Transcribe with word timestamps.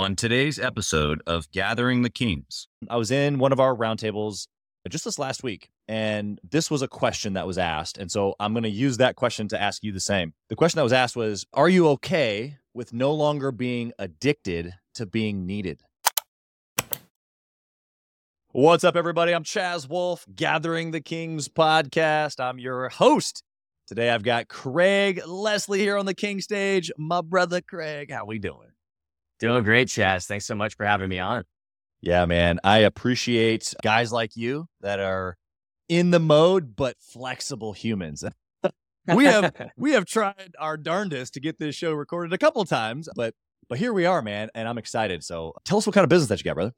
On 0.00 0.16
today's 0.16 0.58
episode 0.58 1.22
of 1.26 1.50
Gathering 1.50 2.00
the 2.00 2.08
Kings, 2.08 2.68
I 2.88 2.96
was 2.96 3.10
in 3.10 3.38
one 3.38 3.52
of 3.52 3.60
our 3.60 3.76
roundtables 3.76 4.46
just 4.88 5.04
this 5.04 5.18
last 5.18 5.42
week, 5.42 5.68
and 5.88 6.40
this 6.42 6.70
was 6.70 6.80
a 6.80 6.88
question 6.88 7.34
that 7.34 7.46
was 7.46 7.58
asked. 7.58 7.98
And 7.98 8.10
so 8.10 8.34
I'm 8.40 8.54
going 8.54 8.62
to 8.62 8.70
use 8.70 8.96
that 8.96 9.16
question 9.16 9.46
to 9.48 9.60
ask 9.60 9.84
you 9.84 9.92
the 9.92 10.00
same. 10.00 10.32
The 10.48 10.56
question 10.56 10.78
that 10.78 10.84
was 10.84 10.94
asked 10.94 11.16
was 11.16 11.44
Are 11.52 11.68
you 11.68 11.86
okay 11.88 12.56
with 12.72 12.94
no 12.94 13.12
longer 13.12 13.52
being 13.52 13.92
addicted 13.98 14.72
to 14.94 15.04
being 15.04 15.44
needed? 15.44 15.82
What's 18.52 18.84
up, 18.84 18.96
everybody? 18.96 19.34
I'm 19.34 19.44
Chaz 19.44 19.86
Wolfe, 19.86 20.24
Gathering 20.34 20.92
the 20.92 21.02
Kings 21.02 21.50
podcast. 21.50 22.40
I'm 22.40 22.58
your 22.58 22.88
host. 22.88 23.42
Today 23.86 24.08
I've 24.08 24.22
got 24.22 24.48
Craig 24.48 25.20
Leslie 25.26 25.80
here 25.80 25.98
on 25.98 26.06
the 26.06 26.14
King 26.14 26.40
stage. 26.40 26.90
My 26.96 27.20
brother 27.20 27.60
Craig, 27.60 28.10
how 28.10 28.24
we 28.24 28.38
doing? 28.38 28.69
Doing 29.40 29.64
great, 29.64 29.88
Chaz. 29.88 30.26
Thanks 30.26 30.44
so 30.44 30.54
much 30.54 30.76
for 30.76 30.84
having 30.84 31.08
me 31.08 31.18
on. 31.18 31.44
Yeah, 32.02 32.26
man. 32.26 32.60
I 32.62 32.78
appreciate 32.78 33.74
guys 33.82 34.12
like 34.12 34.36
you 34.36 34.66
that 34.82 35.00
are 35.00 35.38
in 35.88 36.10
the 36.10 36.20
mode 36.20 36.76
but 36.76 36.96
flexible 37.00 37.72
humans. 37.72 38.22
we 39.14 39.24
have 39.24 39.54
we 39.76 39.92
have 39.92 40.04
tried 40.04 40.54
our 40.58 40.76
darndest 40.76 41.34
to 41.34 41.40
get 41.40 41.58
this 41.58 41.74
show 41.74 41.92
recorded 41.92 42.34
a 42.34 42.38
couple 42.38 42.64
times, 42.66 43.08
but 43.16 43.34
but 43.68 43.78
here 43.78 43.94
we 43.94 44.04
are, 44.04 44.20
man, 44.20 44.50
and 44.54 44.68
I'm 44.68 44.78
excited. 44.78 45.24
So 45.24 45.54
tell 45.64 45.78
us 45.78 45.86
what 45.86 45.94
kind 45.94 46.04
of 46.04 46.10
business 46.10 46.28
that 46.28 46.38
you 46.40 46.44
got, 46.44 46.54
brother. 46.54 46.72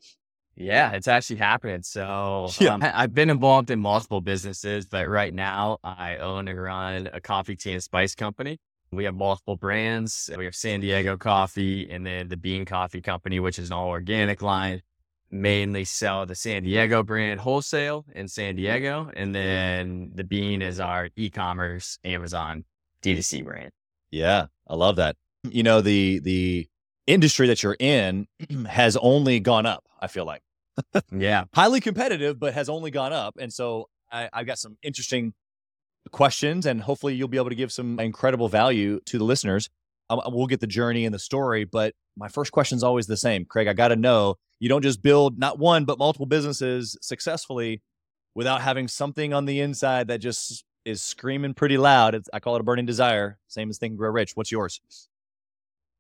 Yeah, 0.55 0.93
it's 0.93 1.09
actually 1.09 1.37
happening. 1.37 1.83
So 1.83 2.49
yeah. 2.61 2.75
um, 2.75 2.83
I've 2.83 3.15
been 3.15 3.31
involved 3.31 3.71
in 3.71 3.81
multiple 3.81 4.21
businesses, 4.21 4.87
but 4.87 5.09
right 5.09 5.33
now 5.33 5.79
I 5.83 6.19
own 6.19 6.47
and 6.47 6.63
run 6.63 7.09
a 7.13 7.21
coffee 7.21 7.57
tea 7.57 7.73
and 7.73 7.83
spice 7.83 8.15
company. 8.15 8.59
We 8.93 9.05
have 9.05 9.15
multiple 9.15 9.57
brands. 9.57 10.31
We 10.37 10.45
have 10.45 10.55
San 10.55 10.81
Diego 10.81 11.17
Coffee 11.17 11.91
and 11.91 12.05
then 12.05 12.29
the 12.29 12.37
Bean 12.37 12.65
Coffee 12.65 13.01
Company, 13.01 13.41
which 13.41 13.59
is 13.59 13.69
an 13.69 13.73
all 13.73 13.89
organic 13.89 14.43
line. 14.43 14.83
Mainly 15.31 15.85
sell 15.85 16.27
the 16.27 16.35
San 16.35 16.63
Diego 16.63 17.03
brand 17.03 17.41
wholesale 17.41 18.05
in 18.15 18.29
San 18.29 18.55
Diego. 18.57 19.11
And 19.17 19.35
then 19.35 20.13
the 20.15 20.25
Bean 20.25 20.61
is 20.61 20.79
our 20.79 21.09
e 21.17 21.31
commerce 21.31 21.99
Amazon 22.05 22.65
D2C 23.03 23.43
brand. 23.45 23.71
Yeah, 24.11 24.47
I 24.69 24.75
love 24.75 24.97
that. 24.97 25.17
You 25.45 25.63
know, 25.63 25.81
the, 25.81 26.21
the, 26.21 26.69
industry 27.07 27.49
that 27.49 27.63
you're 27.63 27.77
in 27.79 28.27
has 28.69 28.97
only 28.97 29.41
gone 29.41 29.67
up, 29.67 29.85
I 30.01 30.07
feel 30.07 30.25
like. 30.25 30.43
yeah. 31.11 31.45
Highly 31.55 31.81
competitive, 31.81 32.39
but 32.39 32.55
has 32.55 32.69
only 32.69 32.91
gone 32.91 33.13
up. 33.13 33.37
And 33.39 33.53
so 33.53 33.89
I, 34.11 34.29
I've 34.33 34.47
got 34.47 34.59
some 34.59 34.77
interesting 34.83 35.35
questions, 36.11 36.67
and 36.67 36.81
hopefully 36.81 37.15
you'll 37.15 37.29
be 37.29 37.37
able 37.37 37.51
to 37.51 37.55
give 37.55 37.73
some 37.73 37.99
incredible 38.01 38.49
value 38.49 39.01
to 39.07 39.19
the 39.19 39.25
listeners. 39.25 39.71
Um, 40.11 40.19
uh, 40.19 40.31
we'll 40.31 40.47
get 40.47 40.61
the 40.61 40.67
journey 40.67 41.05
and 41.05 41.15
the 41.15 41.19
story, 41.19 41.65
but 41.65 41.95
my 42.17 42.29
first 42.29 42.53
question 42.53 42.77
is 42.77 42.83
always 42.83 43.07
the 43.07 43.17
same. 43.17 43.45
Craig, 43.45 43.69
I 43.69 43.73
got 43.73 43.89
to 43.89 43.97
know 43.97 44.37
you 44.61 44.69
don't 44.69 44.83
just 44.83 45.03
build 45.03 45.39
not 45.39 45.59
one, 45.59 45.85
but 45.85 45.99
multiple 45.99 46.27
businesses 46.27 46.97
successfully 47.01 47.83
without 48.35 48.61
having 48.63 48.89
something 48.89 49.33
on 49.33 49.45
the 49.45 49.61
inside 49.61 50.09
that 50.09 50.19
just 50.19 50.65
is 50.85 51.03
screaming 51.03 51.55
pretty 51.55 51.79
loud. 51.79 52.15
It's, 52.15 52.29
I 52.33 52.41
call 52.41 52.57
it 52.57 52.61
a 52.61 52.65
burning 52.65 52.87
desire. 52.87 53.39
Same 53.47 53.71
as 53.71 53.79
Think 53.79 53.93
and 53.93 53.99
Grow 53.99 54.11
Rich. 54.11 54.33
What's 54.35 54.51
yours? 54.51 54.81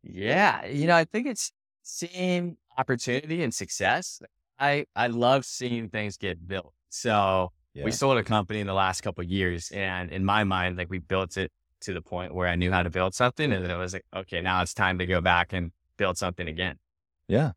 Yeah. 0.02 0.66
You 0.66 0.86
know, 0.86 0.96
I 0.96 1.04
think 1.04 1.26
it's 1.26 1.52
seeing 1.82 2.56
opportunity 2.76 3.42
and 3.42 3.54
success. 3.54 4.20
I, 4.58 4.86
I 4.96 5.08
love 5.08 5.44
seeing 5.44 5.88
things 5.88 6.16
get 6.16 6.46
built. 6.46 6.72
So 6.88 7.52
yeah. 7.74 7.84
We 7.84 7.90
sold 7.90 8.18
a 8.18 8.22
company 8.22 8.60
in 8.60 8.66
the 8.66 8.74
last 8.74 9.00
couple 9.00 9.24
years, 9.24 9.70
and 9.70 10.10
in 10.10 10.24
my 10.24 10.44
mind, 10.44 10.76
like 10.76 10.90
we 10.90 10.98
built 10.98 11.36
it 11.36 11.50
to 11.80 11.92
the 11.92 12.02
point 12.02 12.34
where 12.34 12.46
I 12.46 12.54
knew 12.54 12.70
how 12.70 12.82
to 12.82 12.90
build 12.90 13.14
something, 13.14 13.52
and 13.52 13.64
then 13.64 13.70
it 13.70 13.78
was 13.78 13.94
like, 13.94 14.04
okay, 14.14 14.40
now 14.40 14.62
it's 14.62 14.74
time 14.74 14.98
to 14.98 15.06
go 15.06 15.20
back 15.20 15.52
and 15.52 15.72
build 15.96 16.18
something 16.18 16.48
again. 16.48 16.78
Yeah, 17.28 17.52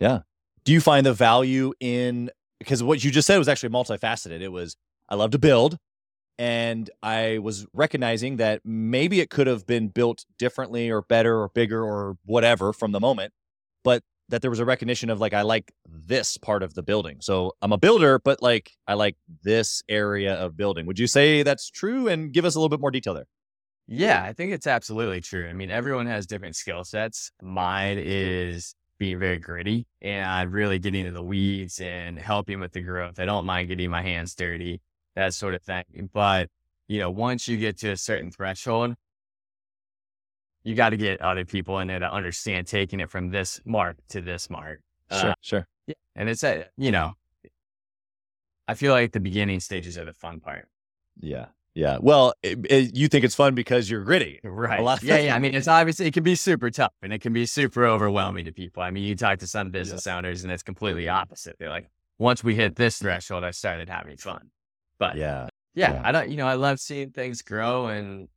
yeah. 0.00 0.20
Do 0.64 0.72
you 0.72 0.80
find 0.80 1.04
the 1.04 1.12
value 1.12 1.72
in 1.80 2.30
because 2.58 2.82
what 2.82 3.02
you 3.02 3.10
just 3.10 3.26
said 3.26 3.38
was 3.38 3.48
actually 3.48 3.70
multifaceted? 3.70 4.40
It 4.40 4.52
was 4.52 4.76
I 5.08 5.16
love 5.16 5.32
to 5.32 5.38
build, 5.38 5.76
and 6.38 6.88
I 7.02 7.38
was 7.38 7.66
recognizing 7.74 8.36
that 8.38 8.62
maybe 8.64 9.20
it 9.20 9.28
could 9.28 9.46
have 9.46 9.66
been 9.66 9.88
built 9.88 10.24
differently 10.38 10.90
or 10.90 11.02
better 11.02 11.40
or 11.40 11.48
bigger 11.50 11.84
or 11.84 12.16
whatever 12.24 12.72
from 12.72 12.92
the 12.92 13.00
moment, 13.00 13.34
but 13.84 14.02
that 14.32 14.40
there 14.40 14.50
was 14.50 14.60
a 14.60 14.64
recognition 14.64 15.10
of 15.10 15.20
like 15.20 15.34
I 15.34 15.42
like 15.42 15.72
this 15.86 16.38
part 16.38 16.62
of 16.62 16.72
the 16.72 16.82
building. 16.82 17.18
So 17.20 17.52
I'm 17.60 17.70
a 17.70 17.76
builder, 17.76 18.18
but 18.18 18.40
like 18.40 18.72
I 18.88 18.94
like 18.94 19.16
this 19.42 19.82
area 19.90 20.34
of 20.34 20.56
building. 20.56 20.86
Would 20.86 20.98
you 20.98 21.06
say 21.06 21.42
that's 21.42 21.68
true? 21.68 22.08
And 22.08 22.32
give 22.32 22.46
us 22.46 22.54
a 22.54 22.58
little 22.58 22.70
bit 22.70 22.80
more 22.80 22.90
detail 22.90 23.12
there. 23.12 23.26
Yeah, 23.86 24.22
I 24.24 24.32
think 24.32 24.52
it's 24.52 24.66
absolutely 24.66 25.20
true. 25.20 25.46
I 25.46 25.52
mean, 25.52 25.70
everyone 25.70 26.06
has 26.06 26.26
different 26.26 26.56
skill 26.56 26.82
sets. 26.82 27.30
Mine 27.42 27.98
is 28.00 28.74
being 28.98 29.18
very 29.18 29.38
gritty 29.38 29.86
and 30.00 30.50
really 30.50 30.78
getting 30.78 31.00
into 31.04 31.12
the 31.12 31.22
weeds 31.22 31.78
and 31.78 32.18
helping 32.18 32.58
with 32.58 32.72
the 32.72 32.80
growth. 32.80 33.20
I 33.20 33.26
don't 33.26 33.44
mind 33.44 33.68
getting 33.68 33.90
my 33.90 34.00
hands 34.00 34.34
dirty, 34.34 34.80
that 35.14 35.34
sort 35.34 35.54
of 35.54 35.62
thing. 35.62 36.08
But, 36.14 36.48
you 36.88 37.00
know, 37.00 37.10
once 37.10 37.48
you 37.48 37.58
get 37.58 37.76
to 37.80 37.90
a 37.90 37.96
certain 37.98 38.30
threshold, 38.30 38.94
you 40.64 40.74
got 40.74 40.90
to 40.90 40.96
get 40.96 41.20
other 41.20 41.44
people 41.44 41.78
in 41.78 41.88
there 41.88 41.98
to 41.98 42.12
understand 42.12 42.66
taking 42.66 43.00
it 43.00 43.10
from 43.10 43.30
this 43.30 43.60
mark 43.64 43.96
to 44.10 44.20
this 44.20 44.48
mark. 44.48 44.80
Sure, 45.10 45.30
uh, 45.30 45.34
sure. 45.40 45.66
Yeah. 45.86 45.94
And 46.14 46.28
it's 46.28 46.44
a, 46.44 46.66
you 46.76 46.90
know, 46.90 47.12
I 48.68 48.74
feel 48.74 48.92
like 48.92 49.12
the 49.12 49.20
beginning 49.20 49.60
stages 49.60 49.98
are 49.98 50.04
the 50.04 50.12
fun 50.12 50.40
part. 50.40 50.68
Yeah. 51.20 51.46
Yeah. 51.74 51.98
Well, 52.00 52.34
it, 52.42 52.58
it, 52.70 52.96
you 52.96 53.08
think 53.08 53.24
it's 53.24 53.34
fun 53.34 53.54
because 53.54 53.90
you're 53.90 54.04
gritty. 54.04 54.40
Right. 54.44 55.02
yeah. 55.02 55.18
Yeah. 55.18 55.34
I 55.34 55.38
mean, 55.38 55.54
it's 55.54 55.68
obviously, 55.68 56.06
it 56.06 56.14
can 56.14 56.22
be 56.22 56.34
super 56.34 56.70
tough 56.70 56.92
and 57.02 57.12
it 57.12 57.20
can 57.20 57.32
be 57.32 57.46
super 57.46 57.86
overwhelming 57.86 58.44
to 58.44 58.52
people. 58.52 58.82
I 58.82 58.90
mean, 58.90 59.04
you 59.04 59.16
talk 59.16 59.38
to 59.40 59.46
some 59.46 59.70
business 59.70 60.06
yeah. 60.06 60.16
owners 60.16 60.44
and 60.44 60.52
it's 60.52 60.62
completely 60.62 61.08
opposite. 61.08 61.56
They're 61.58 61.70
like, 61.70 61.90
once 62.18 62.44
we 62.44 62.54
hit 62.54 62.76
this 62.76 62.98
threshold, 62.98 63.42
I 63.42 63.50
started 63.50 63.88
having 63.88 64.16
fun. 64.16 64.50
But 64.98 65.16
yeah. 65.16 65.48
Yeah. 65.74 65.94
yeah. 65.94 66.02
I 66.04 66.12
don't, 66.12 66.30
you 66.30 66.36
know, 66.36 66.46
I 66.46 66.54
love 66.54 66.78
seeing 66.78 67.10
things 67.10 67.42
grow 67.42 67.88
and 67.88 68.28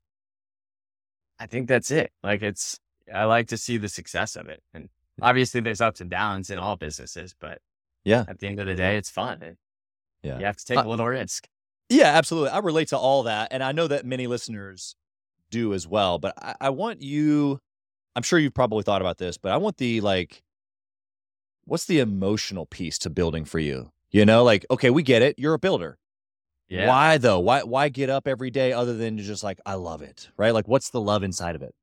I 1.40 1.48
think 1.48 1.68
that's 1.68 1.92
it. 1.92 2.12
Like 2.24 2.42
it's, 2.42 2.80
I 3.14 3.26
like 3.26 3.48
to 3.48 3.58
see 3.58 3.78
the 3.78 3.90
success 3.90 4.36
of 4.36 4.48
it. 4.48 4.64
And 4.74 4.90
obviously 5.22 5.62
there's 5.62 5.82
ups 5.82 6.02
and 6.02 6.10
downs 6.10 6.50
in 6.50 6.60
all 6.60 6.76
businesses, 6.76 7.36
but 7.40 7.60
yeah, 8.04 8.26
at 8.28 8.40
the 8.40 8.48
end 8.48 8.60
of 8.60 8.68
the 8.68 8.76
day, 8.76 8.98
it's 8.98 9.10
fun. 9.10 9.58
yeah. 10.24 10.40
You 10.40 10.46
have 10.46 10.58
to 10.58 10.66
take 10.66 10.78
uh, 10.78 10.84
a 10.86 10.88
little 10.88 11.08
risk. 11.08 11.48
Yeah, 11.90 12.08
absolutely. 12.08 12.50
I 12.50 12.60
relate 12.60 12.88
to 12.90 12.98
all 12.98 13.24
that. 13.24 13.50
And 13.52 13.64
I 13.64 13.72
know 13.72 13.88
that 13.88 14.06
many 14.06 14.28
listeners 14.28 14.96
do 15.52 15.74
as 15.74 15.88
well, 15.88 16.18
but 16.20 16.34
I, 16.38 16.56
I 16.62 16.70
want 16.70 17.02
you, 17.02 17.60
I'm 18.16 18.24
sure 18.24 18.40
you've 18.40 18.54
probably 18.54 18.84
thought 18.84 19.02
about 19.02 19.18
this, 19.18 19.38
but 19.38 19.52
I 19.52 19.58
want 19.58 19.78
the 19.78 20.02
like, 20.02 20.44
what's 21.66 21.86
the 21.86 22.00
emotional 22.00 22.66
piece 22.66 22.98
to 23.00 23.10
building 23.10 23.46
for 23.46 23.60
you? 23.60 23.92
You 24.12 24.26
know, 24.26 24.44
like, 24.44 24.66
okay, 24.72 24.90
we 24.90 25.04
get 25.04 25.22
it. 25.22 25.36
You're 25.38 25.56
a 25.56 25.60
builder. 25.60 25.98
Yeah. 26.68 26.88
Why 26.88 27.18
though? 27.18 27.40
Why 27.40 27.64
why 27.64 27.90
get 27.90 28.10
up 28.10 28.28
every 28.28 28.50
day 28.50 28.74
other 28.74 28.96
than 28.96 29.18
just 29.18 29.44
like 29.44 29.60
I 29.66 29.76
love 29.76 30.02
it, 30.02 30.30
right? 30.38 30.54
Like 30.54 30.68
what's 30.68 30.90
the 30.90 31.02
love 31.02 31.24
inside 31.24 31.56
of 31.56 31.62
it? 31.62 31.76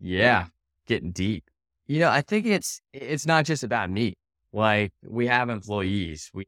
Yeah, 0.00 0.46
getting 0.86 1.12
deep. 1.12 1.44
You 1.86 2.00
know, 2.00 2.10
I 2.10 2.22
think 2.22 2.46
it's 2.46 2.80
it's 2.92 3.26
not 3.26 3.44
just 3.44 3.62
about 3.62 3.90
me. 3.90 4.14
Like 4.52 4.92
we 5.04 5.26
have 5.28 5.48
employees, 5.48 6.30
we 6.34 6.46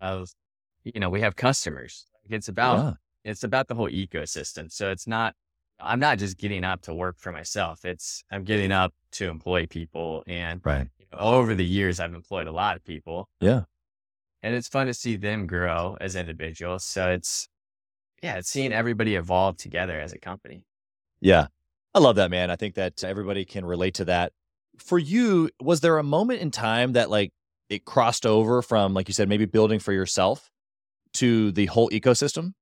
have 0.00 0.28
you 0.84 1.00
know, 1.00 1.08
we 1.08 1.20
have 1.22 1.34
customers. 1.36 2.06
It's 2.28 2.48
about 2.48 2.78
yeah. 2.78 2.92
it's 3.24 3.42
about 3.42 3.68
the 3.68 3.74
whole 3.74 3.88
ecosystem. 3.88 4.70
So 4.70 4.90
it's 4.90 5.06
not 5.06 5.34
I'm 5.80 6.00
not 6.00 6.18
just 6.18 6.36
getting 6.36 6.64
up 6.64 6.82
to 6.82 6.94
work 6.94 7.16
for 7.18 7.32
myself. 7.32 7.84
It's 7.86 8.22
I'm 8.30 8.44
getting 8.44 8.70
up 8.70 8.92
to 9.12 9.28
employ 9.28 9.66
people 9.66 10.24
and 10.26 10.60
right. 10.62 10.88
You 10.98 11.06
know, 11.12 11.18
over 11.18 11.54
the 11.54 11.64
years 11.64 12.00
I've 12.00 12.14
employed 12.14 12.48
a 12.48 12.52
lot 12.52 12.76
of 12.76 12.84
people. 12.84 13.28
Yeah 13.40 13.62
and 14.42 14.54
it's 14.54 14.68
fun 14.68 14.86
to 14.86 14.94
see 14.94 15.16
them 15.16 15.46
grow 15.46 15.96
as 16.00 16.16
individuals. 16.16 16.84
So 16.84 17.10
it's, 17.10 17.48
yeah, 18.22 18.36
it's 18.36 18.50
seeing 18.50 18.72
everybody 18.72 19.16
evolve 19.16 19.56
together 19.56 19.98
as 20.00 20.12
a 20.12 20.18
company. 20.18 20.64
Yeah. 21.20 21.46
I 21.94 21.98
love 21.98 22.16
that, 22.16 22.30
man. 22.30 22.50
I 22.50 22.56
think 22.56 22.74
that 22.74 23.02
everybody 23.02 23.44
can 23.44 23.64
relate 23.64 23.94
to 23.94 24.04
that. 24.06 24.32
For 24.78 24.98
you, 24.98 25.50
was 25.60 25.80
there 25.80 25.96
a 25.98 26.02
moment 26.02 26.40
in 26.40 26.50
time 26.50 26.92
that 26.92 27.08
like 27.10 27.32
it 27.70 27.84
crossed 27.84 28.26
over 28.26 28.60
from, 28.62 28.92
like 28.92 29.08
you 29.08 29.14
said, 29.14 29.28
maybe 29.28 29.46
building 29.46 29.78
for 29.78 29.92
yourself 29.92 30.50
to 31.14 31.52
the 31.52 31.66
whole 31.66 31.88
ecosystem? 31.90 32.52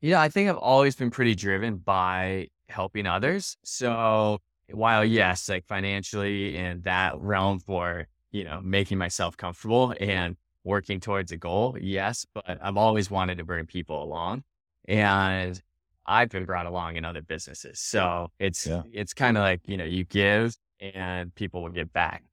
Yeah, 0.00 0.20
I 0.20 0.28
think 0.28 0.48
I've 0.48 0.56
always 0.56 0.96
been 0.96 1.10
pretty 1.10 1.34
driven 1.34 1.76
by 1.76 2.48
helping 2.68 3.06
others. 3.06 3.56
So 3.64 4.38
while 4.70 5.04
yes, 5.04 5.48
like 5.48 5.64
financially 5.66 6.56
in 6.56 6.82
that 6.82 7.18
realm 7.20 7.60
for 7.60 8.06
you 8.30 8.44
know, 8.44 8.60
making 8.62 8.98
myself 8.98 9.36
comfortable 9.36 9.94
and 10.00 10.36
working 10.64 11.00
towards 11.00 11.32
a 11.32 11.36
goal. 11.36 11.76
Yes, 11.80 12.26
but 12.34 12.44
I've 12.62 12.76
always 12.76 13.10
wanted 13.10 13.38
to 13.38 13.44
bring 13.44 13.66
people 13.66 14.02
along 14.02 14.44
and 14.86 15.60
I've 16.06 16.30
been 16.30 16.44
brought 16.44 16.66
along 16.66 16.96
in 16.96 17.04
other 17.04 17.22
businesses. 17.22 17.80
So 17.80 18.30
it's, 18.38 18.66
yeah. 18.66 18.82
it's 18.92 19.14
kind 19.14 19.36
of 19.36 19.42
like, 19.42 19.60
you 19.66 19.76
know, 19.76 19.84
you 19.84 20.04
give 20.04 20.56
and 20.80 21.34
people 21.34 21.62
will 21.62 21.70
get 21.70 21.92
back. 21.92 22.24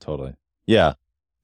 Totally. 0.00 0.34
Yeah. 0.66 0.94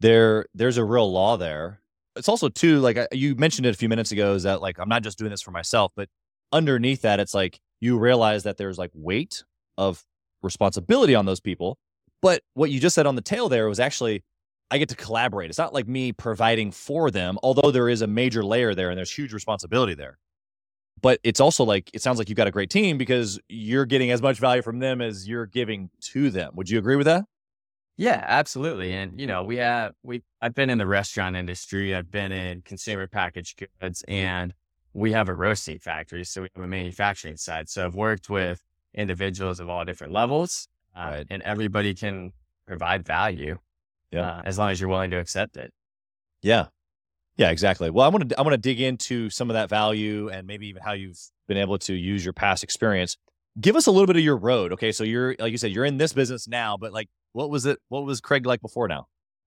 There, 0.01 0.47
there's 0.55 0.77
a 0.77 0.85
real 0.85 1.11
law 1.11 1.37
there. 1.37 1.81
It's 2.17 2.29
also 2.29 2.49
too, 2.49 2.81
like 2.81 2.99
you 3.13 3.35
mentioned 3.37 3.67
it 3.67 3.71
a 3.71 3.79
few 3.79 3.89
minutes 3.89 4.13
ago 4.13 4.35
is 4.35 4.43
that 4.43 4.61
like, 4.61 4.79
I'm 4.79 4.89
not 4.89 5.03
just 5.03 5.19
doing 5.19 5.31
this 5.31 5.43
for 5.43 5.53
myself, 5.53 5.93
but 5.95 6.09
underneath 6.53 7.03
that, 7.03 7.21
it's 7.21 7.35
like 7.35 7.61
you 7.81 7.99
realize 7.99 8.43
that 8.43 8.57
there's 8.57 8.79
like 8.79 8.91
weight 8.95 9.45
of 9.79 10.05
responsibility 10.43 11.15
on 11.15 11.27
those 11.27 11.41
people 11.41 11.79
But 12.23 12.43
what 12.55 12.71
you 12.71 12.81
just 12.81 12.95
said 12.95 13.07
on 13.07 13.17
the 13.17 13.23
tail 13.23 13.49
there 13.49 13.69
was 13.69 13.81
actually, 13.81 14.25
I 14.71 14.79
get 14.79 14.89
to 14.91 14.97
collaborate. 14.97 15.51
It's 15.51 15.59
not 15.59 15.75
like 15.75 15.89
me 15.89 16.13
providing 16.13 16.71
for 16.71 17.11
them, 17.11 17.39
although 17.43 17.71
there 17.71 17.89
is 17.89 18.03
a 18.03 18.07
major 18.07 18.45
layer 18.45 18.75
there 18.75 18.91
and 18.91 18.99
there's 18.99 19.13
huge 19.13 19.33
responsibility 19.33 19.95
there. 19.95 20.19
But 21.03 21.19
it's 21.25 21.41
also 21.41 21.65
like, 21.65 21.91
it 21.95 22.03
sounds 22.03 22.19
like 22.19 22.29
you've 22.29 22.37
got 22.37 22.47
a 22.47 22.51
great 22.51 22.69
team 22.71 22.99
because 22.99 23.41
you're 23.49 23.87
getting 23.87 24.11
as 24.11 24.21
much 24.21 24.39
value 24.39 24.61
from 24.61 24.81
them 24.81 25.01
as 25.01 25.27
you're 25.27 25.47
giving 25.47 25.91
to 26.13 26.31
them. 26.31 26.53
Would 26.57 26.69
you 26.69 26.79
agree 26.79 26.97
with 26.97 27.07
that? 27.07 27.25
Yeah, 27.97 28.25
absolutely. 28.27 28.95
And 28.95 29.21
you 29.21 29.27
know, 29.27 29.43
we 29.43 29.57
have 29.57 29.93
we 30.03 30.23
I've 30.41 30.55
been 30.55 30.71
in 30.71 30.79
the 30.79 30.87
restaurant 30.87 31.37
industry, 31.37 31.95
I've 31.95 32.11
been 32.11 32.33
in 32.33 32.63
consumer 32.63 33.07
packaged 33.07 33.63
goods, 33.79 34.03
and 34.09 34.55
we 34.95 35.13
have 35.13 35.29
a 35.29 35.35
roasting 35.35 35.79
factory, 35.79 36.25
so 36.25 36.41
we 36.41 36.49
have 36.55 36.65
a 36.65 36.67
manufacturing 36.67 37.37
side. 37.37 37.69
So 37.69 37.85
I've 37.85 37.95
worked 37.95 38.31
with 38.31 38.65
individuals 38.95 39.61
of 39.61 39.69
all 39.69 39.85
different 39.85 40.15
levels, 40.15 40.67
uh, 40.97 41.01
right. 41.01 41.27
and 41.31 41.43
everybody 41.43 41.95
can 41.95 42.33
provide 42.67 43.07
value, 43.07 43.59
yeah, 44.11 44.39
uh, 44.39 44.43
as 44.45 44.59
long 44.59 44.71
as 44.71 44.81
you're 44.81 44.91
willing 44.91 45.11
to 45.11 45.19
accept 45.19 45.57
it. 45.57 45.73
Yeah, 46.43 46.67
yeah, 47.37 47.51
exactly. 47.51 47.91
Well, 47.91 48.05
I 48.05 48.09
want 48.09 48.29
to 48.29 48.39
I 48.39 48.43
want 48.43 48.53
to 48.53 48.59
dig 48.59 48.81
into 48.81 49.31
some 49.31 49.49
of 49.51 49.55
that 49.55 49.69
value 49.71 50.29
and 50.29 50.47
maybe 50.47 50.69
even 50.69 50.83
how 50.83 50.93
you've 50.93 51.19
been 51.49 51.57
able 51.57 51.79
to 51.79 51.95
use 51.95 52.25
your 52.25 52.35
past 52.35 52.63
experience. 52.63 53.17
Give 53.61 53.77
us 53.77 53.87
a 53.87 53.91
little 53.91 54.07
bit 54.07 54.17
of 54.17 54.23
your 54.23 54.37
road. 54.37 54.75
Okay, 54.75 54.93
so 54.93 55.05
you're 55.05 55.35
like 55.39 55.51
you 55.51 55.59
said, 55.59 55.73
you're 55.73 55.87
in 55.87 55.97
this 55.97 56.13
business 56.13 56.47
now, 56.47 56.77
but 56.77 56.93
like, 56.93 57.09
what 57.33 57.51
was 57.51 57.67
it? 57.67 57.79
What 57.89 58.05
was 58.05 58.21
Craig 58.21 58.45
like 58.45 58.61
before 58.61 58.89
now? 58.89 59.07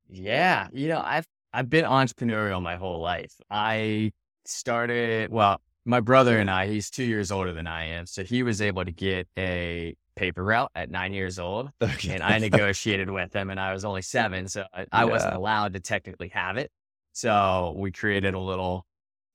Yeah, 0.09 0.69
you 0.73 0.87
know, 0.87 1.01
I've 1.03 1.27
I've 1.53 1.69
been 1.69 1.85
entrepreneurial 1.85 2.61
my 2.61 2.77
whole 2.77 2.99
life. 2.99 3.33
I 3.49 4.11
started 4.45 5.31
well, 5.31 5.61
my 5.85 5.99
brother 5.99 6.39
and 6.39 6.49
I, 6.49 6.67
he's 6.67 6.89
two 6.89 7.03
years 7.03 7.31
older 7.31 7.53
than 7.53 7.67
I 7.67 7.89
am. 7.89 8.05
So 8.05 8.23
he 8.23 8.43
was 8.43 8.61
able 8.61 8.85
to 8.85 8.91
get 8.91 9.27
a 9.37 9.95
paper 10.15 10.43
route 10.43 10.71
at 10.75 10.89
nine 10.89 11.13
years 11.13 11.39
old. 11.39 11.69
Okay. 11.81 12.13
And 12.13 12.23
I 12.23 12.37
negotiated 12.39 13.09
with 13.09 13.31
them, 13.31 13.49
and 13.49 13.59
I 13.59 13.73
was 13.73 13.85
only 13.85 14.01
seven. 14.01 14.47
So 14.47 14.65
I, 14.73 14.85
I 14.91 15.05
wasn't 15.05 15.35
allowed 15.35 15.73
to 15.73 15.79
technically 15.79 16.29
have 16.29 16.57
it. 16.57 16.71
So 17.11 17.73
we 17.77 17.91
created 17.91 18.33
a 18.33 18.39
little 18.39 18.85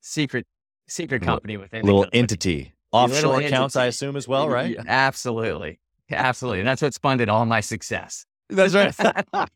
secret, 0.01 0.47
secret 0.89 1.23
company 1.23 1.57
within 1.57 1.85
little 1.85 2.07
entity, 2.13 2.75
offshore 2.91 3.31
little 3.31 3.47
accounts, 3.47 3.77
entity. 3.77 3.85
I 3.85 3.89
assume 3.89 4.17
as 4.17 4.27
well, 4.27 4.49
right? 4.49 4.77
Absolutely. 4.87 5.79
Absolutely. 6.11 6.61
And 6.61 6.69
that's 6.69 6.83
what 6.83 6.95
funded 7.01 7.29
all 7.29 7.45
my 7.47 7.61
success. 7.61 8.25
That's 8.49 8.75
right. 8.75 8.95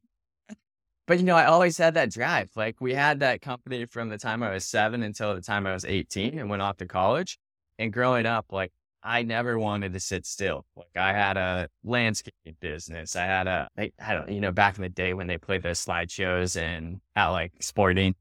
But 1.06 1.18
you 1.18 1.24
know, 1.24 1.36
I 1.36 1.46
always 1.46 1.76
had 1.76 1.94
that 1.94 2.10
drive. 2.10 2.50
Like 2.54 2.80
we 2.80 2.94
had 2.94 3.20
that 3.20 3.42
company 3.42 3.86
from 3.86 4.08
the 4.08 4.18
time 4.18 4.42
I 4.42 4.52
was 4.52 4.64
seven 4.64 5.02
until 5.02 5.34
the 5.34 5.40
time 5.40 5.66
I 5.66 5.72
was 5.72 5.84
18 5.84 6.38
and 6.38 6.48
went 6.48 6.62
off 6.62 6.76
to 6.78 6.86
college. 6.86 7.38
And 7.78 7.92
growing 7.92 8.24
up, 8.24 8.46
like 8.50 8.72
I 9.02 9.22
never 9.22 9.58
wanted 9.58 9.92
to 9.94 10.00
sit 10.00 10.24
still. 10.24 10.64
Like 10.76 10.96
I 10.96 11.12
had 11.12 11.36
a 11.36 11.68
landscaping 11.82 12.56
business. 12.60 13.16
I 13.16 13.24
had 13.24 13.46
a, 13.48 13.68
I, 13.76 13.92
I 13.98 14.14
don't, 14.14 14.30
you 14.30 14.40
know, 14.40 14.52
back 14.52 14.76
in 14.76 14.82
the 14.82 14.88
day 14.88 15.12
when 15.12 15.26
they 15.26 15.38
played 15.38 15.62
those 15.62 15.84
slideshows 15.84 16.60
and 16.60 17.00
at 17.16 17.28
like 17.28 17.52
sporting 17.60 18.14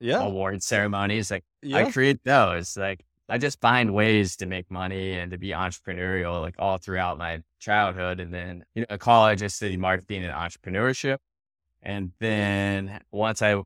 yeah. 0.00 0.20
award 0.22 0.62
ceremonies, 0.62 1.30
like 1.30 1.44
yeah. 1.62 1.78
I 1.78 1.92
create 1.92 2.22
those. 2.24 2.76
Like 2.76 3.04
I 3.28 3.38
just 3.38 3.60
find 3.60 3.94
ways 3.94 4.36
to 4.36 4.46
make 4.46 4.70
money 4.70 5.12
and 5.12 5.30
to 5.30 5.38
be 5.38 5.48
entrepreneurial, 5.50 6.40
like 6.40 6.56
all 6.58 6.78
throughout 6.78 7.16
my 7.16 7.42
childhood. 7.60 8.18
And 8.18 8.34
then, 8.34 8.64
you 8.74 8.86
know, 8.90 8.98
college, 8.98 9.42
I 9.42 9.46
studied 9.46 9.78
marketing 9.78 10.24
and 10.24 10.32
entrepreneurship. 10.32 11.18
And 11.80 12.10
then 12.18 13.00
once 13.12 13.40
I 13.40 13.62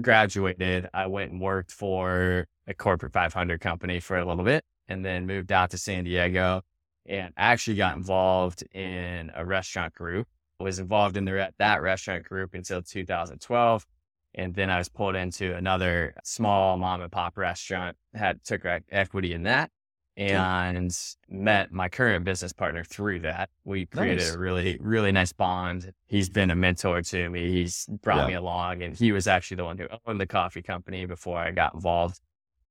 graduated, 0.00 0.88
I 0.94 1.08
went 1.08 1.32
and 1.32 1.42
worked 1.42 1.72
for 1.72 2.46
a 2.66 2.72
corporate 2.72 3.12
500 3.12 3.60
company 3.60 4.00
for 4.00 4.16
a 4.16 4.24
little 4.24 4.44
bit 4.44 4.64
and 4.88 5.04
then 5.04 5.26
moved 5.26 5.52
out 5.52 5.70
to 5.70 5.78
San 5.78 6.04
Diego 6.04 6.62
and 7.06 7.32
actually 7.36 7.76
got 7.76 7.96
involved 7.96 8.64
in 8.72 9.30
a 9.34 9.44
restaurant 9.44 9.94
group. 9.94 10.26
Was 10.58 10.78
involved 10.78 11.16
in 11.16 11.26
the, 11.26 11.52
that 11.58 11.82
restaurant 11.82 12.24
group 12.24 12.54
until 12.54 12.80
2012. 12.80 13.86
And 14.34 14.54
then 14.54 14.70
I 14.70 14.78
was 14.78 14.88
pulled 14.88 15.14
into 15.14 15.54
another 15.54 16.14
small 16.24 16.76
mom 16.76 17.02
and 17.02 17.12
pop 17.12 17.36
restaurant, 17.36 17.96
had 18.14 18.42
took 18.44 18.64
equity 18.90 19.32
in 19.32 19.42
that 19.44 19.70
and 20.16 20.96
met 21.28 21.72
my 21.72 21.88
current 21.88 22.24
business 22.24 22.52
partner 22.52 22.82
through 22.82 23.20
that. 23.20 23.50
We 23.64 23.86
created 23.86 24.20
nice. 24.20 24.34
a 24.34 24.38
really, 24.38 24.78
really 24.80 25.12
nice 25.12 25.32
bond. 25.32 25.92
He's 26.06 26.30
been 26.30 26.50
a 26.50 26.54
mentor 26.54 27.02
to 27.02 27.28
me. 27.28 27.50
He's 27.52 27.86
brought 28.02 28.22
yeah. 28.22 28.26
me 28.28 28.34
along, 28.34 28.82
and 28.82 28.96
he 28.96 29.12
was 29.12 29.26
actually 29.26 29.58
the 29.58 29.64
one 29.64 29.76
who 29.76 29.86
owned 30.06 30.20
the 30.20 30.26
coffee 30.26 30.62
company 30.62 31.04
before 31.04 31.38
I 31.38 31.50
got 31.50 31.74
involved. 31.74 32.20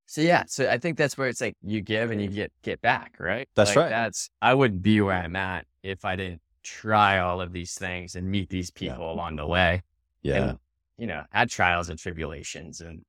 So 0.08 0.22
yeah, 0.22 0.44
so 0.48 0.70
I 0.70 0.78
think 0.78 0.98
that's 0.98 1.18
where 1.18 1.28
it's 1.28 1.42
like 1.42 1.56
you 1.64 1.82
give 1.82 2.12
and 2.12 2.22
you 2.22 2.28
get 2.28 2.52
get 2.62 2.82
back, 2.82 3.16
right? 3.20 3.50
That's 3.56 3.72
like 3.72 3.78
right. 3.78 3.90
That's 3.90 4.30
I 4.42 4.54
wouldn't 4.54 4.82
be 4.82 5.02
where 5.02 5.16
I'm 5.16 5.36
at 5.36 5.66
if 5.84 6.06
I 6.06 6.16
didn't 6.16 6.42
try 6.64 7.20
all 7.20 7.42
of 7.42 7.54
these 7.54 7.74
things 7.74 8.16
and 8.16 8.30
meet 8.30 8.50
these 8.50 8.72
people 8.72 9.06
yeah. 9.06 9.12
along 9.12 9.38
the 9.38 9.48
way. 9.48 9.82
Yeah. 10.22 10.50
And, 10.50 10.60
you 10.98 11.08
know, 11.08 11.24
had 11.32 11.50
trials 11.50 11.90
and 11.90 12.00
tribulations 12.00 12.82
and 12.82 13.04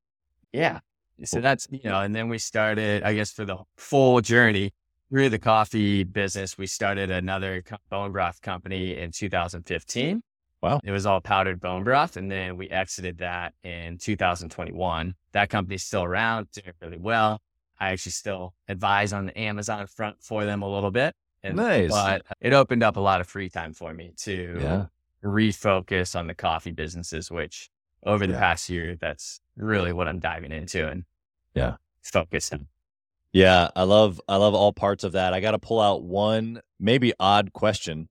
yeah, 0.52 0.80
so 1.24 1.40
that's, 1.40 1.66
you 1.70 1.80
know, 1.84 2.00
and 2.00 2.14
then 2.14 2.28
we 2.28 2.38
started, 2.38 3.02
I 3.02 3.14
guess, 3.14 3.32
for 3.32 3.44
the 3.44 3.56
full 3.76 4.20
journey 4.20 4.72
through 5.08 5.30
the 5.30 5.38
coffee 5.38 6.04
business, 6.04 6.58
we 6.58 6.66
started 6.66 7.10
another 7.10 7.62
bone 7.88 8.12
broth 8.12 8.42
company 8.42 8.96
in 8.98 9.12
2015. 9.12 10.22
Wow. 10.62 10.80
It 10.82 10.90
was 10.90 11.06
all 11.06 11.20
powdered 11.20 11.60
bone 11.60 11.84
broth. 11.84 12.16
And 12.16 12.30
then 12.30 12.56
we 12.56 12.68
exited 12.68 13.18
that 13.18 13.54
in 13.62 13.98
2021. 13.98 15.14
That 15.32 15.50
company's 15.50 15.84
still 15.84 16.02
around, 16.02 16.48
doing 16.52 16.74
really 16.80 16.98
well. 16.98 17.40
I 17.78 17.90
actually 17.90 18.12
still 18.12 18.54
advise 18.68 19.12
on 19.12 19.26
the 19.26 19.38
Amazon 19.38 19.86
front 19.86 20.22
for 20.22 20.44
them 20.44 20.62
a 20.62 20.68
little 20.68 20.90
bit. 20.90 21.14
And, 21.42 21.56
nice. 21.56 21.90
But 21.90 22.22
uh, 22.22 22.34
it 22.40 22.52
opened 22.52 22.82
up 22.82 22.96
a 22.96 23.00
lot 23.00 23.20
of 23.20 23.28
free 23.28 23.50
time 23.50 23.72
for 23.74 23.92
me 23.92 24.12
to 24.18 24.58
yeah. 24.60 24.86
refocus 25.22 26.18
on 26.18 26.26
the 26.26 26.34
coffee 26.34 26.72
businesses, 26.72 27.30
which 27.30 27.70
over 28.04 28.26
the 28.26 28.32
yeah. 28.32 28.40
past 28.40 28.68
year, 28.68 28.96
that's 28.98 29.40
really 29.56 29.92
what 29.92 30.08
I'm 30.08 30.18
diving 30.18 30.52
into 30.52 30.88
and 30.88 31.04
yeah, 31.54 31.76
focus 32.02 32.52
on. 32.52 32.66
Yeah, 33.32 33.68
I 33.76 33.82
love 33.82 34.20
I 34.28 34.36
love 34.36 34.54
all 34.54 34.72
parts 34.72 35.04
of 35.04 35.12
that. 35.12 35.34
I 35.34 35.40
got 35.40 35.50
to 35.50 35.58
pull 35.58 35.80
out 35.80 36.02
one 36.02 36.62
maybe 36.80 37.12
odd 37.20 37.52
question, 37.52 38.08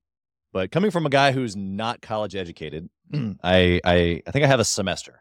but 0.56 0.72
coming 0.72 0.90
from 0.90 1.06
a 1.06 1.10
guy 1.10 1.34
who's 1.34 1.54
not 1.58 2.02
college 2.02 2.34
educated, 2.34 2.90
mm. 3.12 3.38
I 3.44 3.82
I 3.84 4.22
I 4.26 4.32
think 4.32 4.46
I 4.46 4.48
have 4.48 4.62
a 4.62 4.64
semester. 4.64 5.20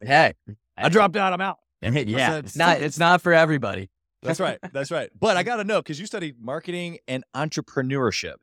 Hey, 0.00 0.32
I 0.78 0.88
dropped 0.88 1.14
out. 1.14 1.34
I'm 1.34 1.42
out. 1.42 1.58
yeah, 1.82 2.38
it's 2.38 2.56
not 2.56 2.80
it's 2.80 2.98
not 2.98 3.20
for 3.20 3.34
everybody. 3.34 3.90
That's 4.22 4.40
right. 4.40 4.58
That's 4.72 4.90
right. 4.90 5.10
But 5.20 5.36
I 5.36 5.42
got 5.42 5.56
to 5.56 5.64
know 5.64 5.82
because 5.82 6.00
you 6.00 6.06
studied 6.06 6.40
marketing 6.40 7.00
and 7.06 7.22
entrepreneurship. 7.36 8.36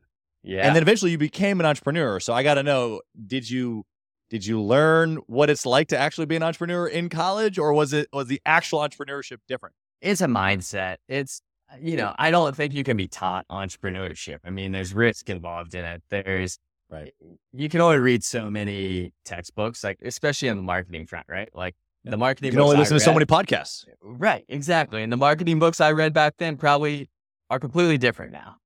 Yeah. 0.44 0.64
And 0.64 0.76
then 0.76 0.82
eventually 0.84 1.10
you 1.10 1.18
became 1.18 1.58
an 1.58 1.66
entrepreneur. 1.66 2.20
So 2.20 2.32
I 2.32 2.44
got 2.44 2.54
to 2.54 2.62
know, 2.62 3.00
did 3.26 3.50
you 3.50 3.82
did 4.30 4.46
you 4.46 4.62
learn 4.62 5.16
what 5.26 5.50
it's 5.50 5.66
like 5.66 5.88
to 5.88 5.98
actually 5.98 6.26
be 6.26 6.36
an 6.36 6.44
entrepreneur 6.44 6.86
in 6.86 7.08
college 7.08 7.58
or 7.58 7.72
was 7.72 7.92
it 7.92 8.06
was 8.12 8.28
the 8.28 8.40
actual 8.46 8.78
entrepreneurship 8.78 9.38
different? 9.48 9.74
It's 10.00 10.20
a 10.20 10.26
mindset. 10.26 10.98
It's 11.08 11.42
Uh, 11.74 11.78
you 11.80 11.96
know, 11.96 12.14
I 12.18 12.30
don't 12.30 12.54
think 12.54 12.74
you 12.74 12.84
can 12.84 12.96
be 12.96 13.08
taught 13.08 13.46
entrepreneurship. 13.48 14.38
I 14.44 14.50
mean, 14.50 14.72
there's 14.72 14.94
risk 14.94 15.30
involved 15.30 15.74
in 15.74 15.84
it. 15.84 16.02
There's 16.08 16.58
right. 16.90 17.12
You 17.52 17.68
can 17.68 17.80
only 17.80 17.98
read 17.98 18.24
so 18.24 18.50
many 18.50 19.12
textbooks, 19.24 19.84
like 19.84 19.98
especially 20.02 20.48
on 20.48 20.56
the 20.56 20.62
marketing 20.62 21.06
front, 21.06 21.26
right? 21.28 21.48
Like 21.54 21.74
the 22.04 22.16
marketing. 22.16 22.48
You 22.48 22.52
can 22.52 22.60
only 22.60 22.76
listen 22.76 22.96
to 22.96 23.00
so 23.00 23.12
many 23.12 23.26
podcasts. 23.26 23.86
Uh, 23.88 23.92
right. 24.02 24.44
Exactly. 24.48 25.02
And 25.02 25.12
the 25.12 25.16
marketing 25.16 25.58
books 25.58 25.80
I 25.80 25.92
read 25.92 26.12
back 26.12 26.34
then 26.38 26.56
probably 26.56 27.08
are 27.50 27.58
completely 27.58 27.98
different 27.98 28.32
now. 28.32 28.56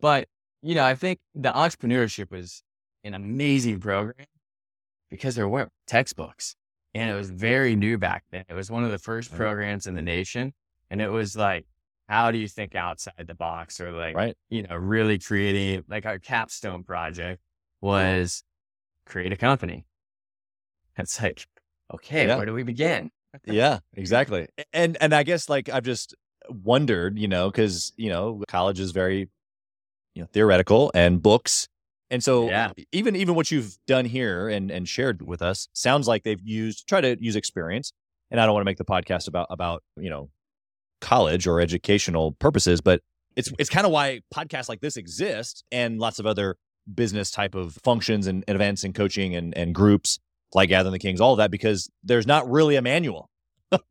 But 0.00 0.28
you 0.62 0.74
know, 0.74 0.84
I 0.84 0.94
think 0.94 1.18
the 1.34 1.52
entrepreneurship 1.52 2.30
was 2.30 2.62
an 3.04 3.14
amazing 3.14 3.80
program 3.80 4.26
because 5.10 5.34
there 5.34 5.48
weren't 5.48 5.70
textbooks 5.86 6.56
and 6.94 7.10
it 7.10 7.14
was 7.14 7.30
very 7.30 7.76
new 7.76 7.98
back 7.98 8.24
then. 8.30 8.44
It 8.48 8.54
was 8.54 8.70
one 8.70 8.84
of 8.84 8.90
the 8.90 8.98
first 8.98 9.32
programs 9.32 9.86
in 9.86 9.94
the 9.94 10.02
nation. 10.02 10.54
And 10.90 11.02
it 11.02 11.08
was 11.08 11.36
like, 11.36 11.66
how 12.08 12.30
do 12.30 12.38
you 12.38 12.48
think 12.48 12.74
outside 12.74 13.26
the 13.26 13.34
box 13.34 13.80
or 13.80 13.92
like, 13.92 14.16
right. 14.16 14.36
you 14.50 14.62
know, 14.62 14.76
really 14.76 15.18
creating 15.18 15.84
like 15.88 16.06
our 16.06 16.18
capstone 16.18 16.84
project 16.84 17.40
was 17.80 18.42
create 19.06 19.32
a 19.32 19.36
company. 19.36 19.86
It's 20.96 21.20
like, 21.20 21.46
okay, 21.92 22.26
yeah. 22.26 22.36
where 22.36 22.46
do 22.46 22.54
we 22.54 22.62
begin? 22.62 23.10
yeah, 23.46 23.80
exactly. 23.94 24.48
And, 24.72 24.96
and 25.00 25.14
I 25.14 25.22
guess 25.22 25.48
like 25.48 25.68
I've 25.68 25.84
just 25.84 26.14
wondered, 26.48 27.18
you 27.18 27.28
know, 27.28 27.50
cause, 27.50 27.92
you 27.96 28.10
know, 28.10 28.42
college 28.48 28.80
is 28.80 28.92
very, 28.92 29.30
you 30.14 30.22
know, 30.22 30.28
theoretical 30.32 30.92
and 30.94 31.22
books 31.22 31.68
and 32.10 32.22
so 32.22 32.48
yeah. 32.48 32.70
even 32.92 33.16
even 33.16 33.34
what 33.34 33.50
you've 33.50 33.76
done 33.86 34.04
here 34.04 34.48
and 34.48 34.70
and 34.70 34.88
shared 34.88 35.22
with 35.26 35.42
us 35.42 35.68
sounds 35.72 36.06
like 36.06 36.22
they've 36.22 36.40
used 36.42 36.86
try 36.86 37.00
to 37.00 37.16
use 37.20 37.34
experience. 37.34 37.92
And 38.30 38.40
I 38.40 38.46
don't 38.46 38.54
want 38.54 38.62
to 38.62 38.66
make 38.66 38.78
the 38.78 38.84
podcast 38.84 39.26
about 39.26 39.48
about, 39.50 39.82
you 39.96 40.10
know, 40.10 40.30
college 41.04 41.46
or 41.46 41.60
educational 41.60 42.32
purposes, 42.32 42.80
but 42.80 43.00
it's 43.36 43.52
it's 43.58 43.70
kind 43.70 43.86
of 43.86 43.92
why 43.92 44.20
podcasts 44.34 44.68
like 44.68 44.80
this 44.80 44.96
exist 44.96 45.64
and 45.70 45.98
lots 45.98 46.18
of 46.18 46.26
other 46.26 46.56
business 46.92 47.30
type 47.30 47.54
of 47.54 47.78
functions 47.84 48.26
and, 48.26 48.44
and 48.48 48.54
events 48.56 48.84
and 48.84 48.94
coaching 48.94 49.34
and, 49.34 49.56
and 49.56 49.74
groups 49.74 50.18
like 50.54 50.68
Gathering 50.68 50.92
the 50.92 50.98
Kings, 50.98 51.20
all 51.20 51.32
of 51.32 51.38
that, 51.38 51.50
because 51.50 51.90
there's 52.02 52.26
not 52.26 52.48
really 52.50 52.76
a 52.76 52.82
manual. 52.82 53.28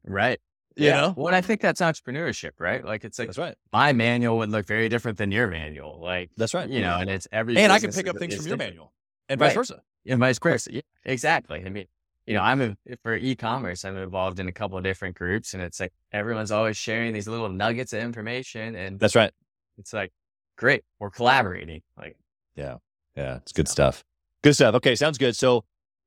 right. 0.05 0.39
You 0.75 0.87
yeah. 0.87 1.01
know? 1.01 1.13
Well, 1.15 1.27
and 1.27 1.35
I 1.35 1.41
think 1.41 1.61
that's 1.61 1.81
entrepreneurship, 1.81 2.53
right? 2.57 2.83
Like 2.83 3.03
it's 3.05 3.19
like 3.19 3.27
That's 3.27 3.37
right. 3.37 3.53
my 3.71 3.93
manual 3.93 4.39
would 4.39 4.49
look 4.49 4.65
very 4.65 4.89
different 4.89 5.19
than 5.19 5.31
your 5.31 5.45
manual. 5.47 5.99
Like, 6.01 6.31
That's 6.35 6.55
right. 6.55 6.67
you 6.67 6.81
know, 6.81 6.97
and 6.97 7.11
it's 7.11 7.27
every 7.31 7.55
and 7.57 7.71
I 7.71 7.77
can 7.77 7.91
pick 7.91 8.07
up 8.07 8.17
things 8.17 8.35
from 8.35 8.47
your 8.47 8.57
manual 8.57 8.91
and 9.29 9.37
vice 9.39 9.49
Right. 9.49 9.55
versa. 9.55 9.83
And 10.07 10.19
vice 10.19 10.39
versa. 10.39 10.73
Yeah, 10.73 10.81
exactly. 11.05 11.61
I 11.63 11.69
mean, 11.69 11.85
you 12.25 12.33
know, 12.33 12.41
I'm 12.41 12.61
a, 12.61 12.75
eh, 12.89 12.95
for 13.03 13.15
e-commerce, 13.15 13.83
I'm 13.85 13.97
involved 13.97 14.39
in 14.39 14.47
a 14.47 14.51
couple 14.51 14.77
of 14.77 14.83
different 14.83 15.15
groups 15.15 15.53
and 15.53 15.61
it's 15.63 15.79
like 15.79 15.91
everyone's 16.11 16.51
always 16.51 16.77
sharing 16.77 17.13
these 17.13 17.27
little 17.27 17.49
nuggets 17.49 17.93
of 17.93 18.01
information 18.01 18.75
and 18.75 18.99
That's 18.99 19.15
right. 19.15 19.31
it's 19.77 19.93
like, 19.93 20.11
great, 20.57 20.83
we're 20.99 21.09
collaborating. 21.09 21.81
Like, 21.97 22.15
Yeah. 22.55 22.77
Yeah. 23.15 23.37
It's 23.37 23.51
good 23.51 23.67
So- 23.67 23.73
stuff. 23.73 24.03
Good 24.43 24.55
stuff. 24.55 24.75
Okay. 24.75 24.95
Sounds 24.95 25.17
good. 25.17 25.35
So, 25.35 25.63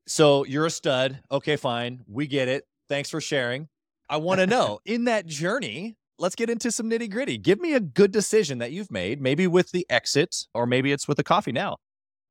so 0.07 0.45
you're 0.45 0.67
a 0.67 0.71
stud. 0.71 1.21
Okay. 1.31 1.57
Fine. 1.57 2.05
We 2.07 2.27
get 2.27 2.49
it. 2.49 2.65
Thanks 2.89 3.09
for 3.11 3.21
sharing. 3.21 3.69
I 4.09 4.19
want 4.19 4.41
to 4.41 4.47
know 4.47 4.79
in 4.85 5.05
that 5.05 5.27
journey, 5.27 5.97
let's 6.19 6.35
get 6.35 6.49
into 6.51 6.71
some 6.71 6.89
nitty 6.91 7.11
gritty. 7.11 7.39
Give 7.39 7.61
me 7.61 7.75
a 7.75 7.81
good 7.81 8.13
decision 8.13 8.59
that 8.59 8.73
you've 8.73 8.91
made, 8.91 9.21
maybe 9.21 9.47
with 9.47 9.71
the 9.73 9.87
exit 9.91 10.47
or 10.55 10.67
maybe 10.67 10.93
it's 10.93 11.09
with 11.09 11.17
the 11.17 11.25
coffee 11.25 11.53
now. 11.53 11.77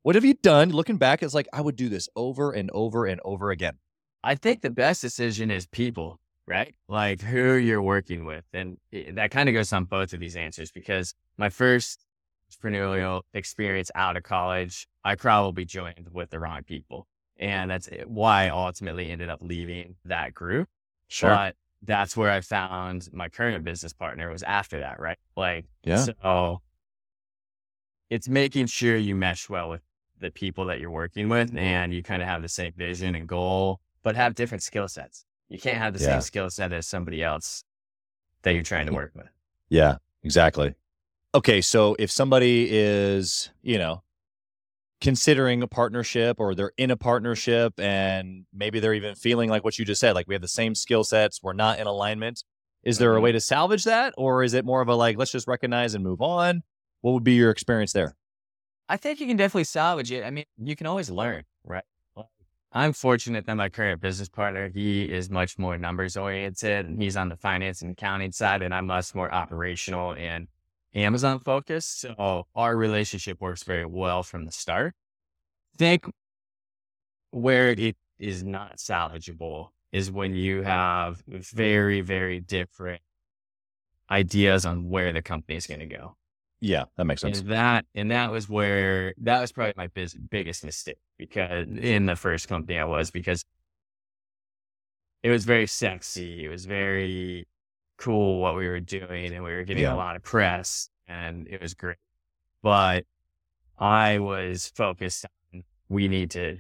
What 0.06 0.14
have 0.14 0.24
you 0.24 0.36
done? 0.36 0.70
Looking 0.70 0.98
back, 0.98 1.24
it's 1.24 1.34
like, 1.34 1.48
I 1.52 1.62
would 1.62 1.76
do 1.76 1.90
this 1.90 2.08
over 2.16 2.52
and 2.52 2.70
over 2.76 3.08
and 3.08 3.20
over 3.26 3.50
again. 3.50 3.80
I 4.24 4.36
think 4.36 4.62
the 4.62 4.70
best 4.70 5.02
decision 5.02 5.50
is 5.50 5.66
people, 5.66 6.20
right? 6.46 6.76
Like 6.88 7.22
who 7.22 7.54
you're 7.56 7.82
working 7.82 8.24
with. 8.24 8.46
And 8.54 8.78
that 9.14 9.32
kind 9.32 9.50
of 9.50 9.54
goes 9.54 9.74
on 9.74 9.86
both 9.86 10.14
of 10.14 10.20
these 10.20 10.36
answers 10.36 10.72
because 10.72 11.16
my 11.40 11.50
first 11.50 12.06
entrepreneurial 12.52 13.24
experience 13.34 13.90
out 13.96 14.16
of 14.16 14.22
college, 14.22 14.88
I 15.04 15.16
probably 15.16 15.66
joined 15.66 16.10
with 16.12 16.30
the 16.30 16.40
wrong 16.40 16.62
people. 16.62 17.08
And 17.38 17.72
that's 17.72 17.88
eh, 17.92 18.04
why 18.06 18.46
I 18.46 18.50
ultimately 18.50 19.10
ended 19.10 19.30
up 19.30 19.40
leaving 19.42 19.96
that 20.06 20.36
group. 20.36 20.70
Sure. 21.08 21.32
But 21.32 21.56
that's 21.82 22.16
where 22.16 22.30
I 22.30 22.42
found 22.42 23.10
my 23.12 23.28
current 23.28 23.64
business 23.64 23.94
partner 23.94 24.30
was 24.30 24.44
after 24.44 24.82
that, 24.82 25.00
right? 25.00 25.18
Like, 25.36 25.66
Yeah. 25.84 26.06
so 26.06 26.62
it's 28.12 28.30
making 28.30 28.68
sure 28.68 28.96
you 28.96 29.16
mesh 29.16 29.50
well 29.50 29.70
with 29.70 29.82
the 30.20 30.32
people 30.32 30.66
that 30.66 30.80
you're 30.80 30.92
working 30.92 31.30
with 31.30 31.56
and 31.56 31.94
you 31.94 32.02
kind 32.04 32.22
of 32.22 32.28
have 32.28 32.42
the 32.42 32.50
same 32.50 32.74
vision 32.78 33.16
and 33.16 33.28
goal, 33.28 33.80
but 34.04 34.16
have 34.16 34.36
different 34.36 34.64
skill 34.64 34.88
sets. 34.88 35.26
You 35.50 35.60
can't 35.60 35.78
have 35.78 35.94
the 35.94 36.00
Yeah. 36.00 36.14
same 36.14 36.22
skill 36.22 36.50
set 36.50 36.72
as 36.74 36.88
somebody 36.88 37.22
else 37.24 37.64
that 38.44 38.54
you're 38.54 38.64
trying 38.64 38.86
to 38.88 38.94
work 38.94 39.12
with. 39.16 39.28
Yeah, 39.70 39.98
exactly. 40.24 40.76
Okay, 41.34 41.60
so 41.62 41.96
if 42.00 42.10
somebody 42.10 42.68
is, 42.72 43.50
you 43.62 43.78
know, 43.78 44.04
considering 45.02 45.62
a 45.62 45.68
partnership 45.68 46.40
or 46.40 46.56
they're 46.56 46.72
in 46.78 46.90
a 46.90 46.98
partnership 46.98 47.74
and 47.80 48.46
maybe 48.54 48.80
they're 48.80 48.94
even 48.94 49.14
feeling 49.16 49.50
like 49.50 49.64
what 49.64 49.78
you 49.78 49.86
just 49.86 50.00
said, 50.00 50.16
like 50.16 50.28
we 50.28 50.34
have 50.34 50.42
the 50.42 50.48
same 50.48 50.74
skill 50.74 51.04
sets, 51.04 51.44
we're 51.44 51.54
not 51.54 51.80
in 51.80 51.88
alignment, 51.88 52.44
is 52.84 52.98
there 52.98 53.16
a 53.16 53.20
Mhm. 53.20 53.24
way 53.24 53.32
to 53.34 53.40
salvage 53.42 53.84
that 53.84 54.14
or 54.18 54.44
is 54.44 54.54
it 54.54 54.64
more 54.64 54.82
of 54.82 54.88
a 54.88 54.96
like 54.96 55.18
let's 55.18 55.32
just 55.32 55.48
recognize 55.48 55.94
and 55.94 56.04
move 56.04 56.22
on? 56.22 56.64
What 57.02 57.12
would 57.12 57.24
be 57.24 57.34
your 57.34 57.52
experience 57.52 57.92
there? 57.94 58.16
I 58.88 58.98
think 58.98 59.20
you 59.20 59.28
can 59.28 59.38
definitely 59.38 59.64
salvage 59.64 60.12
it. 60.12 60.24
I 60.24 60.30
mean, 60.30 60.46
you 60.58 60.76
can 60.76 60.88
always 60.88 61.10
learn, 61.10 61.44
right? 61.64 61.84
I'm 62.72 62.92
fortunate 62.92 63.46
that 63.46 63.56
my 63.56 63.70
current 63.70 64.02
business 64.02 64.28
partner, 64.28 64.70
he 64.74 65.04
is 65.04 65.30
much 65.30 65.58
more 65.58 65.78
numbers 65.78 66.18
oriented 66.18 66.86
and 66.86 67.02
he's 67.02 67.16
on 67.16 67.30
the 67.30 67.38
finance 67.38 67.82
and 67.82 67.92
accounting 67.92 68.34
side 68.34 68.62
and 68.62 68.74
I'm 68.74 68.88
much 68.88 69.16
more 69.16 69.34
operational 69.34 70.14
and 70.14 70.50
Amazon 70.94 71.40
focused. 71.40 72.02
So 72.02 72.48
our 72.54 72.76
relationship 72.76 73.40
works 73.40 73.64
very 73.64 73.86
well 73.86 74.24
from 74.24 74.46
the 74.46 74.52
start. 74.52 74.94
Think 75.78 76.06
where 77.32 77.72
it 77.72 77.96
is 78.20 78.44
not 78.44 78.78
salvageable 78.78 79.70
is 79.94 80.12
when 80.12 80.36
you 80.36 80.64
have 80.64 81.24
very, 81.28 82.02
very 82.02 82.42
different 82.42 83.02
ideas 84.12 84.66
on 84.66 84.90
where 84.90 85.14
the 85.14 85.22
company 85.22 85.56
is 85.56 85.66
going 85.66 85.80
to 85.80 85.86
go. 85.86 86.18
Yeah, 86.66 86.86
that 86.98 87.06
makes 87.06 87.22
sense. 87.22 87.42
And 87.42 87.52
that 87.52 87.86
and 87.94 88.10
that 88.10 88.32
was 88.32 88.50
where 88.50 89.14
that 89.18 89.40
was 89.40 89.52
probably 89.52 89.74
my 89.78 89.86
biz, 89.88 90.16
biggest 90.16 90.66
mistake 90.66 90.98
because 91.18 91.68
in 91.68 92.08
the 92.08 92.16
first 92.16 92.48
company 92.48 92.80
I 92.80 92.86
was 92.86 93.12
because 93.12 93.46
it 95.22 95.30
was 95.30 95.46
very 95.46 95.68
sexy. 95.68 96.44
It 96.44 96.50
was 96.50 96.66
very 96.66 97.48
cool 97.98 98.40
what 98.42 98.56
we 98.56 98.68
were 98.68 98.80
doing 98.80 99.32
and 99.34 99.44
we 99.44 99.52
were 99.54 99.64
getting 99.64 99.84
Yeah. 99.84 99.94
a 99.94 99.96
lot 99.96 100.16
of 100.16 100.24
press 100.24 100.90
and 101.08 101.48
it 101.48 101.62
was 101.62 101.76
great. 101.76 101.98
But 102.64 103.06
I 103.78 104.18
was 104.18 104.68
focused 104.76 105.26
on 105.54 105.64
we 105.88 106.08
need 106.08 106.32
to 106.32 106.58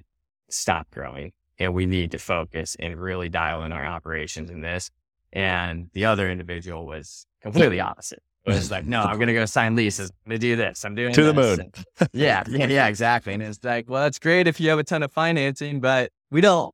stop 0.49 0.91
growing 0.91 1.31
and 1.57 1.73
we 1.73 1.87
need 1.87 2.11
to 2.11 2.19
focus 2.19 2.75
and 2.79 2.95
really 2.95 3.29
dial 3.29 3.63
in 3.63 3.71
our 3.71 3.85
operations 3.85 4.51
in 4.51 4.61
this. 4.61 4.91
And 5.33 5.89
the 5.93 6.05
other 6.05 6.29
individual 6.29 6.85
was 6.85 7.25
completely 7.41 7.79
opposite. 7.79 8.21
Was 8.45 8.69
like, 8.71 8.85
no, 8.85 9.01
I'm 9.01 9.15
going 9.15 9.27
to 9.27 9.33
go 9.33 9.45
sign 9.45 9.75
leases. 9.75 10.11
I'm 10.11 10.29
going 10.29 10.39
to 10.39 10.47
do 10.47 10.55
this. 10.55 10.85
I'm 10.85 10.93
doing 10.95 11.13
To 11.13 11.23
the 11.23 11.33
moon. 11.33 11.59
And- 11.59 12.09
yeah, 12.13 12.43
yeah, 12.47 12.67
yeah, 12.67 12.87
exactly. 12.87 13.33
And 13.33 13.41
it's 13.41 13.63
like, 13.63 13.89
well, 13.89 14.03
that's 14.03 14.19
great 14.19 14.47
if 14.47 14.59
you 14.59 14.69
have 14.69 14.79
a 14.79 14.83
ton 14.83 15.01
of 15.03 15.11
financing, 15.11 15.79
but 15.79 16.11
we 16.29 16.41
don't. 16.41 16.73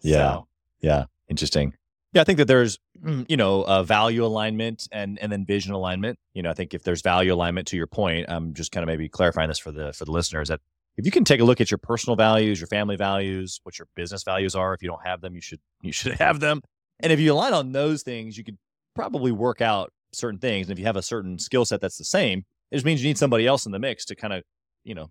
Yeah. 0.00 0.16
So, 0.16 0.46
Yeah, 0.80 1.04
interesting. 1.28 1.74
Yeah, 2.12 2.22
I 2.22 2.24
think 2.24 2.38
that 2.38 2.46
there's, 2.48 2.78
mm, 3.02 3.24
you 3.28 3.36
know, 3.36 3.62
uh, 3.62 3.84
value 3.84 4.24
alignment 4.24 4.88
and 4.90 5.18
and 5.20 5.30
then 5.30 5.46
vision 5.46 5.72
alignment. 5.72 6.18
You 6.34 6.42
know, 6.42 6.50
I 6.50 6.54
think 6.54 6.74
if 6.74 6.82
there's 6.82 7.02
value 7.02 7.32
alignment, 7.32 7.68
to 7.68 7.76
your 7.76 7.86
point, 7.86 8.26
I'm 8.28 8.52
just 8.52 8.72
kind 8.72 8.82
of 8.82 8.88
maybe 8.88 9.08
clarifying 9.08 9.48
this 9.48 9.58
for 9.60 9.70
the 9.70 9.92
for 9.92 10.04
the 10.04 10.10
listeners 10.10 10.48
that 10.48 10.60
if 10.96 11.06
you 11.06 11.12
can 11.12 11.24
take 11.24 11.40
a 11.40 11.44
look 11.44 11.60
at 11.60 11.70
your 11.70 11.78
personal 11.78 12.16
values, 12.16 12.60
your 12.60 12.66
family 12.66 12.96
values, 12.96 13.60
what 13.62 13.78
your 13.78 13.86
business 13.94 14.24
values 14.24 14.56
are. 14.56 14.74
If 14.74 14.82
you 14.82 14.88
don't 14.88 15.06
have 15.06 15.20
them, 15.20 15.34
you 15.36 15.40
should 15.40 15.60
you 15.82 15.92
should 15.92 16.12
have 16.18 16.40
them. 16.40 16.62
And 16.98 17.12
if 17.12 17.20
you 17.20 17.32
align 17.32 17.54
on 17.54 17.70
those 17.72 18.02
things, 18.02 18.36
you 18.36 18.42
could 18.42 18.58
probably 18.96 19.30
work 19.30 19.60
out 19.60 19.92
certain 20.12 20.38
things. 20.38 20.66
And 20.68 20.72
if 20.72 20.78
you 20.78 20.86
have 20.86 20.96
a 20.96 21.02
certain 21.02 21.38
skill 21.38 21.64
set 21.64 21.80
that's 21.80 21.98
the 21.98 22.04
same, 22.04 22.44
it 22.70 22.76
just 22.76 22.84
means 22.86 23.02
you 23.02 23.08
need 23.08 23.18
somebody 23.18 23.46
else 23.46 23.66
in 23.66 23.72
the 23.72 23.78
mix 23.78 24.04
to 24.06 24.14
kind 24.16 24.32
of, 24.32 24.42
you 24.84 24.94
know, 24.94 25.10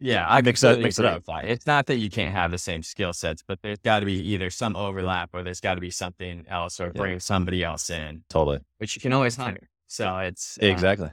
yeah, 0.00 0.26
I 0.28 0.42
Mix 0.42 0.62
it- 0.64 0.80
mix 0.80 0.98
it 0.98 1.04
up. 1.04 1.22
It's 1.44 1.66
not 1.66 1.86
that 1.86 1.96
you 1.98 2.10
can't 2.10 2.34
have 2.34 2.50
the 2.50 2.58
same 2.58 2.82
skill 2.82 3.12
sets, 3.12 3.42
but 3.46 3.60
there's 3.62 3.78
got 3.78 4.00
to 4.00 4.06
be 4.06 4.14
either 4.32 4.50
some 4.50 4.74
overlap 4.76 5.30
or 5.32 5.42
there's 5.44 5.60
got 5.60 5.76
to 5.76 5.80
be 5.80 5.90
something 5.90 6.44
else 6.48 6.80
or 6.80 6.86
Yeah. 6.86 6.92
bring 7.00 7.20
somebody 7.20 7.62
else 7.62 7.88
in, 7.90 8.24
totally 8.28 8.58
which 8.78 8.96
you 8.96 9.00
can 9.00 9.12
always 9.12 9.36
hire. 9.36 9.68
So 9.86 10.18
it's 10.18 10.58
uh, 10.60 10.66
exactly. 10.66 11.10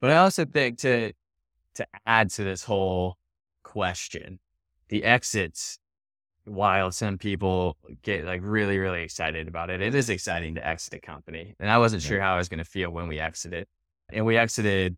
But 0.00 0.10
I 0.10 0.16
also 0.16 0.44
think 0.46 0.78
to 0.78 1.12
to 1.74 1.86
add 2.06 2.30
to 2.30 2.42
this 2.44 2.64
whole 2.64 3.16
question, 3.62 4.40
the 4.88 5.04
exits, 5.04 5.78
while 6.44 6.90
some 6.90 7.18
people 7.18 7.76
get 8.02 8.24
like 8.24 8.40
really, 8.42 8.78
really 8.78 9.02
excited 9.02 9.48
about 9.48 9.70
it, 9.70 9.80
it 9.80 9.94
is 9.94 10.10
exciting 10.10 10.54
to 10.56 10.66
exit 10.66 10.94
a 10.94 11.00
company. 11.00 11.54
And 11.60 11.70
I 11.70 11.78
wasn't 11.78 12.02
sure 12.02 12.20
how 12.20 12.34
I 12.34 12.38
was 12.38 12.48
going 12.48 12.58
to 12.58 12.64
feel 12.64 12.90
when 12.90 13.08
we 13.08 13.18
exited. 13.18 13.66
And 14.12 14.26
we 14.26 14.36
exited, 14.36 14.96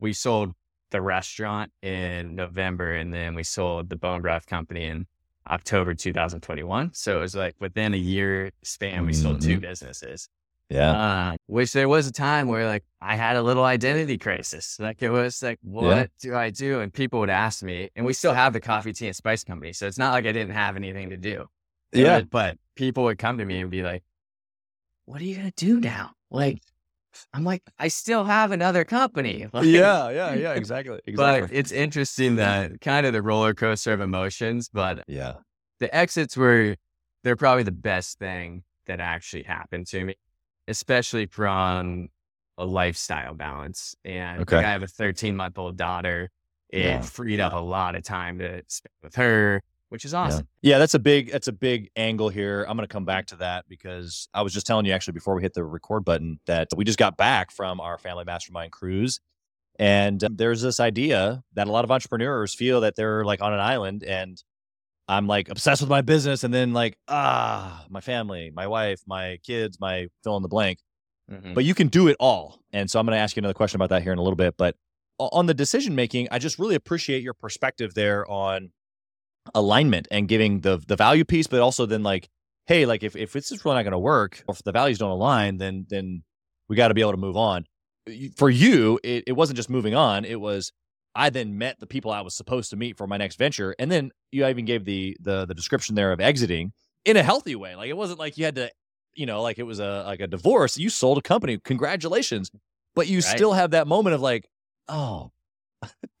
we 0.00 0.12
sold 0.12 0.52
the 0.90 1.02
restaurant 1.02 1.72
in 1.82 2.34
November 2.34 2.94
and 2.94 3.12
then 3.12 3.34
we 3.34 3.42
sold 3.42 3.88
the 3.88 3.96
bone 3.96 4.22
broth 4.22 4.46
company 4.46 4.84
in 4.84 5.06
October 5.48 5.94
2021. 5.94 6.94
So 6.94 7.18
it 7.18 7.20
was 7.20 7.34
like 7.34 7.56
within 7.60 7.94
a 7.94 7.98
year 7.98 8.50
span, 8.62 9.04
we 9.04 9.12
sold 9.12 9.42
two 9.42 9.54
mm-hmm. 9.54 9.60
businesses 9.60 10.28
Yeah, 10.74 10.92
uh, 10.92 11.36
which 11.46 11.72
there 11.72 11.88
was 11.88 12.06
a 12.08 12.12
time 12.12 12.48
where 12.48 12.66
like 12.66 12.84
I 13.00 13.14
had 13.16 13.36
a 13.36 13.42
little 13.42 13.64
identity 13.64 14.18
crisis. 14.18 14.76
Like 14.80 15.02
it 15.02 15.10
was 15.10 15.42
like, 15.42 15.58
what 15.62 16.10
do 16.20 16.34
I 16.34 16.50
do? 16.50 16.80
And 16.80 16.92
people 16.92 17.20
would 17.20 17.30
ask 17.30 17.62
me, 17.62 17.90
and 17.94 18.04
we 18.04 18.12
still 18.12 18.34
have 18.34 18.52
the 18.52 18.60
coffee, 18.60 18.92
tea, 18.92 19.06
and 19.06 19.16
spice 19.16 19.44
company. 19.44 19.72
So 19.72 19.86
it's 19.86 19.98
not 19.98 20.12
like 20.12 20.26
I 20.26 20.32
didn't 20.32 20.54
have 20.54 20.76
anything 20.76 21.10
to 21.10 21.16
do. 21.16 21.46
Yeah, 21.92 22.16
was- 22.16 22.24
but 22.24 22.58
people 22.74 23.04
would 23.04 23.18
come 23.18 23.38
to 23.38 23.44
me 23.44 23.60
and 23.60 23.70
be 23.70 23.82
like, 23.82 24.02
what 25.04 25.20
are 25.20 25.24
you 25.24 25.36
going 25.36 25.52
to 25.52 25.64
do 25.64 25.78
now? 25.80 26.12
Like, 26.30 26.60
I'm 27.32 27.44
like, 27.44 27.62
I 27.78 27.88
still 27.88 28.24
have 28.24 28.50
another 28.50 28.84
company. 28.84 29.46
Like, 29.52 29.66
yeah, 29.66 30.10
yeah, 30.10 30.34
yeah. 30.34 30.54
Exactly. 30.54 30.98
Exactly, 31.06 31.40
But 31.48 31.52
it's 31.52 31.70
interesting 31.70 32.36
that 32.36 32.80
kind 32.80 33.06
of 33.06 33.12
the 33.12 33.22
roller 33.22 33.54
coaster 33.54 33.92
of 33.92 34.00
emotions, 34.00 34.68
but 34.68 35.04
yeah, 35.06 35.34
the 35.78 35.94
exits 35.94 36.36
were 36.36 36.74
they're 37.22 37.36
probably 37.36 37.62
the 37.62 37.70
best 37.70 38.18
thing 38.18 38.64
that 38.86 38.98
actually 39.00 39.44
happened 39.44 39.86
to 39.88 40.04
me, 40.04 40.14
especially 40.68 41.26
from 41.26 42.08
a 42.58 42.64
lifestyle 42.64 43.34
balance. 43.34 43.94
And 44.04 44.38
like, 44.40 44.52
Okay. 44.52 44.64
I 44.64 44.70
have 44.70 44.82
a 44.82 44.86
13 44.86 45.34
month 45.36 45.58
old 45.58 45.76
daughter. 45.76 46.30
It 46.70 46.84
Yeah. 46.84 47.00
freed 47.02 47.40
up 47.40 47.52
a 47.52 47.56
lot 47.58 47.94
of 47.96 48.02
time 48.04 48.38
to 48.38 48.62
spend 48.68 48.92
with 49.02 49.14
her, 49.16 49.62
which 49.88 50.04
is 50.04 50.14
awesome. 50.14 50.48
Yeah, 50.62 50.78
that's 50.78 50.94
a 50.94 50.98
big 50.98 51.30
that's 51.30 51.48
a 51.48 51.52
big 51.52 51.90
angle 51.96 52.28
here. 52.28 52.64
I'm 52.68 52.76
going 52.76 52.86
to 52.88 52.92
come 52.92 53.04
back 53.04 53.26
to 53.26 53.36
that 53.36 53.64
because 53.68 54.28
I 54.34 54.42
was 54.42 54.52
just 54.52 54.66
telling 54.66 54.86
you 54.86 54.92
actually 54.92 55.12
before 55.12 55.34
we 55.34 55.42
hit 55.42 55.54
the 55.54 55.64
record 55.64 56.04
button 56.04 56.40
that 56.46 56.68
we 56.76 56.84
just 56.84 56.98
got 56.98 57.16
back 57.16 57.50
from 57.50 57.80
our 57.80 57.98
family 57.98 58.24
mastermind 58.24 58.72
cruise 58.72 59.20
and 59.78 60.22
um, 60.22 60.36
there's 60.36 60.62
this 60.62 60.78
idea 60.78 61.42
that 61.54 61.66
a 61.66 61.72
lot 61.72 61.84
of 61.84 61.90
entrepreneurs 61.90 62.54
feel 62.54 62.80
that 62.82 62.94
they're 62.94 63.24
like 63.24 63.42
on 63.42 63.52
an 63.52 63.58
island 63.60 64.04
and 64.04 64.42
I'm 65.08 65.26
like 65.26 65.48
obsessed 65.48 65.82
with 65.82 65.90
my 65.90 66.00
business 66.00 66.44
and 66.44 66.52
then 66.54 66.72
like 66.72 66.96
ah, 67.08 67.84
my 67.90 68.00
family, 68.00 68.50
my 68.54 68.66
wife, 68.66 69.00
my 69.06 69.38
kids, 69.44 69.78
my 69.80 70.08
fill 70.22 70.36
in 70.36 70.42
the 70.42 70.48
blank 70.48 70.78
Mhm. 71.30 71.54
but 71.54 71.64
you 71.64 71.74
can 71.74 71.88
do 71.88 72.08
it 72.08 72.16
all. 72.20 72.60
And 72.72 72.90
so 72.90 73.00
I'm 73.00 73.06
going 73.06 73.16
to 73.16 73.18
ask 73.20 73.34
you 73.34 73.40
another 73.40 73.54
question 73.54 73.78
about 73.78 73.88
that 73.88 74.02
here 74.02 74.12
in 74.12 74.18
a 74.18 74.22
little 74.22 74.36
bit. 74.36 74.56
But 74.58 74.76
on 75.18 75.46
the 75.46 75.54
decision 75.54 75.94
making, 75.94 76.28
I 76.30 76.38
just 76.38 76.58
really 76.58 76.74
appreciate 76.74 77.22
your 77.22 77.32
perspective 77.32 77.94
there 77.94 78.30
on 78.30 78.72
alignment 79.54 80.08
and 80.10 80.28
giving 80.28 80.60
the 80.60 80.82
the 80.86 80.96
value 80.96 81.24
piece, 81.24 81.46
but 81.46 81.60
also 81.60 81.86
then 81.86 82.02
like 82.02 82.28
hey, 82.66 82.86
like 82.86 83.02
if 83.02 83.14
if 83.16 83.32
this 83.32 83.52
is 83.52 83.64
really 83.64 83.76
not 83.76 83.82
going 83.82 83.92
to 83.92 83.98
work, 83.98 84.42
or 84.48 84.54
if 84.54 84.62
the 84.62 84.72
values 84.72 84.98
don't 84.98 85.10
align, 85.10 85.58
then 85.58 85.86
then 85.88 86.22
we 86.68 86.76
got 86.76 86.88
to 86.88 86.94
be 86.94 87.00
able 87.00 87.12
to 87.12 87.16
move 87.18 87.36
on. 87.36 87.64
For 88.36 88.50
you, 88.50 88.98
it, 89.02 89.24
it 89.28 89.32
wasn't 89.32 89.56
just 89.56 89.70
moving 89.70 89.94
on; 89.94 90.24
it 90.26 90.40
was 90.40 90.72
I 91.14 91.30
then 91.30 91.56
met 91.58 91.78
the 91.80 91.86
people 91.86 92.10
I 92.10 92.20
was 92.22 92.34
supposed 92.34 92.70
to 92.70 92.76
meet 92.76 92.96
for 92.96 93.06
my 93.06 93.16
next 93.16 93.36
venture, 93.36 93.74
and 93.78 93.90
then 93.90 94.10
you 94.32 94.46
even 94.46 94.64
gave 94.64 94.84
the 94.84 95.16
the 95.20 95.46
the 95.46 95.54
description 95.54 95.94
there 95.94 96.12
of 96.12 96.20
exiting 96.20 96.72
in 97.04 97.16
a 97.16 97.22
healthy 97.22 97.54
way. 97.56 97.76
Like 97.76 97.88
it 97.88 97.96
wasn't 97.96 98.18
like 98.18 98.36
you 98.36 98.44
had 98.44 98.56
to, 98.56 98.70
you 99.14 99.26
know, 99.26 99.42
like 99.42 99.58
it 99.58 99.62
was 99.64 99.78
a 99.78 100.02
like 100.06 100.20
a 100.20 100.26
divorce. 100.26 100.76
You 100.78 100.90
sold 100.90 101.18
a 101.18 101.22
company. 101.22 101.58
Congratulations, 101.58 102.50
but 102.94 103.06
you 103.06 103.16
Right. 103.18 103.24
still 103.24 103.52
have 103.52 103.70
that 103.72 103.86
moment 103.86 104.14
of 104.14 104.20
like, 104.20 104.48
oh, 104.88 105.30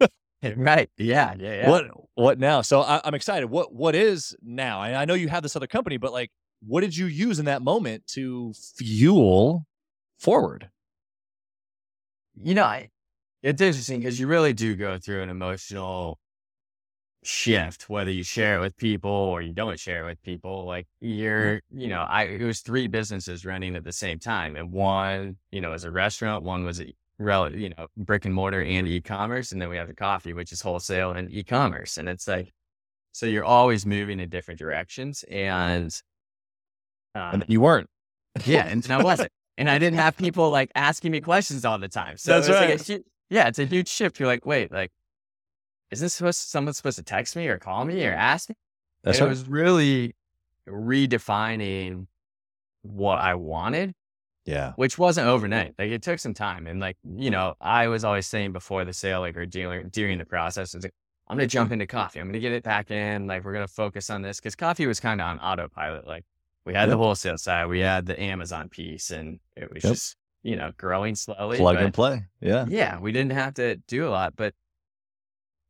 right. 0.56 0.90
Yeah. 0.98 1.34
Yeah. 1.38 1.54
yeah. 1.54 1.70
what 1.70 1.90
what 2.14 2.38
now? 2.38 2.60
So 2.62 2.82
I, 2.82 3.00
I'm 3.04 3.14
excited. 3.14 3.46
What 3.50 3.72
what 3.74 3.94
is 3.94 4.36
now? 4.42 4.80
I, 4.80 5.02
I 5.02 5.04
know 5.04 5.14
you 5.14 5.28
have 5.28 5.42
this 5.42 5.56
other 5.56 5.66
company, 5.66 5.96
but 5.96 6.12
like, 6.12 6.30
what 6.62 6.82
did 6.82 6.96
you 6.96 7.06
use 7.06 7.38
in 7.38 7.46
that 7.46 7.62
moment 7.62 8.06
to 8.08 8.52
fuel 8.76 9.66
forward? 10.18 10.70
You 12.42 12.54
know, 12.54 12.64
I, 12.64 12.90
it's 13.44 13.60
interesting 13.60 14.00
because 14.00 14.18
you 14.18 14.26
really 14.26 14.52
do 14.54 14.74
go 14.74 14.98
through 14.98 15.22
an 15.22 15.28
emotional 15.30 16.18
shift, 17.22 17.88
whether 17.88 18.10
you 18.10 18.22
share 18.22 18.58
it 18.58 18.60
with 18.60 18.76
people 18.76 19.10
or 19.10 19.40
you 19.42 19.52
don't 19.52 19.78
share 19.78 20.04
it 20.04 20.06
with 20.06 20.22
people. 20.22 20.64
Like 20.66 20.86
you're, 21.00 21.60
you 21.70 21.88
know, 21.88 22.02
I 22.02 22.24
it 22.24 22.42
was 22.42 22.60
three 22.60 22.86
businesses 22.88 23.44
running 23.44 23.76
at 23.76 23.84
the 23.84 23.92
same 23.92 24.18
time, 24.18 24.56
and 24.56 24.72
one, 24.72 25.36
you 25.50 25.60
know, 25.60 25.70
was 25.70 25.84
a 25.84 25.90
restaurant, 25.90 26.44
one 26.44 26.64
was 26.64 26.80
a 26.80 26.92
rel, 27.18 27.54
you 27.54 27.70
know, 27.70 27.86
brick 27.96 28.24
and 28.24 28.34
mortar 28.34 28.62
and 28.62 28.88
e-commerce, 28.88 29.52
and 29.52 29.60
then 29.60 29.68
we 29.68 29.76
have 29.76 29.88
the 29.88 29.94
coffee, 29.94 30.32
which 30.32 30.52
is 30.52 30.60
wholesale 30.62 31.12
and 31.12 31.30
e-commerce, 31.30 31.96
and 31.98 32.08
it's 32.08 32.26
like, 32.28 32.52
so 33.12 33.26
you're 33.26 33.44
always 33.44 33.86
moving 33.86 34.20
in 34.20 34.28
different 34.28 34.58
directions, 34.58 35.24
and 35.30 35.94
um, 37.14 37.34
And 37.34 37.44
you 37.48 37.60
weren't. 37.60 37.88
yeah, 38.46 38.66
and 38.66 38.84
I 38.90 39.02
wasn't. 39.02 39.30
And 39.56 39.70
I 39.70 39.78
didn't 39.78 39.98
have 39.98 40.16
people 40.18 40.50
like 40.50 40.70
asking 40.74 41.12
me 41.12 41.20
questions 41.20 41.64
all 41.64 41.78
the 41.78 41.88
time. 41.88 42.16
So 42.16 42.32
That's 42.34 42.48
it's 42.48 42.60
like 42.60 42.68
a 42.68 42.96
right. 42.96 43.04
Yeah, 43.30 43.48
it's 43.48 43.58
a 43.58 43.64
huge 43.64 43.88
shift. 43.88 44.18
You're 44.18 44.28
like, 44.28 44.46
wait, 44.46 44.72
like, 44.72 44.92
is 45.90 46.00
this 46.00 46.14
supposed 46.14 46.38
someone 46.38 46.74
supposed 46.74 46.98
to 46.98 47.04
text 47.04 47.36
me 47.36 47.46
or 47.48 47.58
call 47.58 47.84
me 47.84 48.04
or 48.04 48.12
mm. 48.12 48.16
ask 48.16 48.48
me? 48.48 48.56
That's 49.02 49.20
right. 49.20 49.26
it 49.26 49.30
was 49.30 49.46
really 49.48 50.14
redefining 50.68 52.06
what 52.82 53.18
I 53.18 53.34
wanted, 53.34 53.94
yeah. 54.44 54.72
which 54.76 54.98
wasn't 54.98 55.28
overnight. 55.28 55.74
Like 55.78 55.90
it 55.90 56.02
took 56.02 56.18
some 56.18 56.34
time. 56.34 56.66
And 56.66 56.80
like, 56.80 56.96
you 57.04 57.30
know, 57.30 57.54
I 57.60 57.88
was 57.88 58.04
always 58.04 58.26
saying 58.26 58.52
before 58.52 58.84
the 58.84 58.92
sale, 58.92 59.20
like 59.20 59.36
or 59.36 59.46
during 59.46 59.88
during 59.88 60.18
the 60.18 60.24
process, 60.24 60.74
like, 60.74 60.92
I'm 61.28 61.36
gonna 61.36 61.46
jump 61.46 61.68
mm-hmm. 61.68 61.74
into 61.74 61.86
coffee. 61.86 62.20
I'm 62.20 62.28
gonna 62.28 62.38
get 62.38 62.52
it 62.52 62.62
back 62.62 62.90
in. 62.90 63.26
Like 63.26 63.44
we're 63.44 63.54
gonna 63.54 63.68
focus 63.68 64.10
on 64.10 64.22
this 64.22 64.40
because 64.40 64.54
coffee 64.54 64.86
was 64.86 65.00
kind 65.00 65.20
of 65.20 65.26
on 65.26 65.38
autopilot. 65.38 66.06
Like 66.06 66.24
we 66.66 66.74
had 66.74 66.88
the 66.88 66.92
Yep. 66.92 66.98
wholesale 66.98 67.38
side, 67.38 67.66
we 67.66 67.80
had 67.80 68.06
the 68.06 68.20
Amazon 68.20 68.68
piece, 68.68 69.10
and 69.10 69.38
it 69.56 69.72
was 69.72 69.84
Yep. 69.84 69.92
just 69.92 70.16
you 70.44 70.54
know 70.54 70.70
growing 70.76 71.16
slowly. 71.16 71.56
Plug 71.56 71.76
and 71.76 71.92
play. 71.92 72.24
Yeah. 72.40 72.66
yeah, 72.68 73.00
we 73.00 73.10
didn't 73.10 73.32
have 73.32 73.54
to 73.54 73.76
do 73.88 74.06
a 74.06 74.10
lot. 74.10 74.34
But 74.36 74.54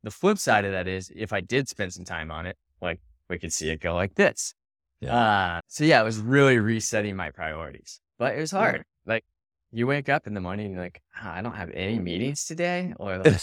the 0.03 0.11
flip 0.11 0.37
side 0.37 0.65
of 0.65 0.73
that 0.73 0.87
is 0.87 1.11
if 1.15 1.33
I 1.33 1.41
did 1.41 1.67
spend 1.67 1.91
some 1.93 2.05
time 2.05 2.29
on 2.29 2.45
it, 2.45 2.57
like 2.79 2.99
we 3.29 3.39
could 3.39 3.51
see 3.51 3.69
it 3.71 3.81
go 3.81 3.95
like 3.95 4.13
this. 4.13 4.53
Yeah. 5.01 5.15
Uh, 5.15 5.61
so 5.67 5.83
yeah, 5.83 5.99
it 6.01 6.03
was 6.03 6.19
really 6.19 6.59
resetting 6.59 7.15
my 7.15 7.31
priorities, 7.31 7.99
but 8.19 8.35
it 8.35 8.39
was 8.39 8.51
hard. 8.51 8.83
Like 9.07 9.25
you 9.71 9.87
wake 9.87 10.09
up 10.09 10.27
in 10.27 10.33
the 10.35 10.41
morning 10.41 10.67
and 10.67 10.75
you're 10.75 10.83
like, 10.83 11.01
"Ah, 11.17 11.33
I 11.33 11.41
don't 11.41 11.55
have 11.55 11.71
any 11.73 11.97
meetings 11.99 12.45
today, 12.45 12.93
or 12.99 13.17
like, 13.17 13.41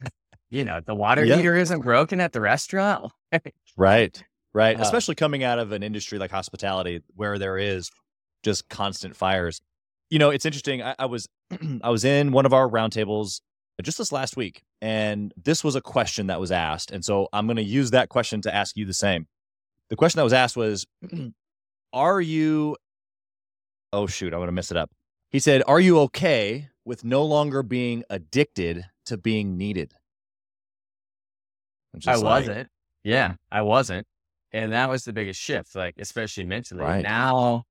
you 0.50 0.64
know, 0.64 0.80
the 0.80 0.94
water 0.94 1.24
Yeah. 1.24 1.36
heater 1.36 1.56
isn't 1.56 1.80
broken 1.80 2.20
at 2.20 2.32
the 2.32 2.40
restaurant. 2.40 3.12
Right. 3.76 4.22
Right. 4.52 4.78
Uh, 4.78 4.82
Especially 4.82 5.16
coming 5.16 5.42
out 5.42 5.58
of 5.58 5.72
an 5.72 5.82
industry 5.82 6.16
like 6.20 6.30
hospitality 6.30 7.02
where 7.16 7.38
there 7.38 7.58
is 7.58 7.90
just 8.44 8.68
constant 8.68 9.16
fires. 9.16 9.60
You 10.14 10.20
know, 10.20 10.30
it's 10.30 10.46
interesting. 10.46 10.80
I, 10.80 10.94
I 10.96 11.06
was 11.06 11.26
I 11.82 11.90
was 11.90 12.04
in 12.04 12.30
one 12.30 12.46
of 12.46 12.52
our 12.52 12.68
roundtables 12.68 13.40
just 13.82 13.98
this 13.98 14.12
last 14.12 14.36
week, 14.36 14.62
and 14.80 15.34
this 15.42 15.64
was 15.64 15.74
a 15.74 15.80
question 15.80 16.28
that 16.28 16.38
was 16.38 16.52
asked. 16.52 16.92
And 16.92 17.04
so 17.04 17.26
I'm 17.32 17.48
gonna 17.48 17.62
use 17.62 17.90
that 17.90 18.10
question 18.10 18.40
to 18.42 18.54
ask 18.54 18.76
you 18.76 18.86
the 18.86 18.94
same. 18.94 19.26
The 19.90 19.96
question 19.96 20.18
that 20.18 20.22
was 20.22 20.32
asked 20.32 20.56
was, 20.56 20.86
Are 21.92 22.20
you 22.20 22.76
oh 23.92 24.06
shoot, 24.06 24.32
I'm 24.32 24.38
gonna 24.38 24.52
mess 24.52 24.70
it 24.70 24.76
up. 24.76 24.92
He 25.32 25.40
said, 25.40 25.64
Are 25.66 25.80
you 25.80 25.98
okay 26.02 26.68
with 26.84 27.02
no 27.02 27.24
longer 27.24 27.64
being 27.64 28.04
addicted 28.08 28.84
to 29.06 29.16
being 29.16 29.56
needed? 29.56 29.94
I 32.06 32.14
like, 32.14 32.22
wasn't. 32.22 32.68
Yeah, 33.02 33.34
I 33.50 33.62
wasn't. 33.62 34.06
And 34.52 34.74
that 34.74 34.88
was 34.88 35.04
the 35.04 35.12
biggest 35.12 35.40
shift, 35.40 35.74
like 35.74 35.96
especially 35.98 36.44
mentally. 36.44 36.82
Right. 36.82 37.02
Now 37.02 37.64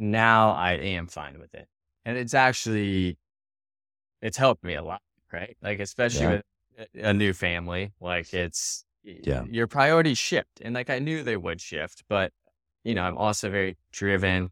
now 0.00 0.50
I 0.52 0.72
am 0.72 1.06
fine 1.06 1.38
with 1.38 1.54
it. 1.54 1.68
And 2.04 2.16
it's 2.16 2.34
actually 2.34 3.18
it's 4.22 4.36
helped 4.36 4.64
me 4.64 4.74
a 4.74 4.82
lot, 4.82 5.02
right? 5.32 5.56
Like 5.62 5.80
especially 5.80 6.22
Yeah. 6.22 6.40
with 6.78 6.88
a- 7.04 7.14
new 7.14 7.32
family, 7.32 7.92
like 8.00 8.32
it's 8.32 8.84
Yeah. 9.02 9.44
your 9.44 9.66
priorities 9.66 10.18
shift. 10.18 10.60
And 10.60 10.74
like 10.74 10.90
I 10.90 10.98
knew 10.98 11.22
they 11.22 11.36
would 11.36 11.60
shift, 11.60 12.04
but 12.08 12.32
you 12.84 12.94
know, 12.94 13.02
I'm 13.02 13.18
also 13.18 13.50
very 13.50 13.76
driven 13.92 14.50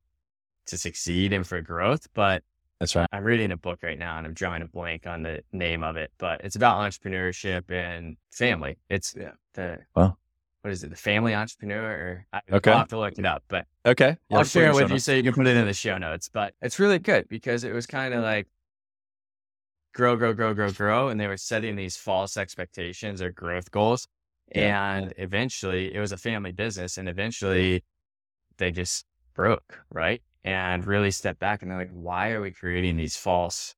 to 0.67 0.77
succeed 0.77 1.33
and 1.33 1.47
for 1.47 1.61
growth, 1.63 2.13
but 2.13 2.43
That's 2.79 2.95
right. 2.95 3.09
I'm 3.11 3.25
reading 3.25 3.51
a 3.51 3.57
book 3.57 3.83
right 3.83 3.99
now 3.99 4.19
and 4.19 4.27
I'm 4.27 4.35
drawing 4.35 4.63
a 4.63 4.67
blank 4.69 5.07
on 5.07 5.23
the 5.23 5.43
name 5.53 5.83
of 5.83 5.97
it, 5.97 6.13
but 6.19 6.43
it's 6.45 6.55
about 6.57 6.79
entrepreneurship 6.79 7.71
and 7.71 8.17
family. 8.31 8.79
It's 8.89 9.15
yeah, 9.17 9.33
the, 9.55 9.81
Wow. 9.97 10.17
What 10.63 10.73
is 10.73 10.83
it? 10.85 10.91
The 10.91 10.97
family 10.97 11.35
entrepreneur 11.35 11.91
or 11.91 12.27
I, 12.33 12.41
Okay. 12.53 12.71
I'll 12.73 12.79
have 12.79 12.89
to 12.89 12.99
look 12.99 13.19
it 13.19 13.27
up, 13.27 13.45
but 13.49 13.67
Okay. 13.87 14.17
I'll 14.31 14.45
share 14.45 14.71
it 14.71 14.75
with 14.75 14.91
you 14.91 14.99
so 14.99 15.13
you 15.15 15.23
can 15.23 15.33
put 15.33 15.47
it 15.47 15.57
in 15.57 15.67
the 15.67 15.73
show 15.73 15.99
notes, 15.99 16.29
but 16.29 16.55
it's 16.61 16.79
really 16.79 16.99
good 16.99 17.29
because 17.29 17.65
it 17.65 17.73
was 17.73 17.87
kind 17.87 18.13
of 18.13 18.23
like 18.23 18.49
grow, 19.95 20.17
grow, 20.17 20.33
grow, 20.33 20.55
grow, 20.55 20.71
grow. 20.73 21.09
And 21.09 21.21
they 21.21 21.27
were 21.27 21.37
setting 21.37 21.77
these 21.77 21.97
false 21.97 22.37
expectations 22.37 23.23
or 23.23 23.31
growth 23.31 23.71
goals. 23.71 24.07
And 24.53 25.13
eventually 25.19 25.95
it 25.95 26.01
was 26.01 26.13
a 26.13 26.17
family 26.17 26.53
business 26.53 26.97
and 26.99 27.09
eventually 27.09 27.85
they 28.59 28.71
just 28.71 29.07
broke, 29.35 29.85
right? 29.91 30.23
And 30.45 30.87
really 30.87 31.11
stepped 31.11 31.39
back 31.41 31.63
and 31.63 31.71
they're 31.71 31.79
like, 31.79 31.91
why 31.93 32.31
are 32.31 32.41
we 32.41 32.51
creating 32.53 32.97
these 32.97 33.17
false 33.17 33.75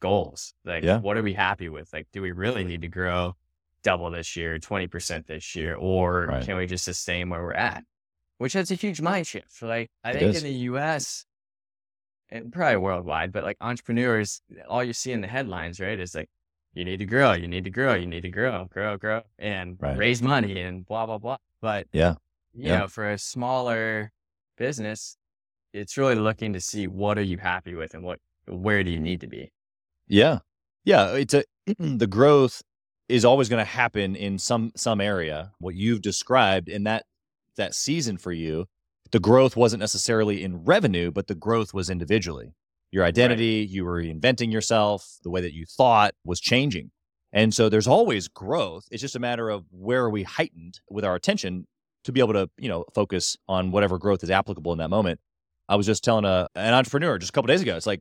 goals? 0.00 0.54
Like, 0.64 0.84
Yeah. 0.84 1.00
what 1.00 1.16
are 1.16 1.22
we 1.22 1.34
happy 1.34 1.68
with? 1.68 1.92
Like, 1.92 2.08
do 2.12 2.22
we 2.22 2.32
really 2.32 2.64
need 2.64 2.82
to 2.82 2.88
grow 2.88 3.36
double 3.86 4.10
this 4.10 4.34
year, 4.34 4.58
20% 4.58 5.26
this 5.26 5.54
year, 5.54 5.76
or 5.76 6.26
Right. 6.26 6.44
can 6.44 6.56
we 6.56 6.66
just 6.66 6.84
sustain 6.84 7.28
where 7.30 7.40
we're 7.42 7.52
at? 7.52 7.84
Which 8.38 8.52
has 8.54 8.70
a 8.72 8.74
huge 8.74 9.00
mind 9.00 9.26
shift. 9.28 9.62
Like, 9.62 9.88
I 10.02 10.10
It 10.10 10.14
think 10.18 10.34
is. 10.34 10.42
in 10.42 10.50
the 10.50 10.58
US 10.70 11.24
and 12.28 12.52
probably 12.52 12.78
worldwide, 12.78 13.30
but 13.32 13.44
like 13.44 13.56
entrepreneurs, 13.60 14.42
all 14.68 14.82
you 14.82 14.92
see 14.92 15.12
in 15.12 15.20
the 15.20 15.28
headlines, 15.28 15.78
right, 15.78 15.98
is 16.00 16.14
like, 16.16 16.28
you 16.74 16.84
need 16.84 16.98
to 16.98 17.06
grow, 17.06 17.32
you 17.32 17.46
need 17.48 17.64
to 17.64 17.70
grow, 17.70 17.94
you 17.94 18.06
need 18.06 18.22
to 18.22 18.28
grow, 18.28 18.64
grow, 18.66 18.98
grow, 18.98 19.22
and 19.38 19.76
Right. 19.80 19.96
raise 19.96 20.20
money 20.20 20.60
and 20.60 20.84
blah, 20.84 21.06
blah, 21.06 21.18
blah. 21.18 21.38
But 21.60 21.86
Yeah. 21.92 22.16
you 22.52 22.70
Yeah. 22.70 22.78
know, 22.80 22.88
for 22.88 23.08
a 23.08 23.18
smaller 23.18 24.10
business, 24.58 25.16
it's 25.72 25.96
really 25.96 26.16
looking 26.16 26.52
to 26.54 26.60
see 26.60 26.86
what 26.88 27.18
are 27.18 27.22
you 27.32 27.38
happy 27.38 27.74
with 27.74 27.94
and 27.94 28.02
what 28.02 28.18
where 28.46 28.82
do 28.84 28.90
you 28.90 29.00
need 29.00 29.20
to 29.20 29.26
be. 29.26 29.52
Yeah. 30.08 30.40
Yeah. 30.84 31.14
It's 31.14 31.34
a 31.34 31.44
the 31.78 32.06
growth 32.06 32.62
is 33.08 33.24
always 33.24 33.48
going 33.48 33.64
to 33.64 33.70
happen 33.70 34.16
in 34.16 34.38
some 34.38 34.72
some 34.76 35.00
area. 35.00 35.52
What 35.58 35.74
you've 35.74 36.02
described 36.02 36.68
in 36.68 36.84
that 36.84 37.04
that 37.56 37.74
season 37.74 38.18
for 38.18 38.32
you, 38.32 38.66
the 39.10 39.20
growth 39.20 39.56
wasn't 39.56 39.80
necessarily 39.80 40.42
in 40.42 40.64
revenue, 40.64 41.10
but 41.10 41.26
the 41.26 41.34
growth 41.34 41.72
was 41.72 41.88
individually. 41.88 42.54
Your 42.92 43.04
identity, 43.04 43.66
you 43.68 43.84
were 43.84 44.02
reinventing 44.02 44.52
yourself, 44.52 45.18
the 45.22 45.30
way 45.30 45.40
that 45.40 45.54
you 45.54 45.66
thought 45.66 46.14
was 46.24 46.40
changing. 46.40 46.90
And 47.32 47.52
so 47.52 47.68
there's 47.68 47.88
always 47.88 48.28
growth. 48.28 48.86
It's 48.90 49.02
just 49.02 49.16
a 49.16 49.20
matter 49.20 49.50
of 49.50 49.64
where 49.70 50.04
are 50.04 50.10
we 50.10 50.22
heightened 50.22 50.80
with 50.88 51.04
our 51.04 51.14
attention 51.14 51.66
to 52.04 52.12
be 52.12 52.20
able 52.20 52.32
to, 52.34 52.48
you 52.56 52.68
know, 52.68 52.84
focus 52.94 53.36
on 53.48 53.72
whatever 53.72 53.98
growth 53.98 54.22
is 54.22 54.30
applicable 54.30 54.72
in 54.72 54.78
that 54.78 54.90
moment. 54.90 55.20
I 55.68 55.76
was 55.76 55.86
just 55.86 56.04
telling 56.04 56.24
a 56.24 56.48
an 56.54 56.74
entrepreneur 56.74 57.18
just 57.18 57.30
a 57.30 57.32
couple 57.32 57.48
days 57.48 57.62
ago. 57.62 57.76
It's 57.76 57.86
like 57.86 58.00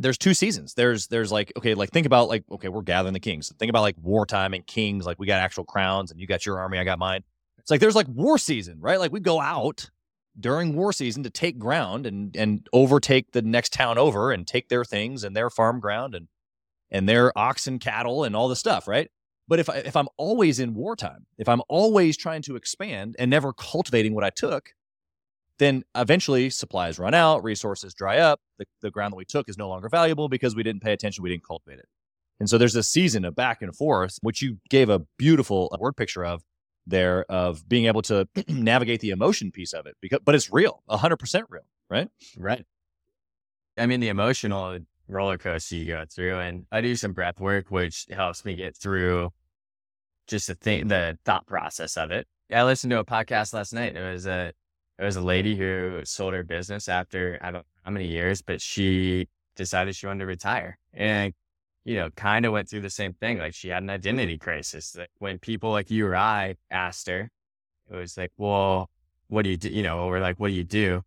there's 0.00 0.18
two 0.18 0.34
seasons. 0.34 0.74
There's 0.74 1.06
there's 1.08 1.30
like 1.30 1.52
okay, 1.56 1.74
like 1.74 1.90
think 1.90 2.06
about 2.06 2.28
like 2.28 2.44
okay, 2.50 2.68
we're 2.68 2.82
gathering 2.82 3.12
the 3.12 3.20
kings. 3.20 3.52
Think 3.58 3.70
about 3.70 3.82
like 3.82 3.96
wartime 4.00 4.54
and 4.54 4.66
kings. 4.66 5.06
Like 5.06 5.18
we 5.18 5.26
got 5.26 5.40
actual 5.40 5.64
crowns, 5.64 6.10
and 6.10 6.20
you 6.20 6.26
got 6.26 6.46
your 6.46 6.58
army, 6.58 6.78
I 6.78 6.84
got 6.84 6.98
mine. 6.98 7.22
It's 7.58 7.70
like 7.70 7.80
there's 7.80 7.94
like 7.94 8.08
war 8.08 8.38
season, 8.38 8.78
right? 8.80 8.98
Like 8.98 9.12
we 9.12 9.20
go 9.20 9.40
out 9.40 9.90
during 10.38 10.74
war 10.74 10.92
season 10.92 11.22
to 11.24 11.30
take 11.30 11.58
ground 11.58 12.06
and 12.06 12.34
and 12.36 12.66
overtake 12.72 13.32
the 13.32 13.42
next 13.42 13.72
town 13.72 13.98
over 13.98 14.32
and 14.32 14.46
take 14.46 14.68
their 14.68 14.84
things 14.84 15.22
and 15.22 15.36
their 15.36 15.50
farm 15.50 15.80
ground 15.80 16.14
and 16.14 16.28
and 16.90 17.08
their 17.08 17.36
oxen, 17.38 17.78
cattle, 17.78 18.24
and 18.24 18.34
all 18.34 18.48
the 18.48 18.56
stuff, 18.56 18.88
right? 18.88 19.10
But 19.46 19.58
if 19.60 19.68
I, 19.68 19.76
if 19.78 19.96
I'm 19.96 20.08
always 20.16 20.60
in 20.60 20.74
wartime, 20.74 21.26
if 21.36 21.48
I'm 21.48 21.62
always 21.68 22.16
trying 22.16 22.42
to 22.42 22.56
expand 22.56 23.16
and 23.18 23.30
never 23.30 23.52
cultivating 23.52 24.14
what 24.14 24.24
I 24.24 24.30
took, 24.30 24.70
then 25.60 25.84
eventually 25.94 26.48
supplies 26.50 26.98
run 26.98 27.12
out, 27.12 27.44
resources 27.44 27.92
dry 27.92 28.18
up, 28.18 28.40
the, 28.58 28.64
the 28.80 28.90
ground 28.90 29.12
that 29.12 29.16
we 29.16 29.26
took 29.26 29.48
is 29.48 29.58
no 29.58 29.68
longer 29.68 29.88
valuable 29.88 30.28
because 30.28 30.56
we 30.56 30.62
didn't 30.62 30.82
pay 30.82 30.92
attention, 30.92 31.22
we 31.22 31.28
didn't 31.28 31.44
cultivate 31.44 31.78
it. 31.78 31.86
And 32.40 32.48
so 32.48 32.56
there's 32.56 32.72
this 32.72 32.88
season 32.88 33.26
of 33.26 33.36
back 33.36 33.60
and 33.60 33.76
forth, 33.76 34.18
which 34.22 34.40
you 34.40 34.56
gave 34.70 34.88
a 34.88 35.00
beautiful 35.18 35.68
uh, 35.70 35.76
word 35.78 35.96
picture 35.96 36.24
of 36.24 36.42
there 36.86 37.24
of 37.28 37.68
being 37.68 37.84
able 37.84 38.00
to 38.02 38.26
navigate 38.48 39.00
the 39.00 39.10
emotion 39.10 39.52
piece 39.52 39.74
of 39.74 39.86
it 39.86 39.94
because 40.00 40.20
but 40.24 40.34
it's 40.34 40.50
real 40.50 40.82
100% 40.88 41.44
real 41.50 41.62
right? 41.90 42.08
Right. 42.38 42.64
I 43.76 43.84
mean 43.86 44.00
the 44.00 44.08
emotional 44.08 44.78
roller 45.06 45.36
coaster 45.36 45.76
you 45.76 45.86
go 45.86 46.04
through 46.08 46.38
and 46.38 46.66
i 46.72 46.80
do 46.80 46.94
some 46.94 47.12
breath 47.12 47.40
work 47.40 47.68
which 47.68 48.06
helps 48.10 48.44
me 48.44 48.54
get 48.54 48.76
through 48.76 49.30
just 50.26 50.46
the 50.46 50.54
thing 50.54 50.88
the 50.88 51.18
thought 51.24 51.46
process 51.46 51.96
of 51.96 52.10
it. 52.12 52.26
I 52.50 52.62
listened 52.62 52.92
to 52.92 53.00
a 53.00 53.04
podcast 53.04 53.52
last 53.52 53.74
night 53.74 53.94
it 53.94 54.12
was 54.12 54.26
a 54.26 54.52
it 55.00 55.04
was 55.04 55.16
a 55.16 55.20
lady 55.20 55.56
who 55.56 56.00
sold 56.04 56.34
her 56.34 56.42
business 56.42 56.88
after 56.88 57.38
i 57.40 57.46
don't 57.46 57.54
know 57.60 57.64
how 57.84 57.90
many 57.90 58.06
years 58.06 58.42
but 58.42 58.60
she 58.60 59.26
decided 59.56 59.96
she 59.96 60.06
wanted 60.06 60.20
to 60.20 60.26
retire 60.26 60.78
and 60.94 61.32
you 61.84 61.96
know, 61.96 62.10
kind 62.10 62.44
of 62.44 62.52
went 62.52 62.68
through 62.68 62.82
the 62.82 62.90
same 62.90 63.14
thing. 63.14 63.38
Like 63.38 63.54
she 63.54 63.68
had 63.68 63.82
an 63.82 63.90
identity 63.90 64.38
crisis. 64.38 64.96
Like 64.96 65.10
when 65.18 65.38
people 65.38 65.70
like 65.70 65.90
you 65.90 66.06
or 66.06 66.16
I 66.16 66.56
asked 66.70 67.08
her, 67.08 67.30
it 67.90 67.96
was 67.96 68.16
like, 68.16 68.32
well, 68.36 68.90
what 69.28 69.42
do 69.42 69.50
you 69.50 69.56
do? 69.56 69.70
You 69.70 69.82
know, 69.82 70.06
we're 70.06 70.20
like, 70.20 70.38
what 70.38 70.48
do 70.48 70.54
you 70.54 70.64
do? 70.64 71.02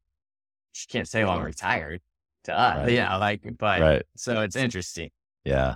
She 0.71 0.87
can't 0.87 1.07
say, 1.07 1.23
well, 1.23 1.37
I'm 1.37 1.43
retired 1.43 2.01
to 2.45 2.57
us. 2.57 2.77
Right. 2.77 2.91
Yeah. 2.93 3.15
Like, 3.17 3.41
but 3.57 3.81
right. 3.81 4.03
so 4.15 4.41
it's 4.41 4.55
interesting. 4.55 5.11
Yeah. 5.45 5.75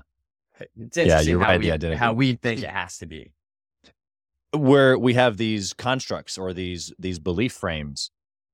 It's 0.60 0.98
interesting 0.98 1.08
yeah, 1.08 1.22
you're 1.22 1.40
how, 1.40 1.52
right, 1.52 1.82
we, 1.82 1.96
how 1.96 2.14
we 2.14 2.34
think 2.34 2.64
it 2.64 2.70
has 2.70 2.98
to 2.98 3.06
be. 3.06 3.32
Where 4.54 4.98
we 4.98 5.14
have 5.16 5.38
these 5.38 5.74
constructs 5.74 6.38
or 6.38 6.54
these 6.54 6.94
these 6.98 7.20
belief 7.20 7.54
frames 7.54 8.12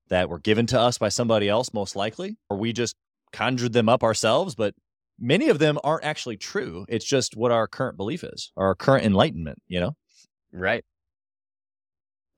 that 0.10 0.30
were 0.30 0.40
given 0.40 0.66
to 0.68 0.80
us 0.80 0.98
by 0.98 1.10
somebody 1.10 1.48
else, 1.48 1.74
most 1.74 1.96
likely, 1.96 2.38
or 2.50 2.58
we 2.58 2.74
just 2.74 2.96
conjured 3.32 3.74
them 3.74 3.90
up 3.90 4.04
ourselves, 4.04 4.56
but 4.56 4.76
many 5.20 5.50
of 5.50 5.60
them 5.60 5.78
aren't 5.84 6.04
actually 6.04 6.38
true. 6.38 6.86
It's 6.90 7.06
just 7.06 7.36
what 7.36 7.52
our 7.52 7.68
current 7.68 7.98
belief 7.98 8.24
is, 8.24 8.52
our 8.58 8.76
current 8.76 9.06
enlightenment, 9.06 9.62
you 9.68 9.80
know? 9.80 9.96
Right. 10.52 10.84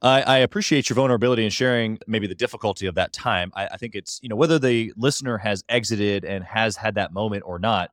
I, 0.01 0.21
I 0.21 0.37
appreciate 0.37 0.89
your 0.89 0.95
vulnerability 0.95 1.43
and 1.43 1.51
sharing 1.51 1.97
maybe 2.07 2.27
the 2.27 2.35
difficulty 2.35 2.85
of 2.85 2.95
that 2.95 3.11
time. 3.13 3.51
I, 3.55 3.67
I 3.67 3.77
think 3.77 3.95
it's, 3.95 4.19
you 4.21 4.29
know, 4.29 4.35
whether 4.35 4.59
the 4.59 4.93
listener 4.95 5.37
has 5.39 5.63
exited 5.67 6.23
and 6.23 6.43
has 6.43 6.75
had 6.77 6.95
that 6.95 7.11
moment 7.11 7.43
or 7.45 7.59
not, 7.59 7.91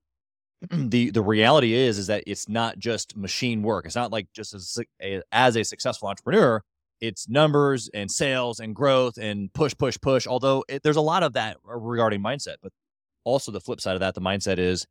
the 0.71 1.11
the 1.11 1.23
reality 1.23 1.75
is 1.75 1.99
is 1.99 2.07
that 2.07 2.25
it's 2.27 2.49
not 2.49 2.79
just 2.79 3.17
machine 3.17 3.63
work. 3.63 3.87
It's 3.87 3.97
not 3.97 4.13
like 4.13 4.29
just 4.33 4.55
as 4.55 4.79
a, 5.03 5.23
as 5.33 5.57
a 5.57 5.65
successful 5.65 6.09
entrepreneur, 6.09 6.63
it's 7.01 7.29
numbers 7.29 7.91
and 7.93 8.11
sales 8.11 8.61
and 8.61 8.75
growth 8.75 9.19
and 9.19 9.53
push 9.53 9.75
push 9.77 9.99
push. 10.01 10.27
Although 10.27 10.65
it, 10.69 10.83
there's 10.83 10.97
a 10.97 11.03
lot 11.03 11.23
of 11.23 11.33
that 11.35 11.57
regarding 11.65 12.23
mindset, 12.23 12.57
but 12.63 12.73
also 13.25 13.51
the 13.51 13.61
flip 13.61 13.81
side 13.81 13.95
of 13.95 14.01
that, 14.01 14.15
the 14.15 14.21
mindset 14.21 14.59
is 14.59 14.87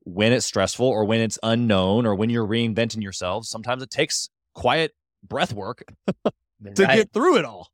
when 0.00 0.32
it's 0.32 0.44
stressful 0.44 0.86
or 0.86 1.04
when 1.04 1.20
it's 1.20 1.38
unknown 1.42 2.06
or 2.06 2.14
when 2.14 2.28
you're 2.28 2.46
reinventing 2.46 3.02
yourself, 3.02 3.46
sometimes 3.46 3.82
it 3.82 3.90
takes 3.90 4.28
quiet 4.54 4.92
breath 5.26 5.54
work 5.54 5.84
to 6.24 6.84
right. 6.84 6.96
get 6.96 7.12
through 7.12 7.38
it 7.38 7.44
all. 7.44 7.68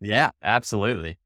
Yeah, 0.00 0.30
absolutely. 0.42 1.16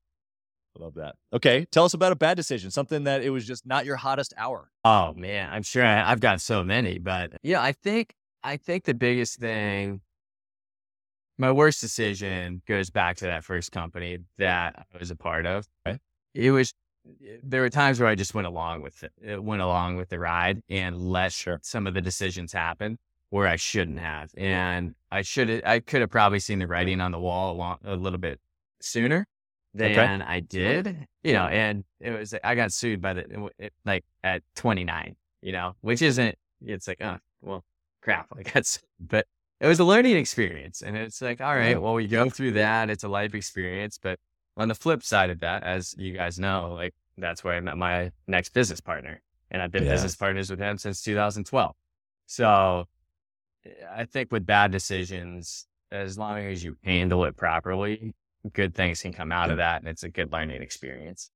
I 0.76 0.82
love 0.82 0.94
that. 0.94 1.16
Okay, 1.32 1.66
tell 1.70 1.84
us 1.84 1.94
about 1.94 2.12
a 2.12 2.16
bad 2.16 2.36
decision, 2.36 2.70
something 2.70 3.04
that 3.04 3.22
it 3.22 3.30
was 3.30 3.46
just 3.46 3.66
not 3.66 3.84
your 3.84 3.96
hottest 3.96 4.34
hour. 4.36 4.70
Oh 4.84 5.14
man, 5.14 5.52
I'm 5.52 5.62
sure 5.62 5.84
I, 5.84 6.08
have 6.08 6.20
got 6.20 6.40
so 6.40 6.62
many, 6.62 6.98
but 6.98 7.32
yeah, 7.42 7.62
I 7.62 7.72
think 7.72 8.14
I 8.42 8.56
think 8.56 8.84
the 8.84 8.94
biggest 8.94 9.38
thing, 9.38 10.00
my 11.38 11.50
worst 11.52 11.80
decision 11.80 12.62
goes 12.66 12.90
back 12.90 13.16
to 13.18 13.26
that 13.26 13.44
first 13.44 13.72
company 13.72 14.18
that 14.38 14.86
I 14.94 14.98
was 14.98 15.10
a 15.10 15.16
part 15.16 15.46
of. 15.46 15.66
Okay. 15.86 15.98
It 16.34 16.50
was 16.50 16.72
there 17.42 17.60
were 17.60 17.70
times 17.70 18.00
where 18.00 18.08
I 18.08 18.14
just 18.14 18.34
went 18.34 18.46
along 18.46 18.82
with 18.82 19.04
it, 19.22 19.42
went 19.42 19.62
along 19.62 19.96
with 19.96 20.08
the 20.08 20.18
ride 20.18 20.62
and 20.68 21.00
let 21.10 21.32
sure. 21.32 21.60
some 21.62 21.86
of 21.86 21.94
the 21.94 22.00
decisions 22.00 22.52
happen 22.52 22.98
where 23.30 23.46
I 23.46 23.56
shouldn't 23.56 24.00
have. 24.00 24.30
And 24.36 24.94
I 25.10 25.22
should 25.22 25.64
I 25.64 25.80
could 25.80 26.00
have 26.00 26.10
probably 26.10 26.40
seen 26.40 26.58
the 26.58 26.66
writing 26.66 27.00
on 27.00 27.12
the 27.12 27.18
wall 27.18 27.52
a, 27.52 27.56
long, 27.56 27.78
a 27.84 27.96
little 27.96 28.18
bit 28.18 28.40
sooner 28.80 29.26
than 29.76 30.22
okay. 30.22 30.24
I 30.26 30.40
did, 30.40 31.06
you 31.22 31.32
know, 31.32 31.46
and 31.46 31.84
it 32.00 32.10
was, 32.10 32.34
I 32.42 32.54
got 32.54 32.72
sued 32.72 33.00
by 33.00 33.14
the, 33.14 33.50
it, 33.58 33.72
like 33.84 34.04
at 34.24 34.42
29, 34.56 35.16
you 35.42 35.52
know, 35.52 35.74
which 35.80 36.02
isn't, 36.02 36.34
it's 36.64 36.88
like, 36.88 37.02
oh, 37.02 37.18
well, 37.42 37.64
crap. 38.02 38.28
Like 38.36 38.52
that's, 38.52 38.80
but 38.98 39.26
it 39.60 39.66
was 39.66 39.78
a 39.78 39.84
learning 39.84 40.16
experience. 40.16 40.82
And 40.82 40.96
it's 40.96 41.20
like, 41.22 41.40
all 41.40 41.54
right, 41.54 41.80
well, 41.80 41.94
we 41.94 42.06
go 42.06 42.28
through 42.30 42.52
that. 42.52 42.90
It's 42.90 43.04
a 43.04 43.08
life 43.08 43.34
experience, 43.34 43.98
but 43.98 44.18
on 44.56 44.68
the 44.68 44.74
flip 44.74 45.02
side 45.02 45.30
of 45.30 45.40
that, 45.40 45.62
as 45.62 45.94
you 45.98 46.12
guys 46.12 46.38
know, 46.38 46.72
like 46.74 46.94
that's 47.18 47.44
where 47.44 47.54
I 47.54 47.60
met 47.60 47.76
my 47.76 48.10
next 48.26 48.50
business 48.50 48.80
partner. 48.80 49.20
And 49.50 49.62
I've 49.62 49.70
been 49.70 49.84
yeah. 49.84 49.92
business 49.92 50.16
partners 50.16 50.50
with 50.50 50.58
him 50.58 50.76
since 50.78 51.02
2012. 51.02 51.74
So 52.26 52.84
I 53.94 54.04
think 54.04 54.32
with 54.32 54.44
bad 54.44 54.72
decisions, 54.72 55.66
as 55.90 56.18
long 56.18 56.38
as 56.38 56.64
you 56.64 56.76
handle 56.84 57.24
it 57.24 57.36
properly, 57.36 58.14
good 58.52 58.74
things 58.74 59.02
can 59.02 59.12
come 59.12 59.32
out 59.32 59.50
of 59.50 59.58
that. 59.58 59.80
And 59.80 59.88
it's 59.88 60.02
a 60.02 60.08
good 60.08 60.32
learning 60.32 60.62
experience. 60.62 61.30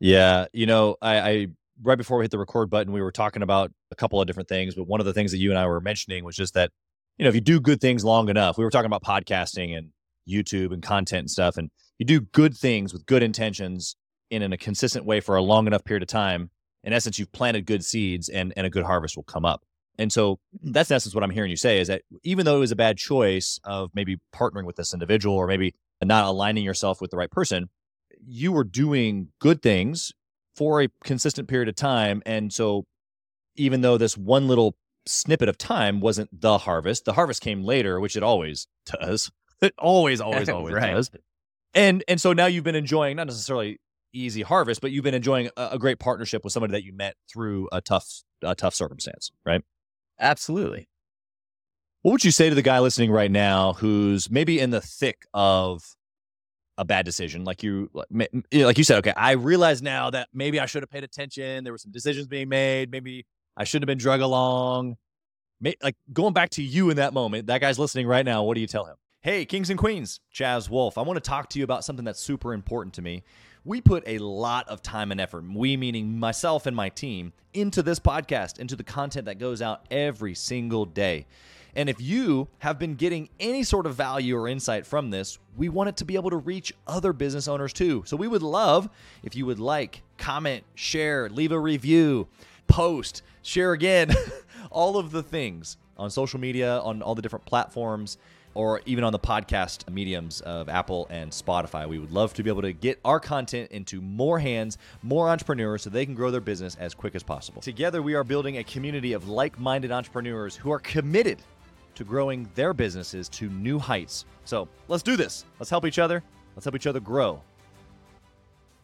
Yeah. 0.00 0.46
You 0.52 0.66
know, 0.66 0.96
I, 1.02 1.20
I 1.20 1.46
right 1.82 1.98
before 1.98 2.18
we 2.18 2.24
hit 2.24 2.30
the 2.30 2.38
record 2.38 2.70
button, 2.70 2.92
we 2.92 3.02
were 3.02 3.12
talking 3.12 3.42
about 3.42 3.72
a 3.90 3.96
couple 3.96 4.20
of 4.20 4.26
different 4.26 4.48
things, 4.48 4.74
but 4.74 4.86
one 4.86 5.00
of 5.00 5.06
the 5.06 5.12
things 5.12 5.30
that 5.32 5.38
you 5.38 5.50
and 5.50 5.58
I 5.58 5.66
were 5.66 5.80
mentioning 5.80 6.24
was 6.24 6.36
just 6.36 6.54
that, 6.54 6.70
you 7.16 7.24
know, 7.24 7.28
if 7.28 7.34
you 7.34 7.40
do 7.40 7.60
good 7.60 7.80
things 7.80 8.04
long 8.04 8.28
enough, 8.28 8.58
we 8.58 8.64
were 8.64 8.70
talking 8.70 8.86
about 8.86 9.02
podcasting 9.02 9.76
and 9.76 9.90
YouTube 10.28 10.72
and 10.72 10.82
content 10.82 11.20
and 11.20 11.30
stuff. 11.30 11.56
And 11.56 11.70
you 11.98 12.06
do 12.06 12.20
good 12.20 12.56
things 12.56 12.92
with 12.92 13.06
good 13.06 13.22
intentions 13.22 13.96
in, 14.30 14.42
in 14.42 14.52
a 14.52 14.58
consistent 14.58 15.04
way 15.04 15.20
for 15.20 15.36
a 15.36 15.42
long 15.42 15.66
enough 15.66 15.84
period 15.84 16.02
of 16.02 16.08
time, 16.08 16.50
in 16.84 16.92
essence, 16.92 17.18
you've 17.18 17.32
planted 17.32 17.66
good 17.66 17.84
seeds 17.84 18.28
and, 18.28 18.52
and 18.56 18.66
a 18.66 18.70
good 18.70 18.84
harvest 18.84 19.16
will 19.16 19.24
come 19.24 19.44
up. 19.44 19.62
And 19.98 20.12
so 20.12 20.36
mm. 20.64 20.72
that's 20.72 20.90
in 20.90 20.94
essence 20.94 21.14
what 21.14 21.24
I'm 21.24 21.30
hearing 21.30 21.50
you 21.50 21.56
say 21.56 21.80
is 21.80 21.88
that 21.88 22.02
even 22.22 22.44
though 22.44 22.56
it 22.56 22.60
was 22.60 22.70
a 22.70 22.76
bad 22.76 22.98
choice 22.98 23.58
of 23.64 23.90
maybe 23.94 24.18
partnering 24.34 24.64
with 24.64 24.76
this 24.76 24.94
individual 24.94 25.36
or 25.36 25.46
maybe 25.46 25.74
not 26.06 26.24
aligning 26.24 26.64
yourself 26.64 27.00
with 27.00 27.10
the 27.10 27.16
right 27.16 27.30
person, 27.30 27.68
you 28.26 28.52
were 28.52 28.64
doing 28.64 29.28
good 29.40 29.62
things 29.62 30.12
for 30.56 30.82
a 30.82 30.88
consistent 31.04 31.48
period 31.48 31.68
of 31.68 31.74
time. 31.74 32.22
And 32.26 32.52
so 32.52 32.84
even 33.56 33.80
though 33.80 33.98
this 33.98 34.16
one 34.16 34.48
little 34.48 34.76
snippet 35.06 35.48
of 35.48 35.58
time 35.58 36.00
wasn't 36.00 36.28
the 36.40 36.58
harvest, 36.58 37.04
the 37.04 37.14
harvest 37.14 37.40
came 37.40 37.62
later, 37.62 38.00
which 38.00 38.16
it 38.16 38.22
always 38.22 38.66
does. 38.86 39.30
It 39.60 39.74
always, 39.76 40.20
always, 40.20 40.48
always 40.48 40.72
right. 40.72 40.92
does. 40.92 41.10
And 41.74 42.04
and 42.06 42.20
so 42.20 42.32
now 42.32 42.46
you've 42.46 42.62
been 42.62 42.76
enjoying 42.76 43.16
not 43.16 43.26
necessarily 43.26 43.80
easy 44.12 44.42
harvest, 44.42 44.80
but 44.80 44.92
you've 44.92 45.02
been 45.02 45.14
enjoying 45.14 45.50
a, 45.56 45.70
a 45.72 45.78
great 45.80 45.98
partnership 45.98 46.44
with 46.44 46.52
somebody 46.52 46.70
that 46.74 46.84
you 46.84 46.92
met 46.92 47.16
through 47.28 47.68
a 47.72 47.80
tough 47.80 48.22
a 48.40 48.54
tough 48.54 48.76
circumstance, 48.76 49.32
right? 49.44 49.62
Absolutely. 50.20 50.88
What 52.02 52.12
would 52.12 52.24
you 52.24 52.30
say 52.30 52.48
to 52.48 52.54
the 52.54 52.62
guy 52.62 52.78
listening 52.78 53.10
right 53.10 53.30
now 53.30 53.74
who's 53.74 54.30
maybe 54.30 54.60
in 54.60 54.70
the 54.70 54.80
thick 54.80 55.26
of 55.34 55.82
a 56.76 56.84
bad 56.84 57.04
decision 57.04 57.42
like 57.42 57.64
you 57.64 57.90
like 58.52 58.78
you 58.78 58.84
said 58.84 58.98
okay 58.98 59.12
i 59.16 59.32
realize 59.32 59.82
now 59.82 60.10
that 60.10 60.28
maybe 60.32 60.60
i 60.60 60.66
should 60.66 60.80
have 60.80 60.88
paid 60.88 61.02
attention 61.02 61.64
there 61.64 61.72
were 61.72 61.78
some 61.78 61.90
decisions 61.90 62.28
being 62.28 62.48
made 62.48 62.88
maybe 62.88 63.26
i 63.56 63.64
shouldn't 63.64 63.82
have 63.82 63.88
been 63.88 63.98
drug 63.98 64.20
along 64.20 64.96
like 65.82 65.96
going 66.12 66.32
back 66.32 66.50
to 66.50 66.62
you 66.62 66.88
in 66.88 66.96
that 66.98 67.12
moment 67.12 67.48
that 67.48 67.60
guy's 67.60 67.80
listening 67.80 68.06
right 68.06 68.24
now 68.24 68.44
what 68.44 68.54
do 68.54 68.60
you 68.60 68.68
tell 68.68 68.84
him 68.84 68.94
Hey, 69.20 69.44
kings 69.44 69.68
and 69.68 69.76
queens, 69.76 70.20
Chaz 70.32 70.70
Wolfe. 70.70 70.96
I 70.96 71.02
want 71.02 71.16
to 71.16 71.28
talk 71.28 71.48
to 71.50 71.58
you 71.58 71.64
about 71.64 71.84
something 71.84 72.04
that's 72.04 72.20
super 72.20 72.54
important 72.54 72.94
to 72.94 73.02
me. 73.02 73.24
We 73.64 73.80
put 73.80 74.04
a 74.06 74.18
lot 74.18 74.68
of 74.68 74.80
time 74.80 75.10
and 75.10 75.20
effort, 75.20 75.44
we 75.44 75.76
meaning 75.76 76.20
myself 76.20 76.66
and 76.66 76.76
my 76.76 76.88
team, 76.88 77.32
into 77.52 77.82
this 77.82 77.98
podcast, 77.98 78.60
into 78.60 78.76
the 78.76 78.84
content 78.84 79.26
that 79.26 79.40
goes 79.40 79.60
out 79.60 79.84
every 79.90 80.34
single 80.34 80.84
day. 80.84 81.26
And 81.76 81.88
if 81.88 82.00
you 82.00 82.48
have 82.58 82.78
been 82.78 82.94
getting 82.94 83.28
any 83.38 83.62
sort 83.62 83.86
of 83.86 83.94
value 83.94 84.36
or 84.36 84.48
insight 84.48 84.86
from 84.86 85.10
this, 85.10 85.38
we 85.56 85.68
want 85.68 85.88
it 85.88 85.96
to 85.98 86.04
be 86.04 86.14
able 86.14 86.30
to 86.30 86.36
reach 86.36 86.72
other 86.86 87.12
business 87.12 87.48
owners 87.48 87.72
too. 87.72 88.02
So 88.06 88.16
we 88.16 88.28
would 88.28 88.42
love 88.42 88.88
if 89.22 89.36
you 89.36 89.46
would 89.46 89.60
like, 89.60 90.02
comment, 90.16 90.64
share, 90.74 91.28
leave 91.28 91.52
a 91.52 91.58
review, 91.58 92.28
post, 92.66 93.22
share 93.42 93.72
again, 93.72 94.14
all 94.70 94.96
of 94.96 95.10
the 95.10 95.22
things 95.22 95.76
on 95.96 96.10
social 96.10 96.40
media, 96.40 96.78
on 96.80 97.02
all 97.02 97.14
the 97.14 97.22
different 97.22 97.44
platforms 97.44 98.18
or 98.54 98.80
even 98.86 99.04
on 99.04 99.12
the 99.12 99.18
podcast 99.18 99.88
mediums 99.88 100.40
of 100.40 100.68
Apple 100.68 101.06
and 101.10 101.30
Spotify. 101.30 101.88
We 101.88 102.00
would 102.00 102.10
love 102.10 102.34
to 102.34 102.42
be 102.42 102.50
able 102.50 102.62
to 102.62 102.72
get 102.72 102.98
our 103.04 103.20
content 103.20 103.70
into 103.70 104.00
more 104.00 104.40
hands, 104.40 104.78
more 105.02 105.28
entrepreneurs, 105.28 105.82
so 105.82 105.90
they 105.90 106.04
can 106.04 106.16
grow 106.16 106.32
their 106.32 106.40
business 106.40 106.74
as 106.74 106.92
quick 106.92 107.14
as 107.14 107.22
possible. 107.22 107.62
Together, 107.62 108.02
we 108.02 108.14
are 108.14 108.24
building 108.24 108.58
a 108.58 108.64
community 108.64 109.12
of 109.12 109.28
like 109.28 109.60
minded 109.60 109.92
entrepreneurs 109.92 110.56
who 110.56 110.72
are 110.72 110.80
committed 110.80 111.38
to 111.98 112.04
growing 112.04 112.48
their 112.54 112.72
businesses 112.72 113.28
to 113.28 113.48
new 113.50 113.76
heights. 113.76 114.24
So 114.44 114.68
let's 114.86 115.02
do 115.02 115.16
this. 115.16 115.44
Let's 115.58 115.68
help 115.68 115.84
each 115.84 115.98
other. 115.98 116.22
Let's 116.54 116.64
help 116.64 116.76
each 116.76 116.86
other 116.86 117.00
grow. 117.00 117.42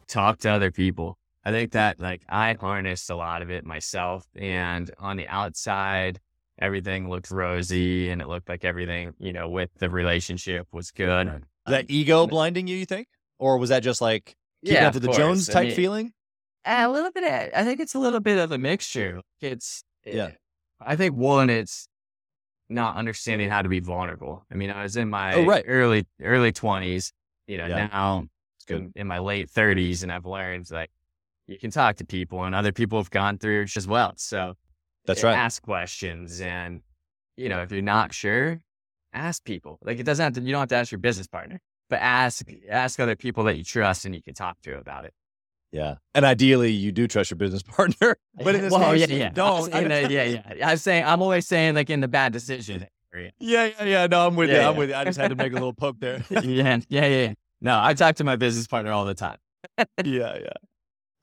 Talk 0.08 0.38
to 0.40 0.50
other 0.50 0.72
people. 0.72 1.16
I 1.44 1.52
think 1.52 1.72
that 1.72 2.00
like 2.00 2.22
I 2.28 2.56
harnessed 2.60 3.08
a 3.10 3.14
lot 3.14 3.40
of 3.40 3.52
it 3.52 3.64
myself 3.64 4.26
and 4.34 4.90
on 4.98 5.16
the 5.16 5.28
outside, 5.28 6.18
everything 6.58 7.08
looked 7.08 7.30
rosy 7.30 8.10
and 8.10 8.20
it 8.20 8.26
looked 8.26 8.48
like 8.48 8.64
everything, 8.64 9.14
you 9.20 9.32
know, 9.32 9.48
with 9.48 9.70
the 9.78 9.88
relationship 9.88 10.66
was 10.72 10.90
good. 10.90 11.28
Right. 11.28 11.42
That 11.66 11.86
ego 11.88 12.26
blinding 12.26 12.66
you, 12.66 12.76
you 12.76 12.86
think? 12.86 13.06
Or 13.38 13.58
was 13.58 13.68
that 13.68 13.84
just 13.84 14.00
like 14.00 14.34
keeping 14.64 14.82
yeah, 14.82 14.88
up 14.88 14.94
to 14.94 15.00
the 15.00 15.06
course. 15.06 15.18
Jones 15.18 15.46
type 15.46 15.62
I 15.62 15.66
mean, 15.66 15.76
feeling? 15.76 16.12
Eh, 16.64 16.84
a 16.84 16.90
little 16.90 17.12
bit. 17.12 17.22
Of, 17.22 17.50
I 17.54 17.62
think 17.62 17.78
it's 17.78 17.94
a 17.94 18.00
little 18.00 18.20
bit 18.20 18.38
of 18.38 18.50
a 18.50 18.58
mixture. 18.58 19.20
It's, 19.40 19.84
yeah. 20.04 20.26
It, 20.26 20.38
I 20.80 20.96
think 20.96 21.14
one, 21.14 21.48
it's 21.48 21.86
not 22.68 22.96
understanding 22.96 23.46
mm-hmm. 23.46 23.54
how 23.54 23.62
to 23.62 23.68
be 23.68 23.80
vulnerable. 23.80 24.44
I 24.50 24.54
mean, 24.54 24.70
I 24.70 24.82
was 24.82 24.96
in 24.96 25.08
oh, 25.08 25.10
my 25.10 25.34
Oh, 25.34 25.44
right. 25.44 25.64
early 25.66 26.06
early 26.22 26.52
twenties. 26.52 27.12
You 27.46 27.58
know, 27.58 27.66
Yeah. 27.66 27.88
now 27.88 28.26
It's 28.56 28.64
good. 28.64 28.92
in, 28.96 29.06
my 29.06 29.18
late 29.18 29.50
thirties, 29.50 30.02
and 30.02 30.10
I've 30.10 30.26
learned 30.26 30.70
like 30.70 30.90
you 31.46 31.58
can 31.58 31.70
talk 31.70 31.96
to 31.96 32.04
people, 32.04 32.44
and 32.44 32.54
other 32.54 32.72
people 32.72 32.98
have 32.98 33.10
gone 33.10 33.38
through 33.38 33.62
it 33.62 33.76
as 33.76 33.86
well. 33.86 34.14
So 34.16 34.54
That's 35.06 35.22
right. 35.22 35.36
Ask 35.36 35.62
questions, 35.62 36.40
and 36.40 36.80
you 37.36 37.48
know, 37.48 37.62
if 37.62 37.70
you're 37.70 37.82
not 37.82 38.14
sure, 38.14 38.60
ask 39.12 39.44
people. 39.44 39.78
Like 39.82 39.98
it 39.98 40.04
doesn't 40.04 40.22
have 40.22 40.32
to. 40.34 40.40
You 40.40 40.52
don't 40.52 40.60
have 40.60 40.68
to 40.70 40.76
ask 40.76 40.90
your 40.90 41.00
business 41.00 41.26
partner, 41.26 41.60
but 41.90 42.00
ask 42.00 42.46
ask 42.70 42.98
other 42.98 43.16
people 43.16 43.44
that 43.44 43.56
you 43.56 43.64
trust 43.64 44.04
and 44.06 44.14
you 44.14 44.22
can 44.22 44.34
talk 44.34 44.60
to 44.62 44.78
about 44.78 45.04
it. 45.04 45.12
Yeah. 45.74 45.96
And 46.14 46.24
ideally, 46.24 46.70
you 46.70 46.92
do 46.92 47.08
trust 47.08 47.30
your 47.30 47.36
business 47.36 47.62
partner. 47.66 48.16
But 48.36 48.54
in 48.54 48.62
this 48.62 48.72
well, 48.72 48.92
case, 48.92 49.08
yeah, 49.08 49.16
yeah, 49.16 49.30
don't. 49.30 49.64
I'm 49.64 49.72
saying 49.72 49.88
that- 49.88 50.10
yeah, 50.10 50.42
yeah. 50.54 50.68
I'm 50.70 50.76
saying 50.76 51.04
I'm 51.04 51.20
always 51.20 51.46
saying 51.48 51.74
like 51.74 51.90
in 51.90 52.00
the 52.00 52.08
bad 52.08 52.32
decision 52.32 52.86
area. 53.12 53.32
Yeah, 53.40 53.66
yeah, 53.78 53.84
yeah. 53.84 54.06
No, 54.06 54.26
I'm 54.26 54.36
with 54.36 54.50
Yeah, 54.50 54.62
you. 54.62 54.68
I'm 54.68 54.76
with 54.76 54.90
you. 54.90 54.94
I 54.94 55.04
just 55.04 55.18
had 55.18 55.28
to 55.28 55.34
make 55.34 55.50
a 55.50 55.54
little 55.54 55.72
poke 55.74 55.98
there. 55.98 56.24
yeah, 56.30 56.40
yeah, 56.42 56.78
yeah, 56.88 57.06
yeah. 57.06 57.32
No, 57.60 57.80
I 57.82 57.92
talk 57.94 58.14
to 58.16 58.24
my 58.24 58.36
business 58.36 58.68
partner 58.68 58.92
all 58.92 59.04
the 59.04 59.14
time. 59.14 59.38
yeah, 60.04 60.38
yeah. 60.38 60.52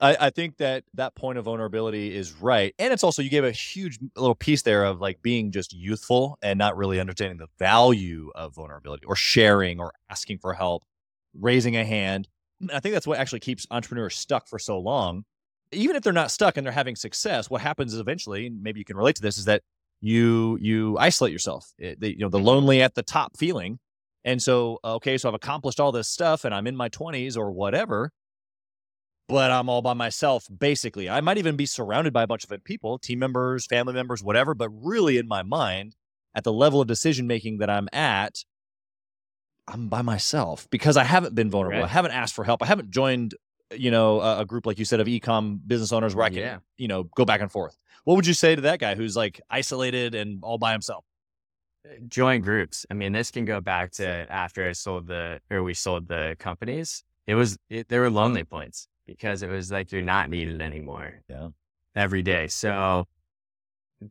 I, 0.00 0.16
I 0.26 0.30
think 0.30 0.56
that 0.58 0.84
that 0.94 1.14
point 1.14 1.38
of 1.38 1.44
vulnerability 1.44 2.14
is 2.14 2.32
right. 2.32 2.74
And 2.78 2.92
it's 2.92 3.04
also, 3.04 3.22
you 3.22 3.30
gave 3.30 3.44
a 3.44 3.52
huge 3.52 4.00
little 4.16 4.34
piece 4.34 4.62
there 4.62 4.84
of 4.84 5.00
like 5.00 5.22
being 5.22 5.52
just 5.52 5.72
youthful 5.72 6.38
and 6.42 6.58
not 6.58 6.76
really 6.76 6.98
understanding 6.98 7.38
the 7.38 7.46
value 7.58 8.30
of 8.34 8.54
vulnerability 8.54 9.06
or 9.06 9.14
sharing 9.14 9.78
or 9.80 9.92
asking 10.10 10.38
for 10.38 10.54
help, 10.54 10.82
raising 11.38 11.76
a 11.76 11.84
hand. 11.84 12.28
I 12.72 12.80
think 12.80 12.94
that's 12.94 13.06
what 13.06 13.18
actually 13.18 13.40
keeps 13.40 13.66
entrepreneurs 13.70 14.16
stuck 14.16 14.48
for 14.48 14.58
so 14.58 14.78
long. 14.78 15.24
Even 15.72 15.96
if 15.96 16.02
they're 16.02 16.12
not 16.12 16.30
stuck 16.30 16.56
and 16.56 16.66
they're 16.66 16.72
having 16.72 16.96
success, 16.96 17.48
what 17.48 17.62
happens 17.62 17.94
is 17.94 18.00
eventually, 18.00 18.46
and 18.46 18.62
maybe 18.62 18.78
you 18.78 18.84
can 18.84 18.96
relate 18.96 19.16
to 19.16 19.22
this, 19.22 19.38
is 19.38 19.46
that 19.46 19.62
you 20.00 20.58
you 20.60 20.98
isolate 20.98 21.32
yourself. 21.32 21.72
It, 21.78 22.00
the, 22.00 22.10
you 22.12 22.18
know, 22.18 22.28
the 22.28 22.38
mm-hmm. 22.38 22.46
lonely 22.46 22.82
at 22.82 22.94
the 22.94 23.02
top 23.02 23.36
feeling. 23.36 23.78
And 24.24 24.42
so, 24.42 24.78
okay, 24.84 25.18
so 25.18 25.28
I've 25.28 25.34
accomplished 25.34 25.80
all 25.80 25.90
this 25.90 26.08
stuff 26.08 26.44
and 26.44 26.54
I'm 26.54 26.66
in 26.66 26.76
my 26.76 26.88
20s 26.88 27.36
or 27.36 27.50
whatever 27.50 28.12
but 29.32 29.50
I'm 29.50 29.68
all 29.68 29.80
by 29.80 29.94
myself, 29.94 30.46
basically. 30.58 31.08
I 31.08 31.22
might 31.22 31.38
even 31.38 31.56
be 31.56 31.64
surrounded 31.64 32.12
by 32.12 32.22
a 32.24 32.26
bunch 32.26 32.44
of 32.44 32.64
people, 32.64 32.98
team 32.98 33.18
members, 33.18 33.64
family 33.66 33.94
members, 33.94 34.22
whatever, 34.22 34.54
but 34.54 34.68
really 34.68 35.16
in 35.16 35.26
my 35.26 35.42
mind, 35.42 35.96
at 36.34 36.44
the 36.44 36.52
level 36.52 36.80
of 36.80 36.86
decision 36.86 37.26
making 37.26 37.58
that 37.58 37.70
I'm 37.70 37.88
at, 37.92 38.44
I'm 39.68 39.88
by 39.88 40.02
myself 40.02 40.68
because 40.70 40.96
I 40.96 41.04
haven't 41.04 41.34
been 41.34 41.50
vulnerable. 41.50 41.84
I 41.84 41.88
haven't 41.88 42.10
asked 42.12 42.34
for 42.34 42.44
help. 42.44 42.62
I 42.62 42.66
haven't 42.66 42.90
joined, 42.90 43.34
you 43.74 43.90
know, 43.90 44.20
a, 44.20 44.40
a 44.40 44.44
group 44.44 44.66
like 44.66 44.78
you 44.78 44.84
said 44.84 45.00
of 45.00 45.06
ecom 45.06 45.60
business 45.66 45.92
owners 45.92 46.14
where 46.14 46.24
I 46.26 46.30
can, 46.30 46.38
Yeah. 46.38 46.58
you 46.78 46.88
know, 46.88 47.04
go 47.04 47.24
back 47.24 47.40
and 47.40 47.50
forth. 47.50 47.78
What 48.04 48.16
would 48.16 48.26
you 48.26 48.34
say 48.34 48.54
to 48.56 48.62
that 48.62 48.80
guy 48.80 48.94
who's 48.96 49.16
like 49.16 49.40
isolated 49.48 50.14
and 50.14 50.42
all 50.42 50.58
by 50.58 50.72
himself? 50.72 51.04
Join 52.08 52.40
groups. 52.42 52.86
I 52.90 52.94
mean, 52.94 53.12
this 53.12 53.30
can 53.30 53.44
go 53.44 53.60
back 53.60 53.92
to 53.92 54.06
after 54.06 54.68
I 54.68 54.72
sold 54.72 55.06
the 55.06 55.40
or 55.50 55.62
we 55.62 55.74
sold 55.74 56.08
the 56.08 56.36
companies. 56.38 57.02
It 57.26 57.34
was 57.34 57.58
it, 57.70 57.88
there 57.88 58.00
were 58.00 58.10
lonely 58.10 58.44
points 58.44 58.88
because 59.06 59.42
it 59.42 59.48
was 59.48 59.70
like 59.72 59.90
you're 59.92 60.02
not 60.02 60.30
needed 60.30 60.60
anymore. 60.62 61.22
Yeah. 61.28 61.48
Every 61.94 62.22
day. 62.22 62.48
So 62.48 63.06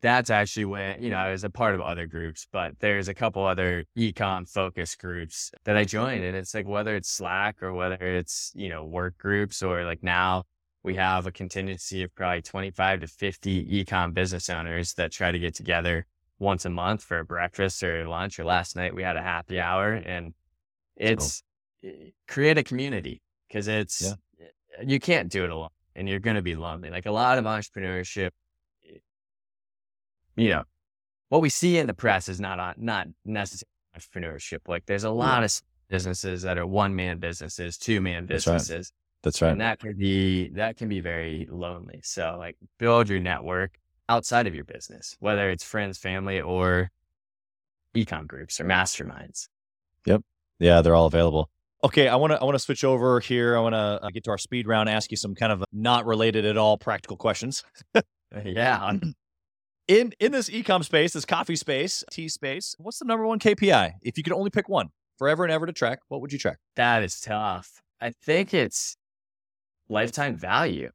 that's 0.00 0.30
actually 0.30 0.64
when, 0.64 1.02
you 1.02 1.10
know, 1.10 1.16
I 1.16 1.30
was 1.30 1.44
a 1.44 1.50
part 1.50 1.74
of 1.74 1.80
other 1.80 2.06
groups, 2.06 2.46
but 2.50 2.78
there's 2.78 3.08
a 3.08 3.14
couple 3.14 3.44
other 3.44 3.84
ecom 3.96 4.48
focus 4.48 4.94
groups 4.94 5.50
that 5.64 5.76
I 5.76 5.84
joined. 5.84 6.24
And 6.24 6.36
it's 6.36 6.54
like 6.54 6.66
whether 6.66 6.94
it's 6.96 7.10
Slack 7.10 7.62
or 7.62 7.72
whether 7.72 7.96
it's, 7.96 8.52
you 8.54 8.68
know, 8.68 8.84
work 8.84 9.18
groups 9.18 9.62
or 9.62 9.84
like 9.84 10.02
now 10.02 10.44
we 10.82 10.94
have 10.96 11.26
a 11.26 11.32
contingency 11.32 12.02
of 12.02 12.14
probably 12.14 12.42
25 12.42 13.00
to 13.00 13.06
50 13.06 13.84
ecom 13.84 14.14
business 14.14 14.48
owners 14.48 14.94
that 14.94 15.12
try 15.12 15.30
to 15.30 15.38
get 15.38 15.54
together 15.54 16.06
once 16.38 16.64
a 16.64 16.70
month 16.70 17.02
for 17.02 17.22
breakfast 17.24 17.82
or 17.82 18.06
lunch. 18.08 18.38
Or 18.38 18.44
last 18.44 18.76
night 18.76 18.94
we 18.94 19.02
had 19.02 19.16
a 19.16 19.22
happy 19.22 19.60
hour 19.60 19.92
and 19.92 20.34
it's 20.96 21.42
eh, 21.84 22.10
create 22.26 22.58
a 22.58 22.64
community 22.64 23.20
because 23.48 23.68
it's, 23.68 24.12
eh, 24.40 24.46
you 24.84 24.98
can't 24.98 25.30
do 25.30 25.44
it 25.44 25.50
alone 25.50 25.68
and 25.94 26.08
you're 26.08 26.20
going 26.20 26.36
to 26.36 26.42
be 26.42 26.54
lonely. 26.54 26.90
Like 26.90 27.06
a 27.06 27.12
lot 27.12 27.38
of 27.38 27.44
entrepreneurship, 27.44 28.30
you 30.36 30.50
know, 30.50 30.62
what 31.28 31.40
we 31.40 31.48
see 31.48 31.78
in 31.78 31.86
the 31.86 31.94
press 31.94 32.28
is 32.28 32.40
not 32.40 32.58
on, 32.58 32.74
not 32.76 33.06
necessarily 33.24 33.68
entrepreneurship. 33.96 34.60
Like 34.68 34.86
there's 34.86 35.04
a 35.04 35.10
lot 35.10 35.44
of 35.44 35.62
businesses 35.88 36.42
that 36.42 36.58
are 36.58 36.66
one 36.66 36.94
man 36.94 37.18
businesses, 37.18 37.76
two 37.78 38.00
man 38.00 38.26
businesses. 38.26 38.92
That's 39.22 39.40
right. 39.40 39.48
That's 39.48 39.52
And 39.52 39.60
that 39.60 39.78
can 39.78 39.96
be 39.96 40.48
that 40.50 40.76
can 40.76 40.88
be 40.88 41.00
very 41.00 41.46
lonely. 41.50 42.00
So 42.02 42.36
like 42.38 42.56
build 42.78 43.08
your 43.08 43.20
network 43.20 43.78
outside 44.08 44.46
of 44.46 44.54
your 44.54 44.64
business, 44.64 45.16
whether 45.20 45.48
it's 45.50 45.62
friends, 45.62 45.98
family, 45.98 46.40
or 46.40 46.90
ecom 47.94 48.26
groups 48.26 48.60
or 48.60 48.64
masterminds. 48.64 49.48
Yep. 50.06 50.22
Yeah, 50.58 50.82
they're 50.82 50.94
all 50.94 51.06
available. 51.06 51.50
Okay, 51.84 52.08
I 52.08 52.16
want 52.16 52.32
to 52.32 52.40
I 52.40 52.44
want 52.44 52.54
to 52.54 52.60
switch 52.60 52.84
over 52.84 53.20
here. 53.20 53.56
I 53.56 53.60
want 53.60 53.74
to 53.74 54.00
uh, 54.02 54.10
get 54.10 54.24
to 54.24 54.30
our 54.30 54.38
speed 54.38 54.66
round, 54.66 54.88
ask 54.88 55.10
you 55.10 55.16
some 55.16 55.34
kind 55.34 55.52
of 55.52 55.64
not 55.72 56.06
related 56.06 56.44
at 56.44 56.56
all 56.56 56.78
practical 56.78 57.16
questions. 57.16 57.64
Yeah. 58.46 58.94
In 59.88 60.12
in 60.20 60.32
this 60.32 60.48
ecom 60.48 60.84
space, 60.84 61.12
this 61.12 61.24
coffee 61.24 61.56
space, 61.56 62.04
tea 62.10 62.28
space, 62.28 62.74
what's 62.78 62.98
the 62.98 63.04
number 63.04 63.26
one 63.26 63.38
KPI? 63.38 63.94
If 64.02 64.16
you 64.16 64.22
could 64.22 64.32
only 64.32 64.50
pick 64.50 64.68
one 64.68 64.90
forever 65.18 65.44
and 65.44 65.52
ever 65.52 65.66
to 65.66 65.72
track, 65.72 66.00
what 66.08 66.20
would 66.20 66.32
you 66.32 66.38
track? 66.38 66.58
That 66.76 67.02
is 67.02 67.20
tough. 67.20 67.82
I 68.00 68.10
think 68.10 68.54
it's 68.54 68.96
lifetime 69.88 70.36
value, 70.36 70.90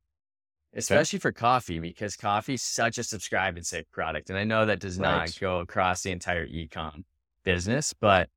especially 0.74 1.20
for 1.20 1.32
coffee, 1.32 1.80
because 1.80 2.16
coffee 2.16 2.56
is 2.56 2.62
such 2.62 2.98
a 2.98 3.04
subscribe 3.04 3.58
and 3.58 3.66
save 3.66 3.90
product. 3.92 4.30
And 4.30 4.40
I 4.40 4.44
know 4.44 4.66
that 4.66 4.80
does 4.80 5.00
not 5.00 5.38
go 5.40 5.60
across 5.60 6.04
the 6.04 6.12
entire 6.12 6.48
ecom 6.48 7.04
business, 7.44 7.94
but 7.94 8.30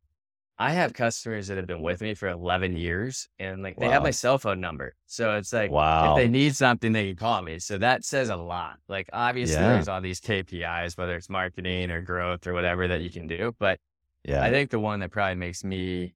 I 0.61 0.73
have 0.73 0.93
customers 0.93 1.49
that 1.49 1.57
have 1.57 1.67
been 1.67 1.81
with 1.81 2.03
me 2.03 2.13
for 2.13 2.29
11 2.29 2.77
years 2.77 3.31
and 3.39 3.63
like 3.63 3.79
they 3.79 3.89
have 3.89 4.03
my 4.03 4.11
cell 4.11 4.37
phone 4.37 4.61
number. 4.61 4.95
So 5.07 5.37
it's 5.37 5.55
like, 5.55 5.71
Wow. 5.71 6.13
if 6.13 6.17
they 6.23 6.29
need 6.29 6.55
something, 6.55 6.93
they 6.93 7.07
can 7.09 7.17
call 7.17 7.41
me. 7.41 7.59
So 7.61 7.79
that 7.79 8.05
says 8.05 8.29
a 8.29 8.37
lot. 8.37 8.77
Like 8.87 9.09
obviously 9.11 9.55
Yeah. 9.57 9.73
there's 9.73 9.89
all 9.89 10.03
these 10.03 10.21
KPIs, 10.21 10.99
whether 10.99 11.17
it's 11.17 11.31
marketing 11.31 11.91
or 11.91 12.03
growth 12.03 12.47
or 12.47 12.53
whatever 12.53 12.87
that 12.89 13.01
you 13.01 13.09
can 13.09 13.27
do. 13.27 13.55
But 13.59 13.81
yeah. 14.23 14.43
I 14.45 14.51
think 14.51 14.69
the 14.69 14.79
one 14.79 15.01
that 15.01 15.11
probably 15.11 15.37
makes 15.37 15.65
me 15.65 16.13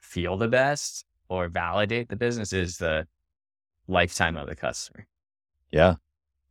feel 0.00 0.38
the 0.38 0.48
best 0.48 1.04
or 1.28 1.48
validate 1.48 2.08
the 2.08 2.16
business 2.16 2.54
is 2.54 2.78
the 2.78 3.06
lifetime 3.86 4.38
of 4.38 4.48
the 4.48 4.56
customer. 4.56 5.06
Yeah. 5.70 5.96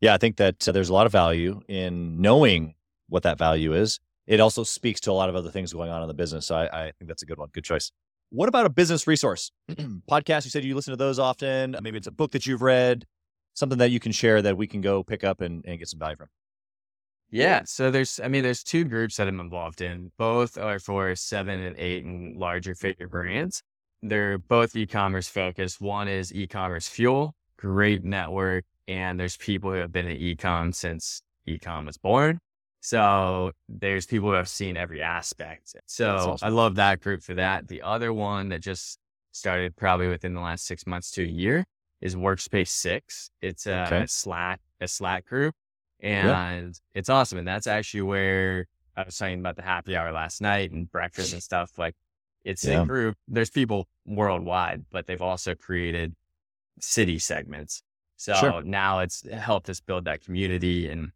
Yeah. 0.01 0.13
I 0.13 0.17
think 0.17 0.35
that 0.37 0.67
uh, 0.67 0.71
there's 0.71 0.89
a 0.89 0.93
lot 0.93 1.07
of 1.07 1.11
value 1.11 1.61
in 1.67 2.21
knowing 2.21 2.75
what 3.09 3.23
that 3.23 3.39
value 3.39 3.73
is. 3.73 3.99
It 4.25 4.39
also 4.39 4.63
speaks 4.63 4.99
to 5.01 5.11
a 5.11 5.13
lot 5.13 5.29
of 5.29 5.35
other 5.35 5.51
things 5.51 5.73
going 5.73 5.89
on 5.89 6.01
in 6.01 6.07
the 6.07 6.13
business. 6.13 6.45
So 6.45 6.55
I, 6.55 6.85
I 6.87 6.91
think 6.97 7.07
that's 7.07 7.23
a 7.23 7.25
good 7.25 7.37
one. 7.37 7.49
Good 7.53 7.65
choice. 7.65 7.91
What 8.29 8.49
about 8.49 8.65
a 8.65 8.69
business 8.69 9.05
resource? 9.05 9.51
Podcast, 10.09 10.45
you 10.45 10.51
said 10.51 10.63
you 10.63 10.75
listen 10.75 10.91
to 10.91 10.97
those 10.97 11.19
often. 11.19 11.75
Maybe 11.81 11.97
it's 11.97 12.07
a 12.07 12.11
book 12.11 12.31
that 12.31 12.47
you've 12.47 12.61
read, 12.61 13.05
something 13.53 13.77
that 13.77 13.91
you 13.91 13.99
can 13.99 14.11
share 14.11 14.41
that 14.41 14.57
we 14.57 14.65
can 14.65 14.81
go 14.81 15.03
pick 15.03 15.23
up 15.23 15.41
and, 15.41 15.63
and 15.67 15.77
get 15.77 15.87
some 15.87 15.99
value 15.99 16.15
from. 16.15 16.27
Yeah. 17.29 17.63
So 17.65 17.91
there's, 17.91 18.19
I 18.23 18.27
mean, 18.27 18.43
there's 18.43 18.63
two 18.63 18.85
groups 18.85 19.17
that 19.17 19.27
I'm 19.27 19.39
involved 19.39 19.81
in. 19.81 20.11
Both 20.17 20.57
are 20.57 20.79
for 20.79 21.15
seven 21.15 21.61
and 21.61 21.77
eight 21.77 22.05
and 22.05 22.37
larger 22.37 22.75
figure 22.75 23.07
brands. 23.07 23.61
They're 24.01 24.37
both 24.37 24.75
e-commerce 24.75 25.27
focused. 25.27 25.81
One 25.81 26.07
is 26.07 26.31
eCommerceFuel, 26.31 27.31
great 27.57 28.03
network. 28.03 28.65
And 28.87 29.19
there's 29.19 29.37
people 29.37 29.71
who 29.71 29.77
have 29.77 29.91
been 29.91 30.07
in 30.07 30.17
e-com 30.17 30.73
since 30.73 31.21
e-com 31.47 31.85
was 31.85 31.97
born. 31.97 32.39
So 32.85 33.53
there's 33.69 34.05
people 34.05 34.27
who 34.27 34.35
have 34.35 34.49
seen 34.49 34.75
every 34.75 35.01
aspect. 35.01 35.73
So 35.85 36.15
awesome. 36.33 36.45
I 36.45 36.49
love 36.49 36.75
that 36.75 36.99
group 36.99 37.23
for 37.23 37.33
that. 37.35 37.69
The 37.69 37.81
other 37.81 38.11
one 38.11 38.49
that 38.49 38.59
just 38.59 38.99
started 39.31 39.77
probably 39.77 40.09
within 40.09 40.33
the 40.33 40.41
last 40.41 40.65
six 40.65 40.85
months 40.85 41.09
to 41.11 41.23
a 41.23 41.27
year 41.27 41.63
is 42.01 42.17
Workspace 42.17 42.67
Six. 42.67 43.29
It's 43.41 43.67
a 43.67 43.85
Okay. 43.85 44.05
Slack, 44.07 44.59
a 44.81 44.89
Slack 44.89 45.25
group. 45.25 45.55
And 46.01 46.75
it's 46.93 47.07
awesome. 47.07 47.37
And 47.37 47.47
that's 47.47 47.67
actually 47.67 48.01
where 48.01 48.67
I 48.97 49.03
was 49.03 49.17
talking 49.17 49.39
about 49.39 49.55
the 49.55 49.61
happy 49.61 49.95
hour 49.95 50.11
last 50.11 50.41
night 50.41 50.71
and 50.71 50.91
breakfast 50.91 51.31
and 51.31 51.41
stuff. 51.41 51.71
Like 51.77 51.95
it's 52.43 52.65
Yeah. 52.65 52.81
a 52.81 52.85
group. 52.85 53.15
There's 53.29 53.49
people 53.49 53.87
worldwide, 54.05 54.83
but 54.91 55.07
they've 55.07 55.21
also 55.21 55.55
created 55.55 56.17
city 56.81 57.17
segments. 57.17 57.81
So 58.17 58.33
Sure. 58.33 58.61
now 58.61 58.99
it's 58.99 59.25
helped 59.31 59.69
us 59.69 59.79
build 59.79 60.03
that 60.03 60.19
community. 60.19 60.89
And, 60.89 61.13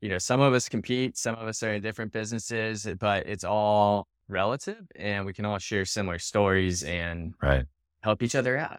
you 0.00 0.08
know, 0.08 0.18
some 0.18 0.40
of 0.40 0.52
us 0.54 0.68
compete, 0.68 1.16
some 1.16 1.34
of 1.34 1.46
us 1.46 1.62
are 1.62 1.74
in 1.74 1.82
different 1.82 2.12
businesses, 2.12 2.86
eh, 2.86 2.94
but 2.94 3.26
it's 3.26 3.44
all 3.44 4.06
relative 4.28 4.78
and 4.96 5.26
we 5.26 5.32
can 5.32 5.44
all 5.44 5.58
share 5.58 5.84
similar 5.84 6.18
stories 6.18 6.82
and 6.84 7.34
Right. 7.42 7.64
help 8.00 8.22
each 8.22 8.34
other 8.34 8.56
out. 8.56 8.78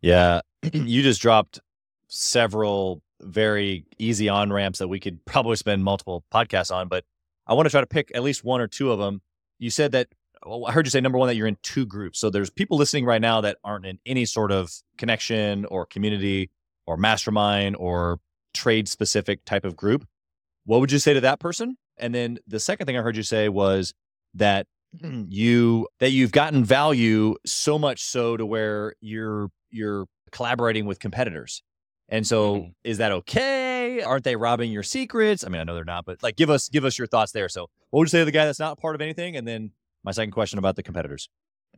Yeah. 0.00 0.40
you 0.72 1.02
just 1.02 1.20
dropped 1.20 1.60
several 2.08 3.02
very 3.20 3.84
easy 3.98 4.28
on 4.28 4.52
ramps 4.52 4.78
that 4.78 4.88
we 4.88 4.98
could 5.00 5.24
probably 5.26 5.56
spend 5.56 5.84
multiple 5.84 6.24
podcasts 6.32 6.74
on, 6.74 6.88
but 6.88 7.04
I 7.46 7.54
want 7.54 7.66
to 7.66 7.70
try 7.70 7.80
to 7.80 7.86
pick 7.86 8.10
at 8.14 8.22
least 8.22 8.44
one 8.44 8.60
or 8.60 8.66
two 8.68 8.92
of 8.92 8.98
them. 8.98 9.20
You 9.58 9.70
said 9.70 9.92
that, 9.92 10.08
well, 10.46 10.64
I 10.66 10.72
heard 10.72 10.86
you 10.86 10.90
say 10.90 11.00
number 11.00 11.18
one, 11.18 11.26
that 11.28 11.36
you're 11.36 11.46
in 11.48 11.58
two 11.62 11.84
groups. 11.84 12.18
So 12.18 12.30
there's 12.30 12.48
people 12.48 12.78
listening 12.78 13.04
right 13.04 13.20
now 13.20 13.40
that 13.42 13.58
aren't 13.64 13.84
in 13.84 13.98
any 14.06 14.24
sort 14.24 14.52
of 14.52 14.70
connection 14.96 15.64
or 15.66 15.84
community 15.84 16.50
or 16.86 16.96
mastermind 16.96 17.76
or 17.76 18.20
trade 18.54 18.88
specific 18.88 19.44
type 19.44 19.64
of 19.64 19.76
group. 19.76 20.06
What 20.70 20.78
would 20.78 20.92
you 20.92 21.00
say 21.00 21.14
to 21.14 21.20
that 21.22 21.40
person? 21.40 21.76
And 21.98 22.14
then 22.14 22.38
the 22.46 22.60
second 22.60 22.86
thing 22.86 22.96
I 22.96 23.00
heard 23.02 23.16
you 23.16 23.24
say 23.24 23.48
was 23.48 23.92
that 24.34 24.68
you 25.02 25.88
that 25.98 26.10
you've 26.10 26.30
gotten 26.30 26.64
value 26.64 27.34
so 27.44 27.76
much 27.76 28.04
so 28.04 28.36
to 28.36 28.46
where 28.46 28.94
you're 29.00 29.48
you're 29.70 30.06
collaborating 30.30 30.86
with 30.86 31.00
competitors. 31.00 31.64
And 32.08 32.24
so 32.24 32.54
Mhm. 32.56 32.74
is 32.84 32.98
that 32.98 33.10
okay? 33.10 34.00
Aren't 34.02 34.22
they 34.22 34.36
robbing 34.36 34.70
your 34.70 34.84
secrets? 34.84 35.42
I 35.44 35.48
mean, 35.48 35.60
I 35.60 35.64
know 35.64 35.74
they're 35.74 35.84
not, 35.84 36.04
but 36.04 36.22
like 36.22 36.36
give 36.36 36.50
us 36.50 36.68
give 36.68 36.84
us 36.84 36.96
your 36.98 37.08
thoughts 37.08 37.32
there. 37.32 37.48
So 37.48 37.62
what 37.90 37.98
would 37.98 38.06
you 38.06 38.10
say 38.10 38.18
to 38.20 38.24
the 38.24 38.30
guy 38.30 38.44
that's 38.44 38.60
not 38.60 38.78
part 38.78 38.94
of 38.94 39.00
anything? 39.00 39.34
And 39.36 39.48
then 39.48 39.72
my 40.04 40.12
second 40.12 40.30
question 40.30 40.60
about 40.60 40.76
the 40.76 40.84
competitors. 40.84 41.28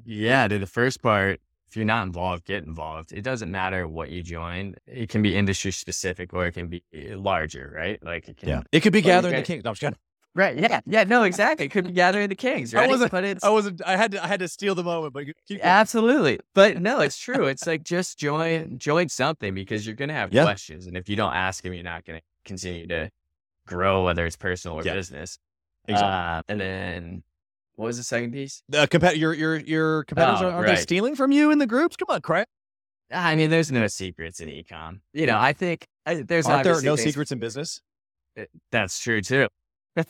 Yeah, 0.05 0.47
to 0.49 0.59
the 0.59 0.67
first 0.67 1.01
part, 1.01 1.41
if 1.73 1.77
you're 1.77 1.87
not 1.87 2.07
involved, 2.07 2.45
get 2.45 2.65
involved. 2.65 3.13
It 3.13 3.23
doesn't 3.23 3.51
matter 3.51 3.89
what 3.89 4.11
you 4.11 4.23
join. 4.23 4.75
It 4.87 5.09
can 5.09 5.23
be 5.23 5.35
industry 5.35 5.71
specific 5.73 6.35
or 6.35 6.45
it 6.47 6.53
can 6.53 6.69
be 6.69 6.85
eh, 6.93 7.15
larger, 7.17 7.73
right? 7.75 7.99
Like 8.05 8.29
it 8.29 8.37
can 8.37 8.63
It 8.71 8.81
could 8.81 8.93
be 8.93 9.01
gathering 9.01 9.37
the 9.37 9.41
kings. 9.41 9.65
No. 9.65 9.91
Right. 10.35 10.55
Yeah. 10.59 10.81
Yeah. 10.85 11.05
No, 11.05 11.23
exactly. 11.23 11.65
It 11.65 11.71
could 11.71 11.87
be 11.87 11.93
gathering 11.93 12.29
the 12.29 12.35
kings, 12.35 12.75
I 12.75 12.81
right? 12.81 12.91
wasn't- 12.91 13.11
but 13.11 13.25
it's 13.25 13.43
I 13.43 13.49
wasn't 13.49 13.81
I 13.87 13.97
had 13.97 14.13
to 14.13 14.23
I 14.23 14.27
had 14.27 14.41
to 14.41 14.49
steal 14.49 14.75
the 14.75 14.85
moment, 14.85 15.15
but 15.15 15.25
absolutely. 15.63 16.41
But 16.55 16.79
no, 16.83 17.01
it's 17.01 17.17
true. 17.17 17.47
It's 17.47 17.67
like 17.67 17.85
just 17.85 18.19
join 18.19 18.77
join 18.79 19.09
something 19.09 19.55
because 19.55 19.87
you're 19.87 19.97
gonna 19.97 20.13
have 20.13 20.31
Yeah. 20.31 20.43
questions. 20.45 20.87
And 20.87 20.95
if 20.99 21.09
you 21.09 21.17
don't 21.17 21.33
ask 21.33 21.65
them, 21.65 21.73
you're 21.73 21.83
not 21.85 22.05
gonna 22.05 22.21
continue 22.45 22.87
to 22.89 23.11
grow, 23.67 24.05
whether 24.05 24.27
it's 24.27 24.37
personal 24.37 24.77
or 24.77 24.83
Yeah. 24.85 24.93
business. 24.93 25.39
Exactly. 25.89 26.07
Uh, 26.07 26.43
and 26.51 26.61
then 26.61 27.23
what 27.83 27.89
was 27.89 27.97
the 27.99 28.05
second 28.05 28.33
piece? 28.33 28.63
the 28.69 28.87
compet 28.87 29.17
your 29.17 29.35
your 29.35 29.57
your 29.59 30.05
competitors 30.05 30.41
Oh, 30.43 30.45
aren't 30.47 30.57
aren't 30.57 30.69
they 30.69 30.77
stealing 30.77 31.17
from 31.17 31.33
you 31.33 31.51
in 31.51 31.59
the 31.59 31.67
groups? 31.67 31.97
Come 31.97 32.07
on, 32.11 32.21
crap. 32.21 32.49
I 33.11 33.35
mean, 33.37 33.51
there's 33.51 33.71
no 33.71 33.87
secrets 33.89 34.41
in 34.41 34.49
ecom. 34.49 35.01
You 35.13 35.27
know, 35.27 35.39
I 35.39 35.53
think 35.53 35.87
I, 36.07 36.23
there's 36.23 36.47
Aren't 36.47 36.65
there 36.65 36.81
no 36.81 36.97
things- 36.97 37.03
secrets 37.03 37.31
in 37.33 37.39
business? 37.39 37.81
That's 38.71 38.99
true 38.99 39.21
too. 39.21 39.49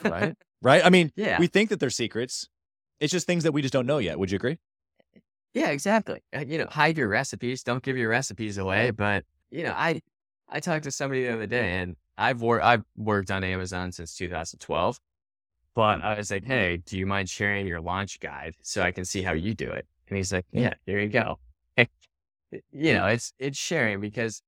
Right? 0.04 0.34
right? 0.62 0.84
I 0.84 0.90
mean, 0.90 1.10
Yeah. 1.16 1.38
we 1.40 1.48
think 1.48 1.70
that 1.70 1.80
they're 1.80 1.90
secrets. 1.90 2.48
It's 3.00 3.10
just 3.10 3.26
things 3.26 3.42
that 3.42 3.50
we 3.52 3.62
just 3.62 3.72
don't 3.72 3.86
know 3.86 3.98
yet. 3.98 4.18
Would 4.18 4.30
you 4.30 4.36
agree? 4.36 4.58
Yeah, 5.54 5.70
exactly. 5.70 6.20
Uh, 6.34 6.44
You 6.46 6.58
know, 6.58 6.66
hide 6.70 6.96
your 6.96 7.08
recipes. 7.08 7.62
Don't 7.64 7.82
give 7.82 7.96
your 7.96 8.08
recipes 8.08 8.58
away. 8.58 8.90
But 8.92 9.24
you 9.50 9.64
know, 9.64 9.74
I 9.76 10.00
I 10.48 10.60
talked 10.60 10.84
to 10.84 10.92
somebody 10.92 11.24
the 11.24 11.32
other 11.34 11.46
day, 11.46 11.78
and 11.80 11.96
I've 12.16 12.40
worked 12.42 12.64
I've 12.64 12.84
worked 12.96 13.30
on 13.32 13.42
Amazon 13.42 13.90
since 13.90 14.14
2012. 14.14 15.00
But 15.74 15.98
mm. 15.98 16.04
I 16.04 16.16
was 16.16 16.30
like, 16.30 16.44
hey, 16.44 16.78
do 16.78 16.98
you 16.98 17.06
mind 17.06 17.28
sharing 17.28 17.66
your 17.66 17.80
launch 17.80 18.20
guide 18.20 18.54
so 18.62 18.82
I 18.82 18.90
can 18.90 19.04
see 19.04 19.22
how 19.22 19.32
you 19.32 19.54
do 19.54 19.70
it? 19.70 19.86
And 20.08 20.16
he's 20.16 20.32
like, 20.32 20.46
yeah, 20.52 20.74
here 20.86 21.00
you 21.00 21.08
go. 21.08 21.38
you 21.76 21.88
know, 22.72 23.06
it's 23.06 23.32
it's 23.38 23.58
sharing 23.58 24.00
because 24.00 24.42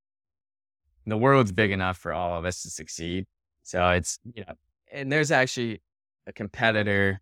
the 1.07 1.17
world's 1.17 1.51
big 1.51 1.71
enough 1.71 1.97
for 1.97 2.13
all 2.13 2.37
of 2.37 2.45
us 2.45 2.61
to 2.63 2.69
succeed. 2.69 3.25
So 3.63 3.89
it's 3.89 4.19
you 4.33 4.43
know, 4.45 4.53
and 4.91 5.11
there's 5.11 5.31
actually 5.31 5.81
a 6.27 6.33
competitor 6.33 7.21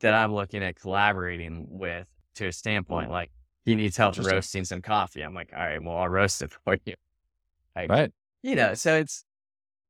that 0.00 0.14
I'm 0.14 0.34
looking 0.34 0.62
at 0.62 0.76
collaborating 0.76 1.66
with 1.68 2.08
to 2.36 2.46
a 2.46 2.52
standpoint 2.52 3.08
mm. 3.08 3.12
like 3.12 3.30
he 3.64 3.74
needs 3.74 3.96
help 3.96 4.16
roasting 4.18 4.64
some 4.64 4.80
coffee. 4.80 5.20
I'm 5.20 5.34
like, 5.34 5.52
all 5.54 5.62
right, 5.62 5.82
well, 5.82 5.98
I'll 5.98 6.08
roast 6.08 6.40
it 6.40 6.52
for 6.64 6.78
you. 6.84 6.94
Like, 7.76 7.90
Right. 7.90 8.12
You 8.42 8.56
know, 8.56 8.72
so 8.72 8.96
it's 8.96 9.24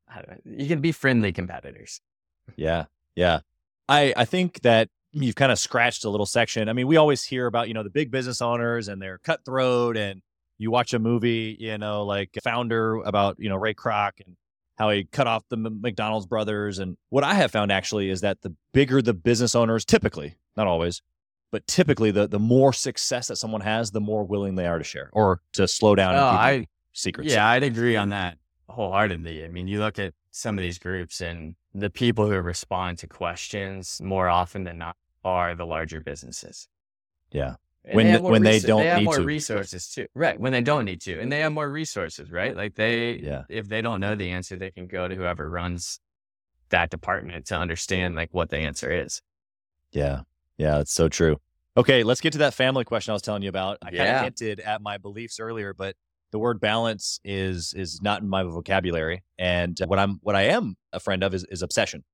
I 0.09 0.23
don't 0.23 0.45
know, 0.45 0.57
you 0.57 0.67
can 0.67 0.81
be 0.81 0.91
friendly 0.91 1.33
competitors. 1.33 2.01
Yeah. 2.57 2.85
Yeah. 3.15 3.41
I 3.89 4.13
I 4.17 4.25
think 4.25 4.61
that 4.63 4.89
you've 5.13 5.35
kind 5.35 5.51
of 5.51 5.59
scratched 5.59 6.05
a 6.05 6.11
little 6.11 6.27
section. 6.27 6.69
I 6.69 6.73
mean, 6.73 6.87
we 6.87 6.97
always 6.97 7.23
hear 7.25 7.47
about, 7.47 7.69
you 7.69 7.75
know, 7.75 7.83
the 7.83 7.91
big 7.91 8.11
business 8.11 8.41
owners 8.41 8.89
and 8.89 9.03
they're 9.03 9.19
cutthroat 9.19 9.97
and 9.97 10.23
you 10.59 10.71
watch 10.71 10.95
a 10.95 10.99
movie, 10.99 11.57
you 11.59 11.79
know, 11.79 12.05
like 12.05 12.31
Founder 12.45 12.97
about, 12.97 13.37
you 13.39 13.49
know, 13.49 13.57
Ray 13.57 13.75
Kroc 13.75 14.13
and 14.25 14.37
how 14.77 14.91
he 14.91 15.05
cut 15.05 15.27
off 15.27 15.43
the 15.49 15.57
McDonald's 15.57 16.27
brothers. 16.27 16.79
And 16.79 16.97
what 17.09 17.25
I 17.25 17.35
have 17.35 17.51
found 17.51 17.73
actually 17.73 18.11
is 18.11 18.21
that 18.21 18.43
the 18.43 18.55
bigger 18.73 19.03
the 19.03 19.15
business 19.15 19.55
owners, 19.55 19.85
typically, 19.85 20.37
not 20.57 20.67
always, 20.67 21.03
but 21.51 21.67
typically 21.67 22.11
the 22.11 22.29
the 22.29 22.39
more 22.39 22.73
success 22.73 23.29
that 23.29 23.37
someone 23.37 23.63
has, 23.63 23.91
the 23.91 24.01
more 24.01 24.25
willing 24.25 24.55
they 24.55 24.67
are 24.67 24.79
to 24.79 24.85
share 24.85 25.11
or 25.13 25.41
to 25.55 25.67
slow 25.67 25.95
down 25.95 26.15
and 26.15 26.23
Oh, 26.23 26.27
I 26.27 26.67
secrets. 26.93 27.33
Yeah, 27.33 27.49
I'd 27.49 27.63
agree 27.63 27.97
on 27.97 28.11
that 28.11 28.39
wholeheartedly. 28.69 29.45
I 29.45 29.49
mean, 29.49 29.67
you 29.67 29.81
look 29.81 29.99
at 29.99 30.15
some 30.31 30.57
of 30.57 30.63
these 30.63 30.79
groups 30.79 31.21
and 31.21 31.57
the 31.75 31.91
people 31.91 32.27
who 32.27 32.41
respond 32.41 32.99
to 32.99 33.07
questions 33.07 34.01
more 34.03 34.29
often 34.29 34.65
than 34.65 34.79
not 34.79 34.97
are 35.25 35.55
the 35.55 35.67
larger 35.67 36.01
businesses. 36.01 36.69
Yeah. 37.31 37.55
And 37.85 37.95
When 37.97 38.07
they 38.07 38.11
the- 38.11 38.13
have 38.13 38.23
more 38.23 38.31
when 38.33 38.43
they 38.43 38.59
don't 38.61 38.81
they 38.83 38.89
have 38.89 38.99
need 38.99 39.05
more 39.05 39.17
to. 39.19 39.25
resources 39.25 39.89
too. 39.89 40.07
Right. 40.15 40.39
When 40.39 40.53
they 40.53 40.61
don't 40.63 40.85
need 40.85 41.01
to. 41.03 41.19
And 41.21 41.31
they 41.31 41.41
have 41.41 41.53
more 41.53 41.71
resources, 41.71 42.31
right? 42.31 42.57
Like 42.57 42.75
they 42.75 43.15
Yeah. 43.19 43.45
if 43.49 43.69
they 43.69 43.81
don't 43.83 44.01
know 44.01 44.15
the 44.15 44.31
answer, 44.31 44.57
they 44.57 44.71
can 44.71 44.87
go 44.87 45.09
to 45.09 45.15
whoever 45.15 45.49
runs 45.49 46.01
that 46.71 46.91
department 46.91 47.47
to 47.47 47.57
understand 47.57 48.15
like 48.17 48.33
what 48.33 48.51
the 48.51 48.59
answer 48.59 48.91
is. 48.91 49.23
Yeah. 49.93 50.23
Yeah, 50.59 50.79
that's 50.79 50.93
so 50.93 51.09
true. 51.09 51.41
Okay, 51.77 52.03
let's 52.03 52.21
get 52.21 52.33
to 52.33 52.39
that 52.41 52.53
family 52.53 52.85
question 52.85 53.13
I 53.13 53.15
was 53.15 53.23
telling 53.23 53.43
you 53.43 53.49
about. 53.49 53.79
I 53.83 53.91
kind 53.91 54.03
of 54.11 54.23
hinted 54.25 54.61
at 54.61 54.83
my 54.83 54.99
beliefs 54.99 55.41
earlier, 55.41 55.73
but 55.73 55.97
the 56.33 56.39
word 56.39 56.61
balance 56.61 57.21
is 57.25 57.75
is 57.75 58.01
not 58.03 58.23
in 58.23 58.29
my 58.29 58.43
vocabulary. 58.43 59.23
And 59.39 59.79
what 59.87 59.99
I'm 59.99 60.19
what 60.23 60.37
I 60.37 60.43
am 60.43 60.77
a 60.93 61.01
friend 61.01 61.23
of 61.23 61.35
is, 61.35 61.45
is 61.51 61.63
obsession. 61.63 62.05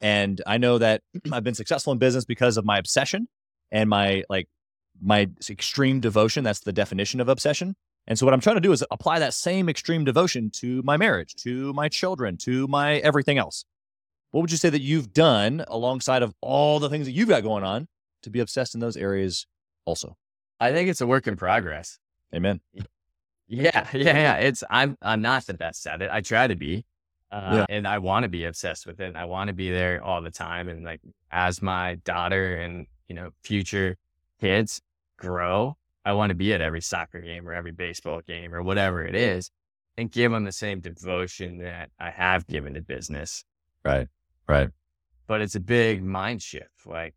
And 0.00 0.40
I 0.46 0.58
know 0.58 0.78
that 0.78 1.02
I've 1.32 1.44
been 1.44 1.54
successful 1.54 1.92
in 1.92 1.98
business 1.98 2.24
because 2.24 2.56
of 2.56 2.64
my 2.64 2.78
obsession 2.78 3.28
and 3.70 3.88
my 3.88 4.24
like 4.28 4.48
my 5.00 5.28
extreme 5.48 6.00
devotion. 6.00 6.44
That's 6.44 6.60
the 6.60 6.72
definition 6.72 7.20
of 7.20 7.28
obsession. 7.28 7.76
And 8.08 8.18
so 8.18 8.24
what 8.24 8.32
I'm 8.32 8.40
trying 8.40 8.56
to 8.56 8.60
do 8.60 8.72
is 8.72 8.84
apply 8.90 9.18
that 9.18 9.34
same 9.34 9.68
extreme 9.68 10.04
devotion 10.04 10.50
to 10.56 10.80
my 10.84 10.96
marriage, 10.96 11.34
to 11.42 11.72
my 11.72 11.88
children, 11.88 12.36
to 12.38 12.68
my 12.68 12.96
everything 12.98 13.36
else. 13.36 13.64
What 14.30 14.42
would 14.42 14.50
you 14.50 14.58
say 14.58 14.70
that 14.70 14.82
you've 14.82 15.12
done 15.12 15.64
alongside 15.66 16.22
of 16.22 16.34
all 16.40 16.78
the 16.78 16.88
things 16.88 17.06
that 17.06 17.12
you've 17.12 17.28
got 17.28 17.42
going 17.42 17.64
on 17.64 17.88
to 18.22 18.30
be 18.30 18.40
obsessed 18.40 18.74
in 18.74 18.80
those 18.80 18.96
areas 18.96 19.46
also? 19.84 20.16
I 20.60 20.72
think 20.72 20.88
it's 20.88 21.00
a 21.00 21.06
work 21.06 21.26
in 21.26 21.36
progress. 21.36 21.98
Amen. 22.34 22.60
Yeah, 23.48 23.86
yeah, 23.92 24.16
yeah. 24.18 24.34
It's 24.36 24.64
I'm 24.70 24.96
I'm 25.02 25.22
not 25.22 25.46
the 25.46 25.54
best 25.54 25.86
at 25.86 26.02
it. 26.02 26.10
I 26.12 26.20
try 26.20 26.46
to 26.46 26.56
be, 26.56 26.84
uh, 27.30 27.64
Yeah. 27.68 27.76
and 27.76 27.86
I 27.86 27.98
want 27.98 28.24
to 28.24 28.28
be 28.28 28.44
obsessed 28.44 28.86
with 28.86 29.00
it. 29.00 29.14
I 29.16 29.24
want 29.24 29.48
to 29.48 29.54
be 29.54 29.70
there 29.70 30.02
all 30.02 30.20
the 30.22 30.30
time. 30.30 30.68
And 30.68 30.84
like 30.84 31.00
as 31.30 31.62
my 31.62 31.96
daughter 32.04 32.56
and 32.56 32.86
you 33.08 33.14
know 33.14 33.30
future 33.42 33.96
kids 34.40 34.80
grow, 35.18 35.76
I 36.04 36.12
want 36.12 36.30
to 36.30 36.34
be 36.34 36.52
at 36.54 36.60
every 36.60 36.80
soccer 36.82 37.20
game 37.20 37.48
or 37.48 37.52
every 37.52 37.72
baseball 37.72 38.20
game 38.26 38.52
or 38.54 38.62
whatever 38.62 39.04
it 39.04 39.14
is, 39.14 39.50
and 39.96 40.10
give 40.10 40.32
them 40.32 40.44
the 40.44 40.52
same 40.52 40.80
devotion 40.80 41.58
that 41.58 41.90
I 41.98 42.10
have 42.10 42.46
given 42.46 42.74
to 42.74 42.82
business. 42.82 43.44
Right. 43.84 44.08
Right. 44.48 44.70
But 45.28 45.40
it's 45.40 45.54
a 45.56 45.60
big 45.60 46.04
mind 46.04 46.42
shift. 46.42 46.86
Like, 46.86 47.14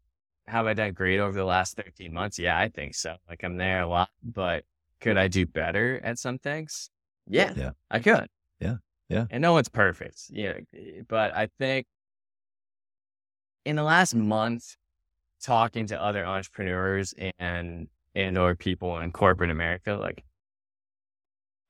have 0.47 0.65
I 0.65 0.73
done 0.73 0.93
great 0.93 1.19
over 1.19 1.37
the 1.37 1.43
last 1.45 1.75
13 1.75 2.11
months? 2.11 2.39
Yeah, 2.39 2.57
I 2.57 2.69
think 2.69 2.95
so. 2.95 3.17
Like 3.27 3.43
I'm 3.43 3.57
there 3.57 3.81
a 3.81 3.87
lot, 3.87 4.09
but 4.23 4.63
could 5.01 5.17
I 5.17 5.27
do 5.27 5.45
better 5.45 5.99
at 6.03 6.19
some 6.19 6.39
things? 6.39 6.89
Yeah, 7.27 7.53
Yeah. 7.55 7.71
I 7.89 7.99
could. 7.99 8.27
Yeah, 8.59 8.77
yeah. 9.07 9.25
And 9.29 9.41
no 9.41 9.53
one's 9.53 9.69
perfect. 9.69 10.23
Yeah. 10.29 10.53
But 11.07 11.33
I 11.35 11.47
think 11.59 11.85
in 13.65 13.75
the 13.75 13.83
last 13.83 14.15
month, 14.15 14.75
talking 15.41 15.87
to 15.87 16.01
other 16.01 16.25
entrepreneurs 16.25 17.13
and 17.39 17.87
and 18.15 18.37
or 18.37 18.55
people 18.55 18.97
in 18.99 19.11
corporate 19.11 19.51
America, 19.51 19.93
like 19.93 20.23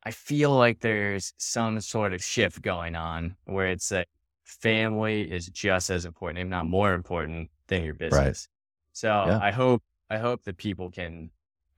I 0.04 0.12
feel 0.12 0.56
like 0.56 0.80
there's 0.80 1.34
some 1.38 1.80
sort 1.82 2.14
of 2.14 2.24
shift 2.24 2.62
going 2.62 2.96
on 2.96 3.36
where 3.46 3.68
it's 3.68 3.92
like 3.92 4.08
family 4.44 5.30
is 5.30 5.48
just 5.48 5.90
as 5.90 6.06
important, 6.06 6.40
if 6.40 6.48
not 6.48 6.66
more 6.66 6.94
important 6.94 7.50
than 7.68 7.84
your 7.84 7.94
business. 7.94 8.48
So 8.94 9.10
Yeah. 9.10 9.40
I 9.42 9.52
hope 9.52 9.84
I 10.10 10.18
hope 10.18 10.44
that 10.46 10.58
people 10.58 10.90
can 10.90 11.30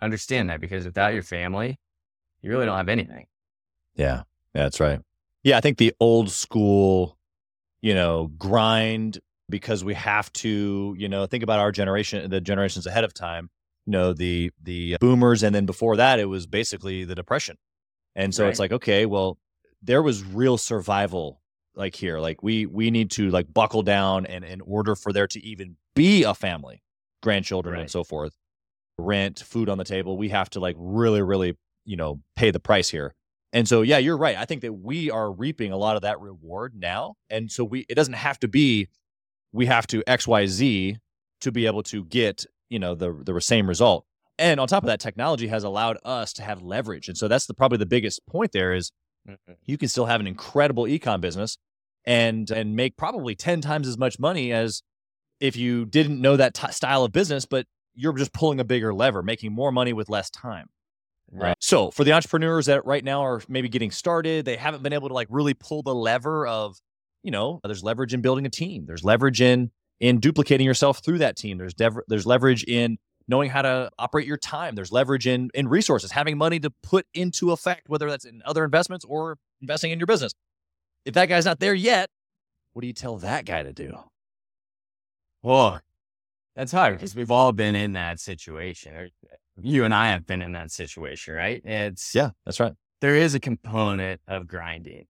understand 0.01 0.49
that 0.49 0.61
because 0.61 0.85
without 0.85 1.13
your 1.13 1.23
family, 1.23 1.79
you 2.41 2.49
really 2.49 2.65
don't 2.65 2.77
have 2.77 2.89
anything. 2.89 3.27
Yeah. 3.95 4.23
Yeah, 4.53 4.63
that's 4.63 4.79
right. 4.79 4.99
Yeah, 5.43 5.57
I 5.57 5.61
think 5.61 5.77
the 5.77 5.93
old 5.99 6.29
school, 6.29 7.17
you 7.81 7.93
know, 7.93 8.27
grind 8.37 9.19
because 9.49 9.83
we 9.83 9.93
have 9.93 10.31
to, 10.33 10.95
you 10.97 11.09
know, 11.09 11.25
think 11.25 11.43
about 11.43 11.59
our 11.59 11.71
generation, 11.71 12.29
the 12.29 12.41
generations 12.41 12.85
ahead 12.85 13.03
of 13.03 13.13
time, 13.13 13.49
you 13.85 13.91
know, 13.91 14.13
the 14.13 14.51
the 14.61 14.97
boomers 14.99 15.43
and 15.43 15.53
then 15.55 15.65
before 15.65 15.97
that 15.97 16.19
it 16.19 16.25
was 16.25 16.47
basically 16.47 17.03
the 17.05 17.15
depression. 17.15 17.57
And 18.15 18.35
so 18.35 18.47
it's 18.47 18.59
like, 18.59 18.73
okay, 18.73 19.05
well, 19.05 19.37
there 19.81 20.03
was 20.03 20.23
real 20.23 20.57
survival 20.57 21.41
like 21.75 21.95
here. 21.95 22.19
Like 22.19 22.43
we 22.43 22.65
we 22.65 22.91
need 22.91 23.11
to 23.11 23.29
like 23.29 23.51
buckle 23.51 23.83
down 23.83 24.25
and 24.25 24.43
in 24.43 24.61
order 24.61 24.95
for 24.95 25.13
there 25.13 25.27
to 25.27 25.43
even 25.43 25.77
be 25.95 26.23
a 26.23 26.33
family, 26.33 26.83
grandchildren 27.23 27.79
and 27.79 27.89
so 27.89 28.03
forth, 28.03 28.33
rent, 29.01 29.39
food 29.39 29.69
on 29.69 29.77
the 29.77 29.83
table, 29.83 30.17
we 30.17 30.29
have 30.29 30.49
to 30.51 30.59
like 30.59 30.75
really 30.77 31.21
really, 31.21 31.57
you 31.85 31.97
know, 31.97 32.21
pay 32.35 32.51
the 32.51 32.59
price 32.59 32.89
here. 32.89 33.13
And 33.53 33.67
so, 33.67 33.81
yeah, 33.81 33.97
you're 33.97 34.17
right. 34.17 34.37
I 34.37 34.45
think 34.45 34.61
that 34.61 34.71
we 34.73 35.11
are 35.11 35.29
reaping 35.31 35.73
a 35.73 35.77
lot 35.77 35.97
of 35.97 36.03
that 36.03 36.21
reward 36.21 36.73
now. 36.73 37.15
And 37.29 37.51
so 37.51 37.65
we, 37.65 37.85
it 37.89 37.95
doesn't 37.95 38.13
have 38.13 38.39
to 38.39 38.47
be, 38.47 38.87
we 39.51 39.65
have 39.65 39.85
to 39.87 40.01
X, 40.07 40.25
Y, 40.25 40.45
Z 40.45 40.97
to 41.41 41.51
be 41.51 41.65
able 41.65 41.83
to 41.83 42.05
get, 42.05 42.45
you 42.69 42.79
know, 42.79 42.95
the, 42.95 43.11
the 43.25 43.41
same 43.41 43.67
result. 43.67 44.05
And 44.39 44.57
on 44.61 44.69
top 44.69 44.83
of 44.83 44.87
that, 44.87 45.01
technology 45.01 45.47
has 45.47 45.65
allowed 45.65 45.97
us 46.05 46.31
to 46.33 46.43
have 46.43 46.61
leverage. 46.61 47.09
And 47.09 47.17
so 47.17 47.27
that's 47.27 47.45
the, 47.45 47.53
probably 47.53 47.77
the 47.77 47.85
biggest 47.85 48.25
point 48.25 48.53
there 48.53 48.73
is 48.73 48.91
Mhm. 49.27 49.55
you 49.65 49.77
can 49.77 49.87
still 49.87 50.05
have 50.07 50.19
an 50.19 50.25
incredible 50.25 50.85
ecom 50.85 51.21
business 51.21 51.59
and 52.05 52.49
and 52.49 52.75
make 52.75 52.97
probably 52.97 53.35
10 53.35 53.61
times 53.61 53.87
as 53.87 53.95
much 53.95 54.17
money 54.17 54.51
as 54.51 54.81
if 55.39 55.55
you 55.55 55.85
didn't 55.85 56.19
know 56.19 56.35
that 56.37 56.55
t- 56.55 56.71
style 56.71 57.03
of 57.03 57.11
business, 57.11 57.45
but 57.45 57.67
you're 57.95 58.13
just 58.13 58.33
pulling 58.33 58.59
a 58.59 58.63
bigger 58.63 58.93
lever, 58.93 59.21
making 59.23 59.53
more 59.53 59.71
money 59.71 59.93
with 59.93 60.09
less 60.09 60.29
time. 60.29 60.67
Right. 61.31 61.55
So 61.59 61.91
for 61.91 62.03
the 62.03 62.11
entrepreneurs 62.11 62.65
that 62.65 62.85
right 62.85 63.03
now 63.03 63.23
are 63.23 63.41
maybe 63.47 63.69
getting 63.69 63.91
started, 63.91 64.45
they 64.45 64.57
haven't 64.57 64.83
been 64.83 64.93
able 64.93 65.07
to 65.07 65.13
like 65.13 65.27
really 65.29 65.53
pull 65.53 65.81
the 65.81 65.95
lever 65.95 66.45
of, 66.45 66.77
you 67.23 67.31
know, 67.31 67.61
there's 67.63 67.83
leverage 67.83 68.13
in 68.13 68.21
building 68.21 68.45
a 68.45 68.49
team. 68.49 68.85
There's 68.85 69.03
leverage 69.03 69.41
in 69.41 69.71
in 69.99 70.19
duplicating 70.19 70.65
yourself 70.65 70.99
through 71.03 71.19
that 71.19 71.37
team. 71.37 71.57
There's 71.57 71.73
dev- 71.73 71.99
there's 72.07 72.25
leverage 72.25 72.63
in 72.65 72.97
knowing 73.27 73.49
how 73.49 73.61
to 73.61 73.89
operate 73.97 74.27
your 74.27 74.37
time. 74.37 74.75
There's 74.75 74.91
leverage 74.91 75.25
in 75.25 75.49
in 75.53 75.67
resources, 75.69 76.11
having 76.11 76.37
money 76.37 76.59
to 76.59 76.71
put 76.83 77.05
into 77.13 77.51
effect, 77.51 77.87
whether 77.87 78.09
that's 78.09 78.25
in 78.25 78.41
other 78.45 78.65
investments 78.65 79.05
or 79.05 79.37
investing 79.61 79.91
in 79.91 79.99
your 79.99 80.07
business. 80.07 80.33
If 81.05 81.13
that 81.13 81.27
guy's 81.27 81.45
not 81.45 81.59
there 81.59 81.73
yet, 81.73 82.09
what 82.73 82.81
do 82.81 82.87
you 82.87 82.93
tell 82.93 83.17
that 83.17 83.45
guy 83.45 83.63
to 83.63 83.71
do? 83.71 83.97
Well, 85.43 85.79
that's 86.55 86.71
hard 86.71 86.95
because 86.95 87.15
we've 87.15 87.31
all 87.31 87.51
been 87.51 87.75
in 87.75 87.93
that 87.93 88.19
situation. 88.19 89.09
You 89.61 89.83
and 89.83 89.93
I 89.93 90.07
have 90.09 90.25
been 90.25 90.41
in 90.41 90.53
that 90.53 90.71
situation, 90.71 91.33
right? 91.33 91.61
It's 91.63 92.13
Yeah, 92.15 92.31
that's 92.45 92.59
right. 92.59 92.73
there 93.01 93.15
is 93.15 93.35
a 93.35 93.39
component 93.39 94.21
of 94.27 94.47
grinding, 94.47 95.05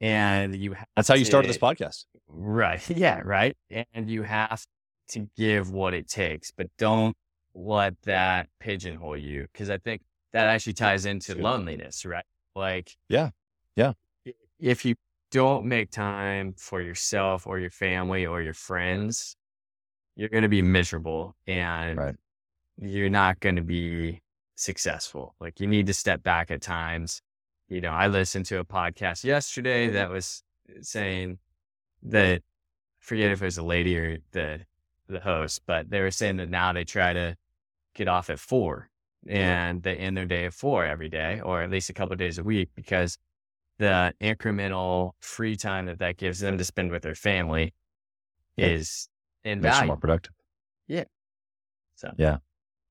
and 0.00 0.54
you 0.56 0.72
have 0.74 0.86
That's 0.96 1.08
how 1.08 1.14
you 1.14 1.24
started 1.24 1.48
this 1.48 1.58
podcast. 1.58 2.04
Right. 2.28 2.80
Yeah. 2.96 3.20
Right. 3.24 3.56
And 3.92 4.08
you 4.08 4.22
have 4.22 4.64
to 5.08 5.28
give 5.36 5.72
what 5.72 5.94
it 5.94 6.08
takes, 6.08 6.52
but 6.52 6.68
don't 6.78 7.16
let 7.54 8.00
that 8.02 8.48
pigeonhole 8.60 9.16
you. 9.16 9.46
Cause 9.54 9.68
I 9.70 9.78
think 9.78 10.02
that 10.32 10.46
actually 10.46 10.74
ties 10.74 11.06
into 11.06 11.34
loneliness, 11.34 12.04
right? 12.04 12.24
Like, 12.54 12.96
Yeah. 13.08 13.30
Yeah. 13.74 13.92
If 14.60 14.84
you 14.84 14.94
don't 15.30 15.64
make 15.64 15.90
time 15.90 16.54
for 16.56 16.80
yourself 16.80 17.46
or 17.46 17.58
your 17.58 17.70
family 17.70 18.26
or 18.26 18.42
your 18.42 18.54
friends, 18.54 19.36
you're 20.20 20.28
going 20.28 20.42
to 20.42 20.48
be 20.50 20.60
miserable 20.60 21.34
and 21.46 21.98
Right. 21.98 22.14
you're 22.76 23.08
not 23.08 23.40
going 23.40 23.56
to 23.56 23.62
be 23.62 24.20
successful. 24.54 25.34
Like, 25.40 25.60
you 25.60 25.66
need 25.66 25.86
to 25.86 25.94
step 25.94 26.22
back 26.22 26.50
at 26.50 26.60
times. 26.60 27.22
You 27.68 27.80
know, 27.80 27.88
I 27.90 28.08
listened 28.08 28.44
to 28.46 28.58
a 28.58 28.64
podcast 28.64 29.24
yesterday 29.24 29.88
that 29.88 30.10
was 30.10 30.42
saying, 30.82 31.38
that 32.02 32.42
forget 32.98 33.30
if 33.30 33.40
it 33.40 33.44
was 33.46 33.56
a 33.58 33.62
lady 33.64 33.96
or 33.96 34.18
the 34.32 34.60
the 35.08 35.20
host, 35.20 35.62
but 35.66 35.88
they 35.90 36.00
were 36.02 36.10
saying 36.10 36.36
that 36.36 36.50
now 36.50 36.72
they 36.72 36.84
try 36.84 37.12
to 37.14 37.36
get 37.94 38.06
off 38.06 38.28
at 38.30 38.38
four 38.38 38.90
and 39.26 39.82
they 39.82 39.96
end 39.96 40.16
their 40.16 40.26
day 40.26 40.44
at 40.44 40.52
four 40.54 40.84
every 40.84 41.08
day, 41.08 41.40
or 41.42 41.62
at 41.62 41.70
least 41.70 41.88
a 41.90 41.94
couple 41.94 42.12
of 42.12 42.18
days 42.18 42.38
a 42.38 42.44
week, 42.44 42.68
because 42.74 43.18
the 43.78 44.12
incremental 44.20 45.12
free 45.20 45.56
time 45.56 45.86
that 45.86 45.98
that 45.98 46.16
gives 46.18 46.40
them 46.40 46.58
to 46.58 46.64
spend 46.64 46.90
with 46.90 47.02
their 47.02 47.14
family 47.14 47.72
Yeah. 48.56 48.66
Is 49.44 49.48
Makes 49.48 49.54
you 49.54 49.68
invaluable. 49.68 49.86
more 49.86 49.96
productive. 49.96 50.32
Yeah. 50.88 51.04
So 51.96 52.10
Yeah. 52.18 52.38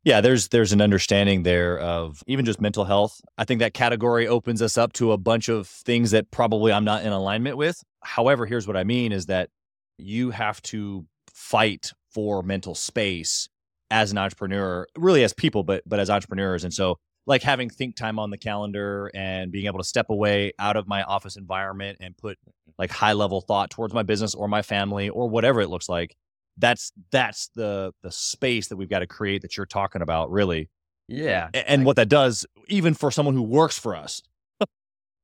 Yeah, 0.05 0.21
there's 0.21 0.47
there's 0.47 0.71
an 0.71 0.81
understanding 0.81 1.43
there 1.43 1.77
of 1.77 2.23
even 2.25 2.45
just 2.45 2.61
mental 2.61 2.85
health. 2.85 3.19
I 3.37 3.43
think 3.43 3.59
that 3.59 3.73
category 3.73 4.27
opens 4.27 4.61
us 4.61 4.77
up 4.77 4.93
to 4.93 5.11
a 5.11 5.17
bunch 5.17 5.49
of 5.49 5.67
things 5.67 6.11
that 6.11 6.31
probably 6.31 6.71
I'm 6.71 6.85
not 6.85 7.03
in 7.03 7.11
alignment 7.11 7.57
with. 7.57 7.83
However, 8.01 8.45
here's 8.45 8.65
what 8.65 8.77
I 8.77 8.85
mean 8.85 9.11
is 9.11 9.25
that 9.25 9.49
you 9.97 10.29
have 10.31 10.61
to 10.63 11.05
fight 11.33 11.91
for 12.13 12.41
mental 12.43 12.75
space 12.75 13.49
as 13.91 14.11
an 14.11 14.17
entrepreneur, 14.17 14.87
really 14.97 15.21
as 15.23 15.33
people, 15.33 15.63
but 15.63 15.83
but 15.85 15.99
as 15.99 16.09
entrepreneurs. 16.09 16.63
And 16.63 16.73
so 16.73 16.95
like 17.27 17.43
having 17.43 17.69
think 17.69 17.97
time 17.97 18.19
on 18.19 18.29
the 18.29 18.37
calendar 18.37 19.11
and 19.13 19.51
being 19.51 19.65
able 19.65 19.79
to 19.79 19.83
step 19.83 20.09
away 20.09 20.53
out 20.59 20.77
of 20.77 20.87
my 20.87 21.03
office 21.03 21.35
environment 21.35 21.97
and 21.99 22.15
put 22.17 22.37
like 22.77 22.89
high 22.89 23.13
level 23.13 23.41
thought 23.41 23.69
towards 23.69 23.93
my 23.93 24.03
business 24.03 24.33
or 24.33 24.47
my 24.47 24.61
family 24.61 25.09
or 25.09 25.27
whatever 25.29 25.59
it 25.59 25.69
looks 25.69 25.89
like 25.89 26.15
that's 26.59 26.91
that's 27.11 27.49
the 27.55 27.91
the 28.03 28.11
space 28.11 28.67
that 28.67 28.77
we've 28.77 28.89
got 28.89 28.99
to 28.99 29.07
create 29.07 29.41
that 29.41 29.57
you're 29.57 29.65
talking 29.65 30.01
about 30.01 30.31
really 30.31 30.69
yeah, 31.07 31.49
A- 31.55 31.69
and 31.69 31.85
what 31.85 31.95
that 31.95 32.07
does 32.09 32.45
even 32.67 32.93
for 32.93 33.09
someone 33.09 33.33
who 33.33 33.41
works 33.41 33.79
for 33.79 33.95
us 33.95 34.21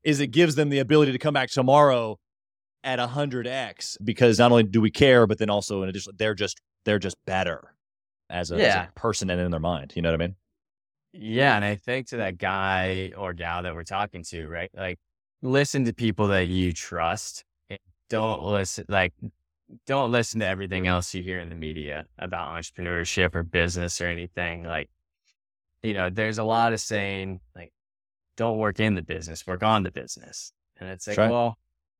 is 0.03 0.19
it 0.19 0.27
gives 0.27 0.55
them 0.55 0.69
the 0.69 0.79
ability 0.79 1.11
to 1.11 1.19
come 1.19 1.33
back 1.33 1.49
tomorrow 1.51 2.17
at 2.83 2.99
100x 2.99 3.97
because 4.03 4.39
not 4.39 4.51
only 4.51 4.63
do 4.63 4.81
we 4.81 4.91
care 4.91 5.27
but 5.27 5.37
then 5.37 5.49
also 5.49 5.83
in 5.83 5.89
addition 5.89 6.13
they're 6.17 6.33
just 6.35 6.59
they're 6.85 6.99
just 6.99 7.17
better 7.25 7.75
as 8.29 8.51
a, 8.51 8.55
as 8.55 8.61
a 8.75 8.91
person 8.95 9.29
and 9.29 9.39
in 9.41 9.51
their 9.51 9.59
mind 9.59 9.93
you 9.95 10.01
know 10.01 10.09
what 10.09 10.21
i 10.21 10.25
mean 10.25 10.35
Yeah, 11.13 11.55
and 11.55 11.63
I 11.63 11.75
think 11.75 12.07
to 12.07 12.17
that 12.17 12.37
guy 12.37 13.11
or 13.17 13.33
gal 13.33 13.63
that 13.63 13.73
we're 13.73 13.83
talking 13.83 14.23
to, 14.23 14.47
right? 14.47 14.69
Like, 14.75 14.99
listen 15.41 15.85
to 15.85 15.93
people 15.93 16.27
that 16.27 16.47
you 16.47 16.73
trust. 16.73 17.45
And 17.69 17.79
don't 18.09 18.43
listen, 18.43 18.85
like, 18.89 19.13
don't 19.85 20.11
listen 20.11 20.39
to 20.39 20.45
everything 20.45 20.83
mm-hmm. 20.83 20.91
else 20.91 21.13
you 21.13 21.23
hear 21.23 21.39
in 21.39 21.49
the 21.49 21.55
media 21.55 22.05
about 22.19 22.55
entrepreneurship 22.55 23.35
or 23.35 23.43
business 23.43 23.99
or 24.01 24.07
anything. 24.07 24.63
Like, 24.63 24.89
you 25.83 25.93
know, 25.93 26.09
there's 26.09 26.37
a 26.37 26.43
lot 26.43 26.73
of 26.73 26.79
saying 26.79 27.39
like, 27.55 27.71
don't 28.37 28.57
work 28.57 28.79
in 28.79 28.95
the 28.95 29.01
business, 29.01 29.47
work 29.47 29.63
on 29.63 29.83
the 29.83 29.91
business, 29.91 30.51
and 30.79 30.89
it's 30.89 31.07
like, 31.07 31.17
right. 31.17 31.31
well, 31.31 31.57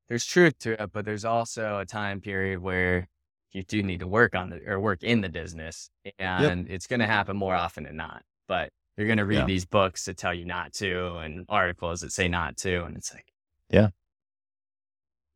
there's 0.09 0.25
truth 0.25 0.59
to 0.59 0.81
it, 0.81 0.91
but 0.91 1.05
there's 1.05 1.25
also 1.25 1.79
a 1.79 1.85
time 1.85 2.19
period 2.19 2.59
where 2.59 3.07
you 3.51 3.63
do 3.63 3.81
need 3.81 4.01
to 4.01 4.07
work 4.07 4.35
on 4.35 4.49
the 4.49 4.59
or 4.67 4.79
work 4.79 5.01
in 5.01 5.21
the 5.21 5.29
business, 5.29 5.89
and 6.19 6.69
it's 6.69 6.87
going 6.87 6.99
to 6.99 7.07
happen 7.07 7.37
more 7.37 7.55
often 7.55 7.85
than 7.85 7.95
not. 7.95 8.21
But 8.47 8.69
you're 8.97 9.07
going 9.07 9.17
to 9.17 9.25
read 9.25 9.39
Yeah. 9.39 9.45
these 9.45 9.65
books 9.65 10.05
that 10.05 10.17
tell 10.17 10.33
you 10.33 10.45
not 10.45 10.73
to, 10.73 11.15
and 11.17 11.45
articles 11.47 12.01
that 12.01 12.11
say 12.11 12.27
not 12.27 12.57
to, 12.57 12.83
and 12.83 12.97
it's 12.97 13.13
like, 13.13 13.31
Yeah. 13.69 13.89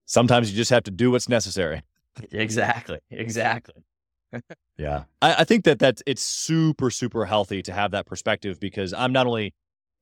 sometimes 0.06 0.52
you 0.52 0.58
just 0.58 0.70
have 0.70 0.84
to 0.84 0.92
do 0.92 1.12
what's 1.12 1.30
necessary 1.30 1.84
exactly, 2.32 3.00
exactly. 3.10 3.84
Yeah. 4.78 5.04
I, 5.22 5.36
I 5.40 5.44
think 5.44 5.66
that 5.66 5.80
that's 5.80 6.02
it's 6.06 6.22
super, 6.22 6.90
super 6.90 7.26
healthy 7.26 7.62
to 7.64 7.74
have 7.74 7.92
that 7.92 8.06
perspective 8.06 8.60
because 8.60 8.94
I'm 8.94 9.12
not 9.12 9.28
only 9.28 9.54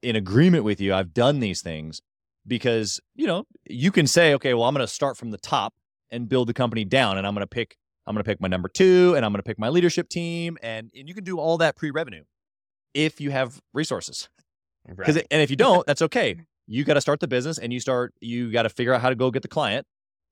in 0.02 0.16
agreement 0.16 0.64
with 0.64 0.80
you, 0.80 0.94
I've 0.94 1.14
done 1.14 1.40
these 1.40 1.62
things 1.62 2.02
because, 2.46 3.00
you 3.16 3.26
know, 3.28 3.46
you 3.70 3.92
can 3.92 4.08
say, 4.08 4.34
okay, 4.36 4.54
well, 4.54 4.66
I'm 4.66 4.74
gonna 4.74 4.88
start 4.88 5.18
from 5.18 5.32
the 5.32 5.38
top 5.38 5.74
and 6.12 6.30
build 6.30 6.48
the 6.48 6.54
company 6.54 6.86
down 6.86 7.18
and 7.18 7.26
I'm 7.26 7.34
gonna 7.34 7.48
pick 7.48 7.78
I'm 8.06 8.14
gonna 8.14 8.24
pick 8.24 8.40
my 8.40 8.48
number 8.48 8.70
two 8.70 9.14
and 9.16 9.26
I'm 9.26 9.32
gonna 9.32 9.44
pick 9.44 9.60
my 9.60 9.70
leadership 9.70 10.10
team 10.10 10.58
and, 10.62 10.92
and 10.96 11.08
you 11.08 11.16
can 11.16 11.24
do 11.24 11.40
all 11.40 11.58
that 11.58 11.76
pre-revenue 11.76 12.24
if 12.94 13.20
you 13.20 13.32
have 13.32 13.62
resources. 13.74 14.30
Right. 14.88 15.26
and 15.30 15.42
if 15.42 15.50
you 15.50 15.58
don't, 15.58 15.86
that's 15.86 16.02
okay. 16.02 16.38
You 16.66 16.84
got 16.84 16.94
to 16.94 17.02
start 17.02 17.20
the 17.20 17.28
business 17.28 17.58
and 17.58 17.74
you 17.74 17.80
start 17.80 18.14
you 18.22 18.52
got 18.52 18.64
to 18.64 18.70
figure 18.70 18.94
out 18.94 19.02
how 19.02 19.10
to 19.10 19.16
go 19.16 19.32
get 19.32 19.42
the 19.42 19.48
client 19.48 19.86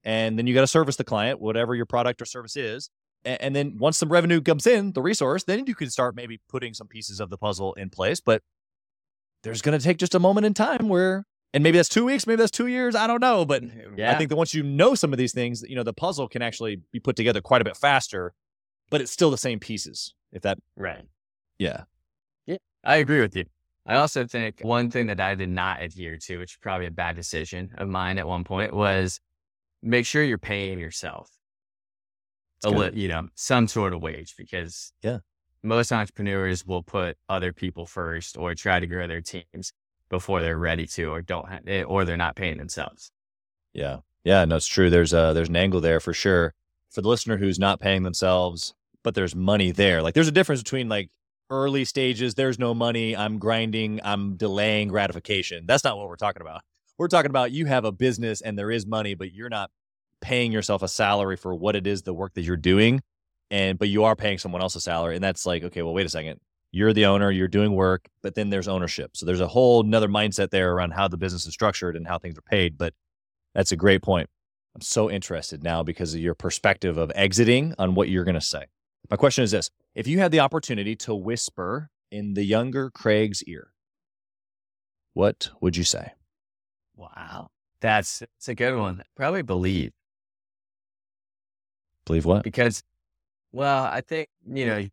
and 0.05 0.37
then 0.37 0.47
you 0.47 0.53
got 0.53 0.61
to 0.61 0.67
service 0.67 0.95
the 0.95 1.03
client, 1.03 1.41
whatever 1.41 1.75
your 1.75 1.85
product 1.85 2.21
or 2.21 2.25
service 2.25 2.55
is. 2.55 2.89
And 3.25 3.55
then 3.55 3.77
once 3.79 3.97
some 3.97 4.09
revenue 4.09 4.39
comes 4.39 4.67
in, 4.67 4.91
the 4.91 5.01
resource, 5.01 5.43
then 5.45 5.65
you 5.65 5.73
can 5.73 5.89
start 5.89 6.15
maybe 6.15 6.39
putting 6.47 6.75
some 6.75 6.87
pieces 6.87 7.19
of 7.19 7.31
the 7.31 7.37
puzzle 7.39 7.73
in 7.73 7.89
place. 7.89 8.19
But 8.19 8.43
there's 9.41 9.63
going 9.63 9.77
to 9.77 9.83
take 9.83 9.97
just 9.97 10.13
a 10.13 10.19
moment 10.19 10.45
in 10.45 10.53
time 10.53 10.89
where, 10.89 11.25
and 11.51 11.63
maybe 11.63 11.77
that's 11.77 11.89
two 11.89 12.05
weeks, 12.05 12.27
maybe 12.27 12.37
that's 12.37 12.51
two 12.51 12.67
years. 12.67 12.93
I 12.93 13.07
don't 13.07 13.21
know. 13.21 13.43
But 13.43 13.63
mm, 13.63 13.97
yeah, 13.97 14.11
I 14.11 14.15
think 14.15 14.29
that 14.29 14.35
once 14.35 14.53
you 14.53 14.61
know 14.61 14.93
some 14.93 15.11
of 15.11 15.17
these 15.17 15.33
things, 15.33 15.63
you 15.67 15.75
know, 15.75 15.81
the 15.81 15.93
puzzle 15.93 16.27
can 16.27 16.43
actually 16.43 16.81
be 16.91 16.99
put 16.99 17.15
together 17.15 17.41
quite 17.41 17.61
a 17.61 17.65
bit 17.65 17.75
faster, 17.75 18.35
but 18.91 19.01
it's 19.01 19.11
still 19.11 19.31
the 19.31 19.39
same 19.39 19.59
pieces. 19.59 20.13
If 20.31 20.43
that, 20.43 20.59
right. 20.77 21.05
yeah. 21.57 21.85
I 22.83 22.97
agree 22.97 23.21
with 23.21 23.35
you. 23.35 23.45
I 23.87 23.95
also 23.95 24.27
think 24.27 24.59
one 24.61 24.91
thing 24.91 25.07
that 25.07 25.19
I 25.19 25.33
did 25.33 25.49
not 25.49 25.81
adhere 25.81 26.17
to, 26.17 26.37
which 26.37 26.53
is 26.53 26.57
probably 26.61 26.85
a 26.85 26.91
bad 26.91 27.15
decision 27.15 27.71
of 27.77 27.87
mine 27.87 28.19
at 28.19 28.27
one 28.27 28.43
point, 28.43 28.73
was 28.73 29.19
make 29.85 30.05
sure 30.05 30.23
you're 30.23 30.37
paying 30.37 30.79
yourself 30.79 31.29
a 32.63 32.69
li- 32.69 32.91
you 32.93 33.07
know 33.07 33.29
some 33.35 33.67
sort 33.67 33.93
of 33.93 34.01
wage 34.01 34.35
because 34.37 34.91
Yeah. 35.03 35.19
most 35.63 35.91
entrepreneurs 35.91 36.65
will 36.65 36.83
put 36.83 37.17
other 37.29 37.53
people 37.53 37.85
first 37.85 38.37
or 38.37 38.55
try 38.55 38.79
to 38.79 38.87
grow 38.87 39.07
their 39.07 39.21
teams 39.21 39.71
before 40.09 40.41
they're 40.41 40.57
ready 40.57 40.87
to 40.87 41.05
or 41.11 41.21
don't 41.21 41.47
ha- 41.47 41.59
eh, 41.67 41.83
or 41.83 42.05
they're 42.05 42.17
not 42.17 42.35
paying 42.35 42.57
themselves. 42.57 43.11
Yeah. 43.73 43.97
Yeah, 44.23 44.43
no, 44.45 44.55
it's 44.55 44.67
true. 44.67 44.89
There's 44.89 45.13
a 45.13 45.31
there's 45.35 45.49
an 45.49 45.55
angle 45.55 45.81
there 45.81 45.99
for 45.99 46.13
sure. 46.13 46.53
For 46.89 47.01
the 47.01 47.09
listener 47.09 47.37
who's 47.37 47.59
not 47.59 47.79
paying 47.79 48.03
themselves, 48.03 48.73
but 49.03 49.13
there's 49.13 49.35
money 49.35 49.71
there. 49.71 50.01
Like 50.01 50.13
there's 50.15 50.27
a 50.27 50.31
difference 50.31 50.63
between 50.63 50.89
like 50.89 51.09
early 51.51 51.85
stages, 51.85 52.33
there's 52.33 52.57
no 52.57 52.73
money, 52.73 53.15
I'm 53.15 53.37
grinding, 53.37 53.99
I'm 54.03 54.35
delaying 54.37 54.87
gratification. 54.87 55.65
That's 55.67 55.83
not 55.83 55.97
what 55.97 56.07
we're 56.07 56.15
talking 56.15 56.41
about. 56.41 56.61
We're 56.97 57.07
talking 57.07 57.29
about 57.29 57.51
you 57.51 57.65
have 57.65 57.85
a 57.85 57.91
business 57.91 58.41
and 58.41 58.57
there 58.57 58.71
is 58.71 58.85
money, 58.85 59.15
but 59.15 59.33
you're 59.33 59.49
not 59.49 59.69
paying 60.21 60.51
yourself 60.51 60.81
a 60.81 60.87
salary 60.87 61.35
for 61.35 61.53
what 61.53 61.75
it 61.75 61.85
is 61.85 62.03
the 62.03 62.13
work 62.13 62.33
that 62.35 62.43
you're 62.43 62.57
doing. 62.57 63.01
And 63.51 63.77
but 63.77 63.89
you 63.89 64.05
are 64.05 64.15
paying 64.15 64.37
someone 64.37 64.61
else 64.61 64.75
a 64.75 64.81
salary. 64.81 65.15
And 65.15 65.23
that's 65.23 65.45
like, 65.45 65.63
okay, 65.63 65.81
well, 65.81 65.93
wait 65.93 66.05
a 66.05 66.09
second. 66.09 66.39
You're 66.71 66.93
the 66.93 67.05
owner, 67.05 67.31
you're 67.31 67.47
doing 67.47 67.73
work, 67.73 68.07
but 68.21 68.35
then 68.35 68.49
there's 68.49 68.67
ownership. 68.67 69.15
So 69.15 69.25
there's 69.25 69.39
a 69.39 69.47
whole 69.47 69.83
nother 69.83 70.09
mindset 70.09 70.49
there 70.49 70.73
around 70.73 70.91
how 70.91 71.07
the 71.07 71.17
business 71.17 71.45
is 71.45 71.53
structured 71.53 71.95
and 71.95 72.07
how 72.07 72.17
things 72.17 72.37
are 72.37 72.41
paid. 72.41 72.77
But 72.77 72.93
that's 73.53 73.71
a 73.71 73.77
great 73.77 74.01
point. 74.01 74.29
I'm 74.73 74.81
so 74.81 75.09
interested 75.09 75.63
now 75.63 75.83
because 75.83 76.13
of 76.13 76.19
your 76.19 76.35
perspective 76.35 76.97
of 76.97 77.11
exiting 77.15 77.73
on 77.79 77.95
what 77.95 78.09
you're 78.09 78.25
going 78.25 78.35
to 78.35 78.41
say. 78.41 78.65
My 79.09 79.15
question 79.15 79.43
is 79.43 79.51
this 79.51 79.69
If 79.93 80.07
you 80.07 80.19
had 80.19 80.31
the 80.31 80.41
opportunity 80.41 80.95
to 80.97 81.15
whisper 81.15 81.89
in 82.11 82.33
the 82.33 82.43
younger 82.43 82.89
Craig's 82.89 83.43
ear, 83.43 83.71
what 85.13 85.49
would 85.61 85.77
you 85.77 85.85
say? 85.85 86.11
Wow. 86.95 87.49
That's 87.81 88.21
it's 88.21 88.47
a 88.47 88.55
good 88.55 88.77
one. 88.77 89.03
Probably 89.15 89.41
believe 89.41 89.91
Believe 92.05 92.25
what? 92.25 92.43
because, 92.43 92.83
well, 93.51 93.83
I 93.85 94.01
think 94.01 94.29
you 94.47 94.65
know, 94.65 94.87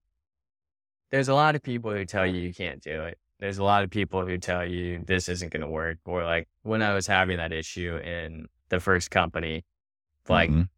there's 1.11 1.29
a 1.29 1.35
lot 1.35 1.55
of 1.55 1.63
people 1.63 1.91
who 1.91 2.05
tell 2.05 2.27
you 2.27 2.41
you 2.41 2.55
can't 2.55 2.83
do 2.83 3.03
it. 3.03 3.19
There's 3.39 3.59
a 3.59 3.65
lot 3.65 3.83
of 3.85 3.91
people 3.91 4.25
who 4.25 4.39
tell 4.39 4.65
you 4.65 5.03
this 5.07 5.29
isn't 5.29 5.53
going 5.53 5.63
to 5.63 5.69
work. 5.69 5.99
Or 6.05 6.25
like 6.25 6.49
when 6.63 6.81
I 6.81 6.95
was 6.95 7.07
having 7.07 7.37
that 7.39 7.53
issue 7.53 7.97
in 7.97 8.47
the 8.69 8.81
first 8.81 9.11
company, 9.11 9.65
like 10.29 10.51
Mhm. 10.51 10.69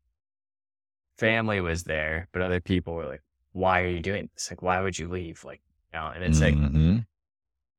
family 1.18 1.60
was 1.60 1.84
there, 1.84 2.28
but 2.32 2.42
other 2.42 2.60
people 2.60 2.94
were 2.94 3.06
like, 3.06 3.22
"Why 3.52 3.82
are 3.82 3.88
you 3.88 4.00
doing 4.00 4.30
this? 4.34 4.50
Like, 4.50 4.62
why 4.62 4.80
would 4.80 4.98
you 4.98 5.08
leave?" 5.08 5.44
Like, 5.44 5.62
you 5.92 5.98
know, 6.00 6.06
and 6.08 6.24
it's 6.24 6.40
like 6.40 6.54
Mhm. 6.54 7.06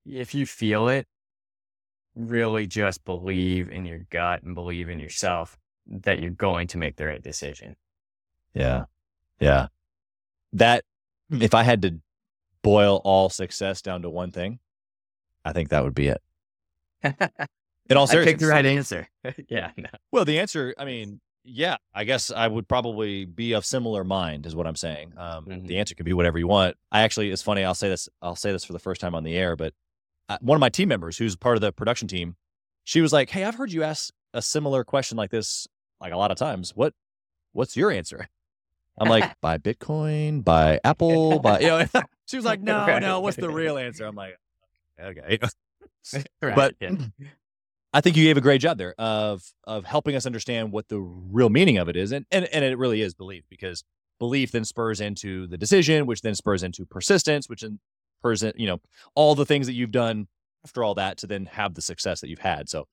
if 0.06 0.34
you 0.36 0.46
feel 0.46 0.88
it, 0.88 1.08
really 2.16 2.68
just 2.68 3.03
believe 3.05 3.70
in 3.70 3.86
your 3.86 3.99
gut 4.09 4.43
and 4.43 4.55
believe 4.55 4.89
in 4.89 4.99
yourself 4.99 5.57
that 5.88 6.20
you're 6.20 6.32
going 6.32 6.68
to 6.68 6.78
make 6.78 6.95
the 6.95 7.05
right 7.05 7.22
decision. 7.22 7.76
Yeah. 8.53 8.86
Yeah. 9.39 9.68
That, 10.53 10.84
if 11.30 11.53
I 11.53 11.63
had 11.63 11.82
to 11.84 11.99
boil 12.63 13.01
all 13.03 13.30
success 13.30 13.82
down 13.82 14.01
to 14.03 14.09
one 14.09 14.32
thing, 14.32 14.59
I 15.43 15.53
think 15.53 15.70
that 15.70 15.84
would 15.84 15.95
be 15.95 16.07
it. 16.07 16.22
In 17.88 17.97
all 17.97 18.09
I 18.09 18.24
picked 18.24 18.39
the 18.39 18.47
right 18.47 18.66
answer. 18.66 19.07
yeah. 19.47 19.72
No. 19.78 19.89
Well, 20.11 20.26
the 20.26 20.39
answer, 20.39 20.74
I 20.78 20.86
mean, 20.86 21.20
yeah, 21.43 21.78
I 21.93 22.03
guess 22.03 22.32
I 22.32 22.47
would 22.47 22.68
probably 22.68 23.26
be 23.26 23.53
of 23.53 23.63
similar 23.63 24.03
mind, 24.03 24.47
is 24.47 24.55
what 24.55 24.66
I'm 24.66 24.76
saying. 24.76 25.13
Um, 25.18 25.45
Mhm. 25.45 25.68
The 25.68 25.78
answer 25.78 25.93
could 25.93 26.05
be 26.05 26.13
whatever 26.13 26.39
you 26.39 26.47
want. 26.47 26.76
I 26.91 27.01
actually, 27.01 27.30
it's 27.30 27.43
funny. 27.43 27.63
I'll 27.63 27.76
say 27.76 27.89
this. 27.89 28.09
I'll 28.24 28.36
say 28.36 28.51
this 28.51 28.63
for 28.63 28.74
the 28.74 28.80
first 28.80 28.99
time 29.01 29.13
on 29.13 29.24
the 29.24 29.36
air, 29.36 29.55
but 29.55 29.74
uh, 30.30 30.38
one 30.41 30.55
of 30.55 30.59
my 30.59 30.69
team 30.69 30.89
members, 30.89 31.17
who's 31.17 31.36
part 31.36 31.55
of 31.57 31.61
the 31.61 31.71
production 31.71 32.07
team, 32.07 32.36
she 32.84 33.01
was 33.01 33.11
like, 33.13 33.30
"Hey, 33.30 33.43
I've 33.43 33.55
heard 33.55 33.71
you 33.71 33.84
ask 33.84 34.13
a 34.34 34.41
similar 34.41 34.84
question 34.84 35.17
like 35.17 35.32
this, 35.32 35.67
like 36.01 36.13
a 36.13 36.17
lot 36.17 36.32
of 36.32 36.38
times. 36.38 36.71
What, 36.76 36.93
what's 37.53 37.76
your 37.78 37.91
answer?" 37.91 38.28
I'm 38.97 39.09
like, 39.09 39.23
"Buy 39.41 39.57
Bitcoin, 39.57 40.43
buy 40.43 40.80
Apple, 40.84 41.39
buy." 41.39 41.59
You 41.59 41.67
know, 41.67 41.86
she 42.28 42.38
was 42.38 42.45
like, 42.45 42.61
"No, 42.61 42.86
Right. 42.86 43.01
no. 43.01 43.19
What's 43.21 43.38
the 43.38 43.49
real 43.49 43.78
answer?" 43.78 44.05
I'm 44.05 44.15
like, 44.15 44.38
"Okay." 44.99 45.39
Right, 46.41 46.55
But 46.55 46.76
yeah. 46.80 46.91
I 47.91 47.99
think 48.01 48.15
you 48.15 48.23
gave 48.23 48.38
a 48.38 48.41
great 48.41 48.61
job 48.61 48.78
there 48.78 48.93
of 48.99 49.41
of 49.63 49.86
helping 49.86 50.15
us 50.15 50.26
understand 50.28 50.71
what 50.71 50.88
the 50.88 50.99
real 50.99 51.49
meaning 51.49 51.78
of 51.80 51.89
it 51.89 51.95
is, 51.95 52.11
and 52.11 52.26
and 52.32 52.45
and 52.45 52.63
it 52.63 52.78
really 52.78 53.01
is 53.01 53.15
belief 53.15 53.43
because 53.49 53.84
belief 54.19 54.51
then 54.51 54.65
spurs 54.65 55.01
into 55.01 55.47
the 55.47 55.57
decision, 55.57 56.05
which 56.05 56.21
then 56.21 56.36
spurs 56.36 56.61
into 56.61 56.86
persistence, 56.86 57.49
which 57.49 57.61
then 57.61 57.80
you 58.34 58.67
know 58.67 58.80
all 59.15 59.36
the 59.36 59.45
things 59.45 59.67
that 59.67 59.73
you've 59.73 59.91
done 59.91 60.28
after 60.65 60.84
all 60.84 60.95
that 60.95 61.17
to 61.17 61.28
then 61.28 61.45
have 61.45 61.76
the 61.76 61.82
success 61.82 62.21
that 62.21 62.30
you've 62.30 62.39
had. 62.39 62.69
So 62.69 62.88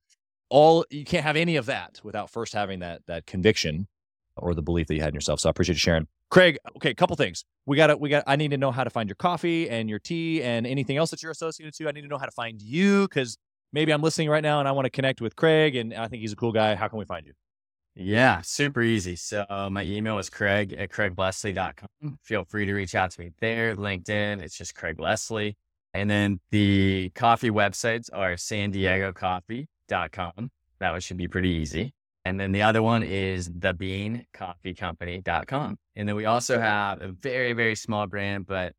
all 0.50 0.84
you 0.90 1.04
can't 1.04 1.24
have 1.24 1.36
any 1.36 1.56
of 1.56 1.66
that 1.66 2.00
without 2.04 2.30
first 2.30 2.52
having 2.52 2.80
that 2.80 3.02
that 3.06 3.26
conviction 3.26 3.88
or 4.36 4.54
the 4.54 4.62
belief 4.62 4.86
that 4.86 4.94
you 4.94 5.00
had 5.00 5.08
in 5.08 5.14
yourself. 5.14 5.40
So 5.40 5.48
I 5.48 5.50
appreciate 5.50 5.74
you 5.74 5.80
sharing, 5.80 6.06
Craig. 6.30 6.58
Okay, 6.76 6.90
a 6.90 6.94
couple 6.94 7.16
things. 7.16 7.44
We 7.66 7.76
got 7.76 7.88
to 7.88 7.96
we 7.96 8.08
got. 8.08 8.24
I 8.26 8.36
need 8.36 8.50
to 8.50 8.58
know 8.58 8.70
how 8.70 8.84
to 8.84 8.90
find 8.90 9.08
your 9.08 9.16
coffee 9.16 9.68
and 9.68 9.88
your 9.88 9.98
tea 9.98 10.42
and 10.42 10.66
anything 10.66 10.96
else 10.96 11.10
that 11.10 11.22
you're 11.22 11.32
associated 11.32 11.74
to. 11.74 11.88
I 11.88 11.92
need 11.92 12.02
to 12.02 12.08
know 12.08 12.18
how 12.18 12.26
to 12.26 12.32
find 12.32 12.60
you 12.60 13.08
because 13.08 13.38
maybe 13.72 13.92
I'm 13.92 14.02
listening 14.02 14.28
right 14.28 14.42
now 14.42 14.58
and 14.58 14.68
I 14.68 14.72
want 14.72 14.86
to 14.86 14.90
connect 14.90 15.20
with 15.20 15.36
Craig 15.36 15.76
and 15.76 15.94
I 15.94 16.08
think 16.08 16.20
he's 16.20 16.32
a 16.32 16.36
cool 16.36 16.52
guy. 16.52 16.74
How 16.74 16.88
can 16.88 16.98
we 16.98 17.04
find 17.04 17.26
you? 17.26 17.32
Yeah, 17.94 18.40
super 18.42 18.82
easy. 18.82 19.16
So 19.16 19.44
uh, 19.50 19.68
my 19.70 19.84
email 19.84 20.18
is 20.18 20.30
craig 20.30 20.72
at 20.72 20.88
craigleslie.com. 20.90 22.18
Feel 22.22 22.44
free 22.44 22.64
to 22.64 22.72
reach 22.72 22.94
out 22.94 23.10
to 23.12 23.20
me 23.20 23.30
there. 23.40 23.76
LinkedIn, 23.76 24.40
it's 24.40 24.56
just 24.56 24.74
Craig 24.74 24.98
Leslie. 24.98 25.56
And 25.94 26.08
then 26.08 26.40
the 26.50 27.10
coffee 27.14 27.50
websites 27.50 28.08
are 28.12 28.36
san 28.38 28.70
diego 28.70 29.12
coffee.com. 29.12 30.50
That 30.80 30.90
one 30.92 31.00
should 31.00 31.18
be 31.18 31.28
pretty 31.28 31.50
easy. 31.50 31.92
And 32.24 32.40
then 32.40 32.52
the 32.52 32.62
other 32.62 32.82
one 32.82 33.02
is 33.02 33.50
thebeancoffeecompany.com. 33.50 35.76
And 35.96 36.08
then 36.08 36.16
we 36.16 36.24
also 36.24 36.58
have 36.60 37.02
a 37.02 37.08
very, 37.08 37.52
very 37.52 37.74
small 37.74 38.06
brand, 38.06 38.46
but 38.46 38.72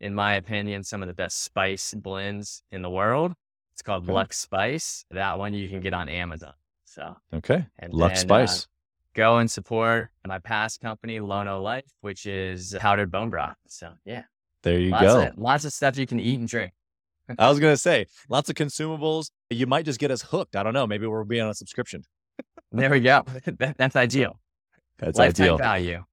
in 0.00 0.14
my 0.14 0.34
opinion, 0.34 0.84
some 0.84 1.02
of 1.02 1.08
the 1.08 1.14
best 1.14 1.42
spice 1.42 1.94
blends 1.94 2.62
in 2.70 2.82
the 2.82 2.90
world. 2.90 3.32
It's 3.72 3.82
called 3.82 4.04
Okay. 4.04 4.12
Lux 4.12 4.38
Spice. 4.38 5.04
That 5.10 5.38
one 5.38 5.54
you 5.54 5.68
can 5.68 5.80
get 5.80 5.94
on 5.94 6.08
Amazon. 6.08 6.52
So 6.92 7.16
Okay. 7.32 7.64
and 7.78 7.92
Luck 7.94 8.10
then, 8.14 8.18
uh, 8.30 8.46
Spice. 8.46 8.66
go 9.14 9.38
and 9.38 9.50
support 9.50 10.10
my 10.26 10.38
past 10.38 10.80
company, 10.80 11.20
Lono 11.20 11.60
Life, 11.62 11.90
which 12.02 12.26
is 12.26 12.76
powdered 12.80 13.10
bone 13.10 13.30
broth. 13.30 13.56
So 13.66 13.92
yeah, 14.04 14.24
there 14.62 14.78
you 14.78 14.90
lots 14.90 15.04
go. 15.04 15.22
of 15.28 15.38
lots 15.38 15.64
of 15.64 15.72
stuff 15.72 15.96
you 15.96 16.06
can 16.06 16.20
eat 16.20 16.38
and 16.38 16.48
drink. 16.48 16.72
I 17.38 17.48
was 17.48 17.58
gonna 17.60 17.76
say 17.76 18.06
lots 18.28 18.50
of 18.50 18.56
consumables. 18.56 19.30
You 19.48 19.66
might 19.66 19.84
just 19.86 19.98
get 19.98 20.10
us 20.10 20.22
hooked. 20.22 20.54
I 20.56 20.62
don't 20.62 20.74
know. 20.74 20.86
Maybe 20.86 21.06
we'll 21.06 21.24
be 21.24 21.40
on 21.40 21.48
a 21.48 21.54
subscription. 21.54 22.04
There 22.72 22.90
we 22.90 23.00
go. 23.00 23.24
That- 23.58 23.76
that's 23.78 23.96
ideal. 23.96 24.38
That's 24.98 25.18
Lifetime 25.18 25.44
ideal. 25.44 25.58
value. 25.58 26.04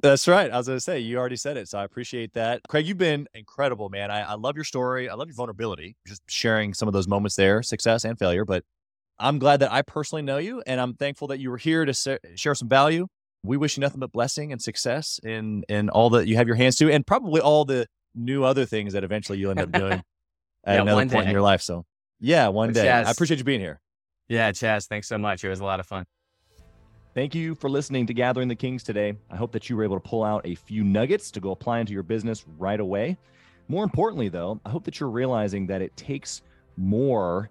That's 0.00 0.26
right. 0.26 0.50
I 0.50 0.56
was 0.56 0.66
going 0.66 0.76
to 0.76 0.80
say, 0.80 0.98
you 0.98 1.16
already 1.16 1.36
said 1.36 1.56
it. 1.56 1.68
So 1.68 1.78
I 1.78 1.84
appreciate 1.84 2.32
that. 2.32 2.60
Craig, 2.68 2.88
you've 2.88 2.98
been 2.98 3.28
incredible, 3.34 3.88
man. 3.88 4.10
I, 4.10 4.22
I 4.22 4.34
love 4.34 4.56
your 4.56 4.64
story. 4.64 5.08
I 5.08 5.14
love 5.14 5.28
your 5.28 5.36
vulnerability, 5.36 5.96
just 6.08 6.22
sharing 6.28 6.74
some 6.74 6.88
of 6.88 6.92
those 6.92 7.06
moments 7.06 7.36
there, 7.36 7.62
success 7.62 8.04
and 8.04 8.18
failure. 8.18 8.44
But 8.44 8.64
I'm 9.18 9.38
glad 9.38 9.60
that 9.60 9.72
I 9.72 9.82
personally 9.82 10.22
know 10.22 10.38
you 10.38 10.62
and 10.66 10.80
I'm 10.80 10.94
thankful 10.94 11.28
that 11.28 11.38
you 11.38 11.50
were 11.50 11.58
here 11.58 11.84
to 11.84 11.94
sa- 11.94 12.16
share 12.34 12.54
some 12.54 12.68
value. 12.68 13.06
We 13.44 13.56
wish 13.56 13.76
you 13.76 13.80
nothing 13.80 14.00
but 14.00 14.12
blessing 14.12 14.52
and 14.52 14.60
success 14.60 15.18
in, 15.22 15.64
in 15.68 15.90
all 15.90 16.10
that 16.10 16.26
you 16.26 16.36
have 16.36 16.46
your 16.46 16.56
hands 16.56 16.76
to 16.76 16.90
and 16.90 17.06
probably 17.06 17.40
all 17.40 17.64
the 17.64 17.86
new 18.14 18.44
other 18.44 18.64
things 18.64 18.92
that 18.92 19.04
eventually 19.04 19.38
you'll 19.38 19.50
end 19.50 19.60
up 19.60 19.72
doing 19.72 19.92
at 20.64 20.74
Yeah, 20.74 20.82
another 20.82 20.94
one 21.00 21.10
point 21.10 21.26
in 21.26 21.32
your 21.32 21.42
life. 21.42 21.62
So, 21.62 21.84
yeah, 22.20 22.48
one 22.48 22.68
Well, 22.72 22.84
day. 22.84 22.90
I 22.90 23.10
appreciate 23.10 23.38
you 23.38 23.44
being 23.44 23.60
here. 23.60 23.80
Yeah, 24.28 24.50
Chaz, 24.52 24.86
thanks 24.86 25.08
so 25.08 25.18
much. 25.18 25.44
It 25.44 25.48
was 25.48 25.60
a 25.60 25.64
lot 25.64 25.80
of 25.80 25.86
fun. 25.86 26.04
Thank 27.14 27.34
you 27.34 27.54
for 27.54 27.68
listening 27.68 28.06
to 28.06 28.14
Gathering 28.14 28.48
the 28.48 28.54
Kings 28.54 28.82
today. 28.82 29.14
I 29.30 29.36
hope 29.36 29.52
that 29.52 29.68
you 29.68 29.76
were 29.76 29.84
able 29.84 29.96
to 30.00 30.08
pull 30.08 30.24
out 30.24 30.46
a 30.46 30.54
few 30.54 30.82
nuggets 30.82 31.30
to 31.32 31.40
go 31.40 31.50
apply 31.50 31.80
into 31.80 31.92
your 31.92 32.02
business 32.02 32.44
right 32.58 32.80
away. 32.80 33.18
More 33.68 33.84
importantly, 33.84 34.28
though, 34.28 34.60
I 34.64 34.70
hope 34.70 34.84
that 34.84 34.98
you're 34.98 35.10
realizing 35.10 35.66
that 35.66 35.82
it 35.82 35.94
takes 35.96 36.42
more 36.78 37.50